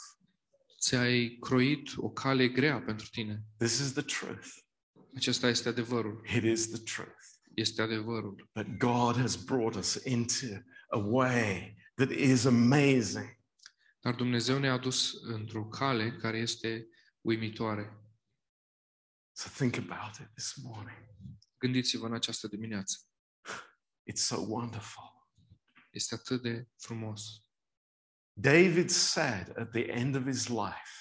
Ți-ai 0.81 1.37
croit 1.41 1.91
o 1.97 2.11
cale 2.11 2.49
grea 2.49 2.81
pentru 2.81 3.07
tine. 3.11 3.43
This 3.57 3.79
is 3.79 3.93
the 3.93 4.03
truth. 4.03 4.49
Acesta 5.15 5.49
este 5.49 5.69
adevărul. 5.69 6.25
It 6.35 6.43
is 6.43 6.69
the 6.69 6.83
truth. 6.95 7.25
Este 7.55 7.83
adevărul. 7.83 8.51
But 8.55 8.67
God 8.67 9.17
has 9.17 9.45
brought 9.45 9.75
us 9.75 9.95
into 10.05 10.47
a 10.89 10.99
way 10.99 11.77
that 11.95 12.11
is 12.11 12.45
amazing. 12.45 13.37
Dar 14.01 14.15
Dumnezeu 14.15 14.59
ne-a 14.59 14.79
dus 14.79 15.13
într-o 15.23 15.67
cale 15.67 16.17
care 16.17 16.39
este 16.39 16.89
uimitoare. 17.21 18.03
So 19.33 19.49
think 19.49 19.77
about 19.77 20.17
it 20.19 20.35
this 20.35 20.55
morning. 20.63 21.09
Gândiți-vă 21.59 22.07
în 22.07 22.15
această 22.15 22.47
dimineață. 22.47 22.99
It's 24.11 24.25
so 24.25 24.41
wonderful. 24.41 25.31
Este 25.91 26.15
atât 26.15 26.43
de 26.43 26.69
frumos. 26.77 27.43
David 28.41 28.91
said 28.91 29.53
at 29.57 29.71
the 29.73 29.85
end 29.91 30.15
of 30.15 30.25
his 30.27 30.47
life, 30.49 30.93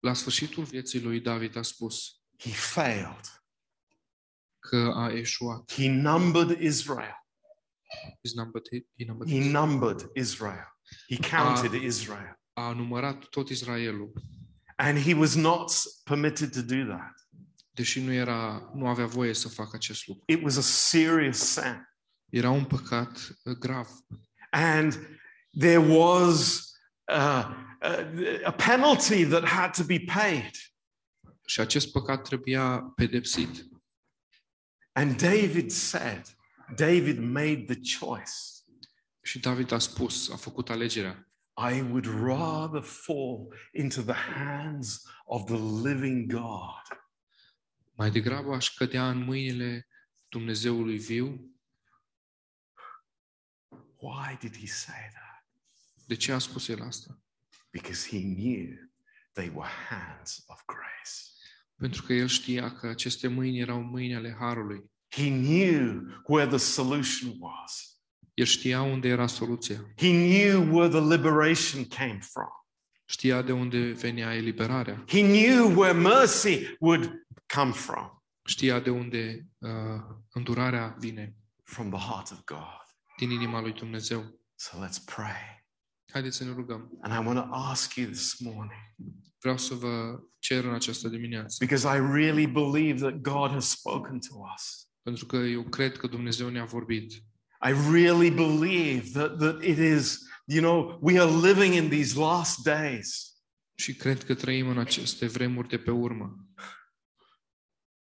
La 0.00 0.12
sfârșitul 0.12 0.64
vieții 0.64 1.00
lui 1.00 1.20
David 1.20 1.56
a 1.56 1.62
spus 1.62 2.20
he 2.38 2.50
failed. 2.50 3.42
că 4.58 4.92
a 4.94 5.12
eșuat. 5.12 5.72
He 5.72 5.90
numbered 5.90 6.60
Israel. 6.60 7.26
He's 8.18 8.34
numbered, 8.34 8.64
he 8.98 9.04
numbered, 9.06 9.30
He 9.30 9.50
numbered 9.50 10.10
Israel. 10.14 10.76
He 11.08 11.16
counted 11.28 11.82
Israel. 11.82 12.40
a 12.52 12.72
numărat 12.72 13.24
tot 13.28 13.48
Israelul, 13.48 14.12
And 14.76 14.98
he 14.98 15.14
was 15.14 15.34
not 15.34 15.72
permitted 16.04 16.52
to 16.52 16.62
do 16.62 16.84
that. 16.96 17.28
deși 17.70 18.00
nu, 18.00 18.12
era, 18.12 18.70
nu 18.74 18.86
avea 18.86 19.06
voie 19.06 19.32
să 19.34 19.48
facă 19.48 19.70
acest 19.76 20.06
lucru. 20.06 20.22
It 20.26 20.42
was 20.42 20.56
a 20.56 20.60
serious 20.60 21.38
sin. 21.38 21.88
Era 22.30 22.50
un 22.50 22.64
păcat 22.64 23.36
uh, 23.44 23.56
grav. 23.58 23.88
And 24.50 24.98
there 25.58 25.78
was 25.78 26.70
uh, 27.08 27.44
uh, 27.82 28.04
a 28.44 28.52
penalty 28.52 29.24
that 29.24 29.44
had 29.44 29.72
to 29.74 29.84
be 29.84 29.98
paid. 29.98 30.50
Și 31.46 31.60
acest 31.60 31.90
păcat 31.90 32.22
trebuia 32.22 32.92
pedepsit. 32.96 33.66
And 34.92 35.20
David 35.20 35.70
said, 35.70 36.36
David 36.76 37.18
made 37.18 37.64
the 37.64 37.80
choice. 37.98 38.32
Și 39.22 39.38
David 39.38 39.72
a 39.72 39.78
spus, 39.78 40.30
a 40.30 40.36
făcut 40.36 40.70
alegerea. 40.70 41.28
I 41.72 41.80
would 41.80 42.06
rather 42.06 42.82
fall 42.82 43.48
into 43.72 44.02
the 44.02 44.14
hands 44.14 45.02
of 45.24 45.44
the 45.44 45.88
living 45.88 46.32
God 46.32 47.04
Mai 47.96 48.10
degrabă 48.10 48.54
aș 48.54 48.74
cădea 48.74 49.10
în 49.10 49.18
mâinile 49.18 49.88
Dumnezeului 50.28 50.98
viu. 50.98 51.50
Why 53.96 54.36
did 54.40 54.56
he 54.58 54.66
say 54.66 55.10
that? 55.12 55.23
De 56.06 56.14
ce 56.14 56.32
a 56.32 56.38
spus 56.38 56.68
el 56.68 56.82
asta? 56.82 57.18
Because 57.70 58.08
he 58.08 58.20
knew 58.20 58.90
they 59.32 59.50
were 59.54 59.70
hands 59.88 60.44
of 60.46 60.62
grace. 60.66 61.12
Pentru 61.76 62.02
că 62.02 62.12
el 62.12 62.26
știa 62.26 62.72
că 62.72 62.86
aceste 62.86 63.28
mâini 63.28 63.58
erau 63.60 63.80
mâini 63.80 64.14
ale 64.14 64.36
Harului. 64.38 64.92
He 65.08 65.28
knew 65.28 66.02
where 66.26 66.48
the 66.48 66.56
solution 66.58 67.34
was. 67.38 67.98
El 68.34 68.44
știa 68.44 68.82
unde 68.82 69.08
era 69.08 69.26
soluția. 69.26 69.92
He 69.96 70.10
knew 70.10 70.76
where 70.76 70.88
the 71.00 71.16
liberation 71.16 71.84
came 71.84 72.18
from. 72.32 72.48
Știa 73.06 73.42
de 73.42 73.52
unde 73.52 73.92
venea 73.92 74.34
eliberarea. 74.34 75.04
He 75.08 75.20
knew 75.20 75.78
where 75.78 75.98
mercy 75.98 76.76
would 76.80 77.26
come 77.54 77.72
from, 77.72 78.22
Știa 78.44 78.80
de 78.80 78.90
unde 78.90 79.46
uh, 79.58 79.70
îndurarea 80.32 80.96
vine 80.98 81.36
from 81.62 81.90
the 81.90 81.98
heart 81.98 82.30
of 82.30 82.44
God. 82.44 82.82
din 83.16 83.30
inima 83.30 83.60
lui 83.60 83.72
Dumnezeu. 83.72 84.40
So 84.54 84.76
let's 84.86 84.98
pray. 85.14 85.63
Haideți 86.14 86.36
să 86.36 86.44
ne 86.44 86.52
rugăm. 86.52 86.98
And 87.00 87.12
I 87.12 87.26
want 87.26 87.38
to 87.48 87.54
ask 87.54 87.94
you 87.94 88.10
this 88.10 88.38
morning, 88.40 88.80
Vreau 89.40 89.58
să 89.58 89.74
vă 89.74 90.20
cer 90.38 90.64
în 90.64 90.74
această 90.74 91.08
dimineață. 91.08 91.56
because 91.64 91.86
I 91.96 92.00
really 92.00 92.46
believe 92.46 93.00
that 93.00 93.20
God 93.20 93.50
has 93.50 93.68
spoken 93.68 94.18
to 94.18 94.34
us. 94.54 94.88
Pentru 95.02 95.26
că 95.26 95.36
eu 95.36 95.62
cred 95.62 95.96
că 95.96 96.06
Dumnezeu 96.06 96.48
ne-a 96.48 96.64
vorbit. 96.64 97.12
I 97.66 97.72
really 97.92 98.30
believe 98.30 99.10
that, 99.12 99.38
that 99.38 99.62
it 99.62 99.78
is, 99.78 100.18
you 100.46 100.62
know, 100.62 100.98
we 101.02 101.20
are 101.20 101.30
living 101.48 101.74
in 101.74 101.88
these 101.88 102.18
last 102.18 102.62
days. 102.62 103.36
Și 103.74 103.94
cred 103.94 104.24
că 104.24 104.34
trăim 104.34 104.68
în 104.68 104.78
aceste 104.78 105.26
vremuri 105.26 105.68
de 105.68 105.78
pe 105.78 105.90
urmă. 105.90 106.48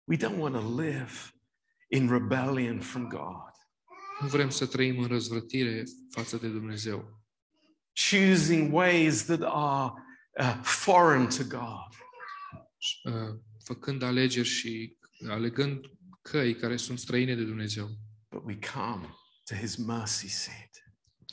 We 0.03 0.17
don't 0.17 0.37
want 0.37 0.55
to 0.55 0.81
live 0.81 1.11
in 1.87 2.09
rebellion 2.09 2.79
from 2.79 3.07
God, 3.07 3.51
Nu 4.21 4.27
vrem 4.27 4.49
să 4.49 4.65
trăim 4.65 4.99
în 4.99 5.07
răzvrătire 5.07 5.83
față 6.09 6.37
de 6.37 6.47
Dumnezeu. 6.47 7.22
Choosing 7.93 8.73
ways 8.73 9.25
that 9.25 9.41
are 9.43 9.93
uh, 10.39 10.61
foreign 10.63 11.27
to 11.27 11.43
God. 11.43 11.89
Uh, 13.03 13.39
făcând 13.63 14.01
alegeri 14.01 14.47
și 14.47 14.97
alegând 15.27 15.85
căi 16.21 16.55
care 16.55 16.77
sunt 16.77 16.99
străine 16.99 17.35
de 17.35 17.43
Dumnezeu. 17.43 17.89
But 18.29 18.43
we 18.45 18.59
come 18.73 19.07
to 19.43 19.55
his 19.55 19.75
mercy 19.75 20.27
seat. 20.27 20.69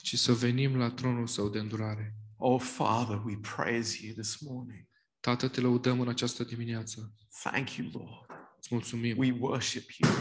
ci 0.03 0.19
să 0.19 0.33
venim 0.33 0.77
la 0.77 0.91
tronul 0.91 1.27
său 1.27 1.49
de 1.49 1.59
îndurare. 1.59 2.15
Oh, 2.37 2.61
Father, 2.61 3.23
we 3.25 3.37
praise 3.57 4.07
you 4.07 4.15
this 4.15 4.39
morning. 4.39 4.89
Tată, 5.21 5.49
te 5.49 5.61
lăudăm 5.61 6.01
în 6.01 6.09
această 6.09 6.45
dimineață. 6.45 7.15
Thank 7.43 7.71
you, 7.71 7.91
Lord. 7.93 8.27
Îți 8.59 8.69
mulțumim. 8.71 9.19
We 9.19 9.37
worship 9.39 9.91
you. 9.91 10.13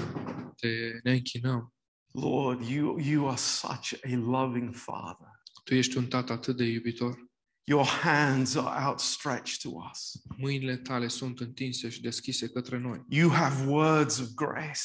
Te, 0.56 0.68
ne 1.04 1.12
închinăm. 1.12 1.74
Lord, 2.12 2.62
you, 2.64 3.00
you 3.00 3.28
are 3.28 3.38
such 3.38 3.94
a 4.04 4.16
loving 4.16 4.74
Father. 4.74 5.39
Tu 5.70 5.76
ești 5.76 5.98
un 5.98 6.08
tată 6.08 6.34
atât 6.34 6.58
de 6.58 6.64
iubitor. 6.64 7.30
Your 7.64 7.86
hands 7.86 8.56
are 8.56 8.86
outstretched 8.86 9.58
to 9.62 9.70
us. 9.92 10.22
Mâinile 10.38 10.78
tale 10.78 11.08
sunt 11.08 11.40
întinse 11.40 11.90
și 11.90 12.02
deschise 12.02 12.50
către 12.50 12.78
noi. 12.78 13.06
You 13.10 13.30
have 13.32 13.66
words 13.66 14.20
of 14.20 14.28
grace. 14.34 14.82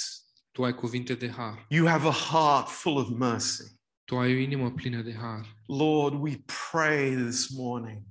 Tu 0.53 0.65
ai 0.65 0.75
cuvinte 0.75 1.15
de 1.15 1.31
har. 1.31 1.67
You 1.69 1.87
have 1.87 2.07
a 2.07 2.11
heart 2.11 2.69
full 2.69 2.97
of 2.97 3.09
mercy. 3.19 3.63
Tu 4.05 4.17
ai 4.17 4.35
o 4.35 4.39
inimă 4.39 4.73
plină 4.73 5.03
de 5.03 5.15
har. 5.15 5.57
Lord, 5.67 6.15
we 6.21 6.45
pray 6.71 7.15
this 7.15 7.49
morning 7.49 8.03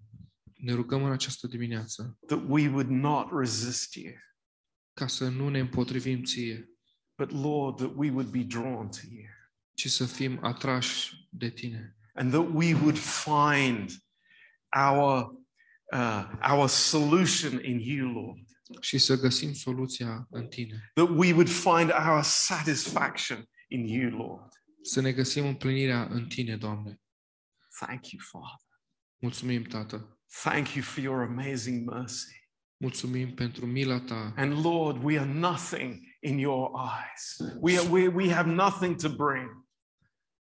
Ne 0.54 0.74
rugăm 0.74 1.04
în 1.04 1.12
această 1.12 1.48
dimineață 1.48 2.18
that 2.28 2.44
we 2.48 2.68
would 2.68 2.90
not 2.90 3.28
resist 3.40 3.96
you, 3.96 4.14
ca 4.94 5.08
să 5.08 5.30
nu 5.30 5.50
ne 5.50 5.60
împotrivim 5.60 6.24
ție, 6.24 6.70
but 7.18 7.32
Lord, 7.32 7.78
that 7.78 7.92
we 7.96 8.10
would 8.10 8.30
be 8.30 8.44
drawn 8.44 8.90
to 8.90 9.00
you 9.10 9.26
ci 9.74 9.90
să 9.90 10.06
fim 10.06 10.40
atrași 10.42 11.28
de 11.30 11.50
tine 11.50 11.98
and 12.14 12.32
that 12.32 12.52
we 12.54 12.74
would 12.74 12.98
find 12.98 13.90
our, 14.76 15.30
uh, 15.94 16.26
our 16.42 16.68
solution 16.68 17.60
in 17.64 17.80
you, 17.80 18.12
Lord. 18.12 18.42
și 18.82 18.98
să 18.98 19.16
găsim 19.16 19.54
soluția 19.54 20.28
în 20.30 20.48
tine. 20.48 20.92
That 20.94 21.10
we 21.10 21.32
would 21.32 21.50
find 21.50 21.92
our 22.08 22.22
satisfaction 22.24 23.50
in 23.68 23.86
you, 23.86 24.18
Lord. 24.18 24.52
Să 24.82 25.02
ne 25.02 25.12
găsim 25.12 25.46
împlinirea 25.46 26.08
în 26.10 26.28
tine, 26.28 26.58
Doamne. 26.58 27.02
Thank 27.80 28.12
you, 28.12 28.22
Father. 28.32 28.80
Mulțumim, 29.22 29.64
Tată. 29.64 30.18
Thank 30.42 30.68
you 30.74 30.84
for 30.84 31.04
your 31.04 31.22
amazing 31.22 31.90
mercy. 31.90 32.42
Mulțumim 32.78 33.34
pentru 33.34 33.66
mila 33.66 34.00
ta 34.00 34.34
And 34.36 34.66
Lord, 34.66 35.04
we 35.04 35.20
are 35.20 35.34
nothing 35.34 36.02
in 36.20 36.38
your 36.38 36.72
eyes. 36.76 37.38
We, 37.60 37.78
are, 37.78 37.90
we, 37.90 38.08
we 38.08 38.34
have 38.34 38.50
nothing 38.50 38.96
to 39.02 39.10
bring. 39.10 39.63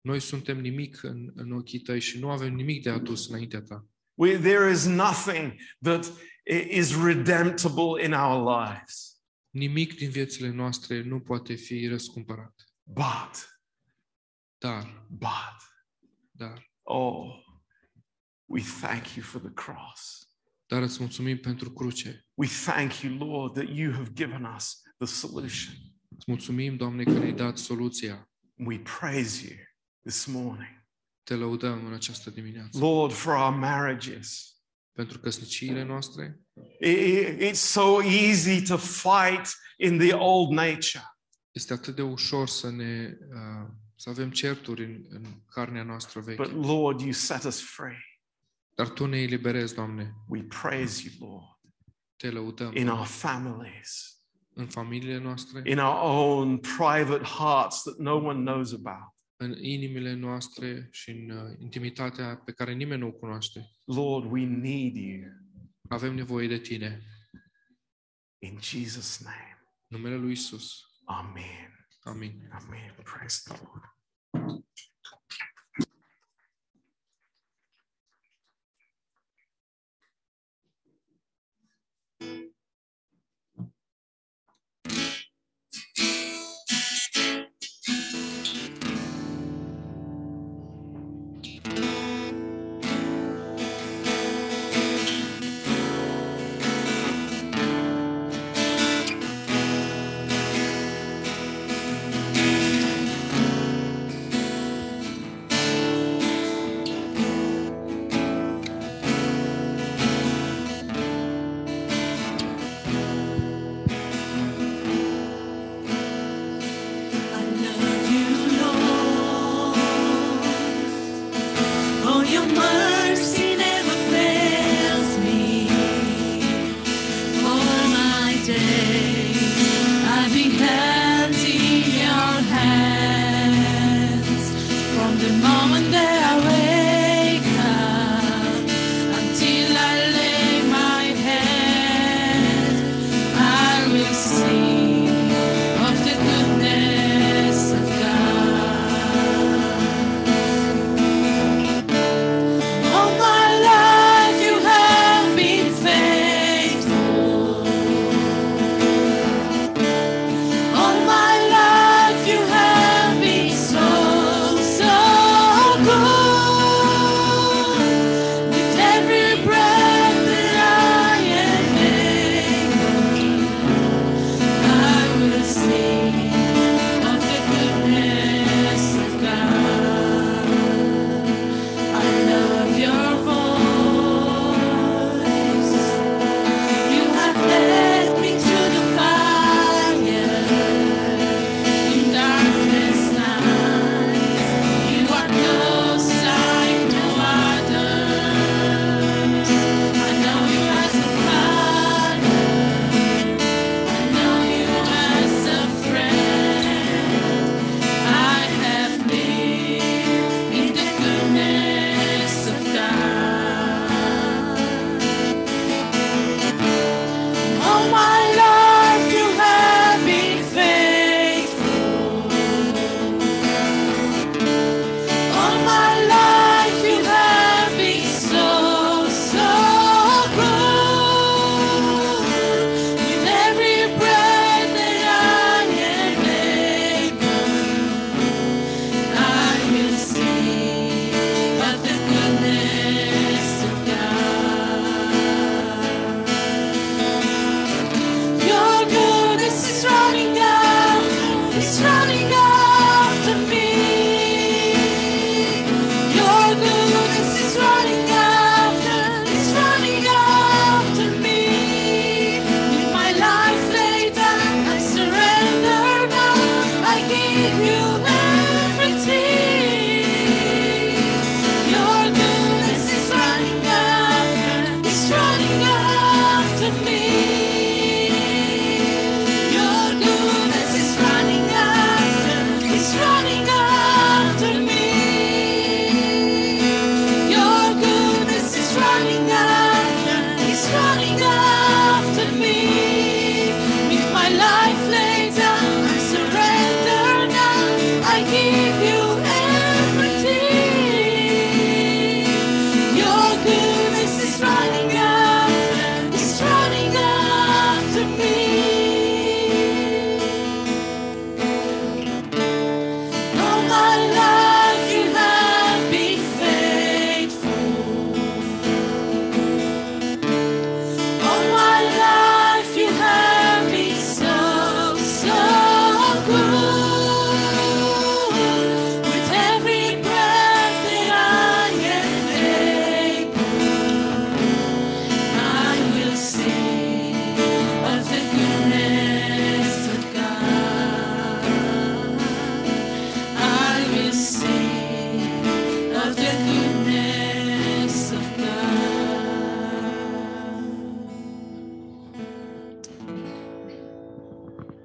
Noi 0.09 0.19
suntem 0.19 0.59
nimic 0.59 1.03
în, 1.03 1.31
în 1.35 1.51
ochii 1.51 1.79
tăi 1.79 1.99
și 1.99 2.19
nu 2.19 2.29
avem 2.29 2.53
nimic 2.53 2.83
de 2.83 2.89
adus 2.89 3.27
înaintea 3.29 3.61
ta. 3.61 3.87
We, 4.13 4.37
there 4.37 4.71
is 4.71 4.85
nothing 4.85 5.53
that 5.81 6.05
i- 6.51 6.77
is 6.77 7.03
redemptible 7.03 8.03
in 8.05 8.13
our 8.13 8.57
lives. 8.59 9.21
Nimic 9.49 9.95
din 9.95 10.09
viețile 10.09 10.49
noastre 10.49 11.03
nu 11.03 11.19
poate 11.19 11.53
fi 11.53 11.87
răscumpărat. 11.87 12.63
But, 12.83 13.59
Dar, 14.57 15.05
but, 15.09 15.57
dar, 16.31 16.71
oh, 16.83 17.35
we 18.45 18.61
thank 18.81 19.15
you 19.15 19.25
for 19.25 19.41
the 19.41 19.53
cross. 19.53 20.27
dar 20.67 20.81
îți 20.81 20.97
mulțumim 20.99 21.37
pentru 21.39 21.71
cruce. 21.71 22.25
We 22.33 22.47
thank 22.65 22.99
you, 23.01 23.17
Lord, 23.17 23.53
that 23.53 23.77
you 23.77 23.91
have 23.93 24.11
given 24.13 24.43
us 24.55 24.81
the 24.97 25.07
solution. 25.07 25.73
Îți 26.17 26.25
mulțumim, 26.27 26.75
Doamne, 26.75 27.03
că 27.03 27.09
ne-ai 27.11 27.33
dat 27.33 27.57
soluția. 27.57 28.29
We 28.55 28.79
praise 28.79 29.47
you 29.47 29.67
this 30.01 30.25
morning. 30.25 30.83
Te 31.23 31.33
lăudăm 31.35 31.85
în 31.85 31.93
această 31.93 32.29
dimineață. 32.29 32.79
Lord, 32.79 33.13
for 33.13 33.33
our 33.33 33.55
marriages. 33.55 34.53
Pentru 34.91 35.19
căsniciile 35.19 35.83
noastre, 35.83 36.39
It's 37.49 37.51
so 37.53 38.01
easy 38.03 38.61
to 38.61 38.77
fight 38.77 39.55
in 39.77 39.97
the 39.97 40.13
old 40.13 40.51
nature. 40.51 41.03
este 41.51 41.73
atât 41.73 41.95
de 41.95 42.01
ușor 42.01 42.47
să 42.47 42.69
ne 42.71 43.17
uh, 43.29 43.67
să 43.95 44.09
avem 44.09 44.31
certuri 44.31 44.83
în, 44.83 45.05
în 45.09 45.23
carnea 45.51 45.83
noastră 45.83 46.19
veche. 46.19 46.43
But. 46.43 46.65
Lord, 46.65 46.99
you 46.99 47.11
set 47.11 47.43
us 47.43 47.61
free. 47.61 48.03
Dar 48.75 48.89
Tu 48.89 49.05
ne 49.05 49.17
eliberezi, 49.21 49.75
Doamne. 49.75 50.13
We 50.27 50.43
praise 50.43 51.09
you, 51.09 51.29
Lord, 51.29 51.73
Te 52.15 52.29
lăudăm 52.29 52.75
in 52.75 52.87
our 52.87 53.05
families, 53.05 54.17
în 54.53 54.67
familiile 54.67 55.17
noastre, 55.17 55.61
in 55.65 55.79
our 55.79 55.99
own 56.01 56.57
private 56.57 57.23
hearts 57.23 57.81
that 57.81 57.97
no 57.97 58.15
one 58.15 58.39
knows 58.39 58.73
about. 58.73 59.13
În 59.41 59.63
inimile 59.63 60.13
noastre 60.13 60.87
și 60.91 61.09
în 61.09 61.29
uh, 61.29 61.57
intimitatea 61.59 62.35
pe 62.37 62.51
care 62.51 62.73
nimeni 62.73 63.01
nu 63.01 63.07
o 63.07 63.11
cunoaște. 63.11 63.69
Lord, 63.85 64.31
we 64.31 64.45
need 64.45 64.95
you. 64.95 65.31
Avem 65.89 66.15
nevoie 66.15 66.47
de 66.47 66.57
Tine. 66.57 67.01
In 68.41 68.59
Jesus' 68.61 69.19
name. 69.23 69.57
În 69.87 69.97
numele 69.97 70.15
Lui 70.15 70.31
Isus. 70.31 70.81
Amen. 71.05 71.87
Amin. 71.99 72.49
Amen. 72.51 72.95
Praise 73.03 73.41
the 73.43 73.63
Lord. 73.63 73.83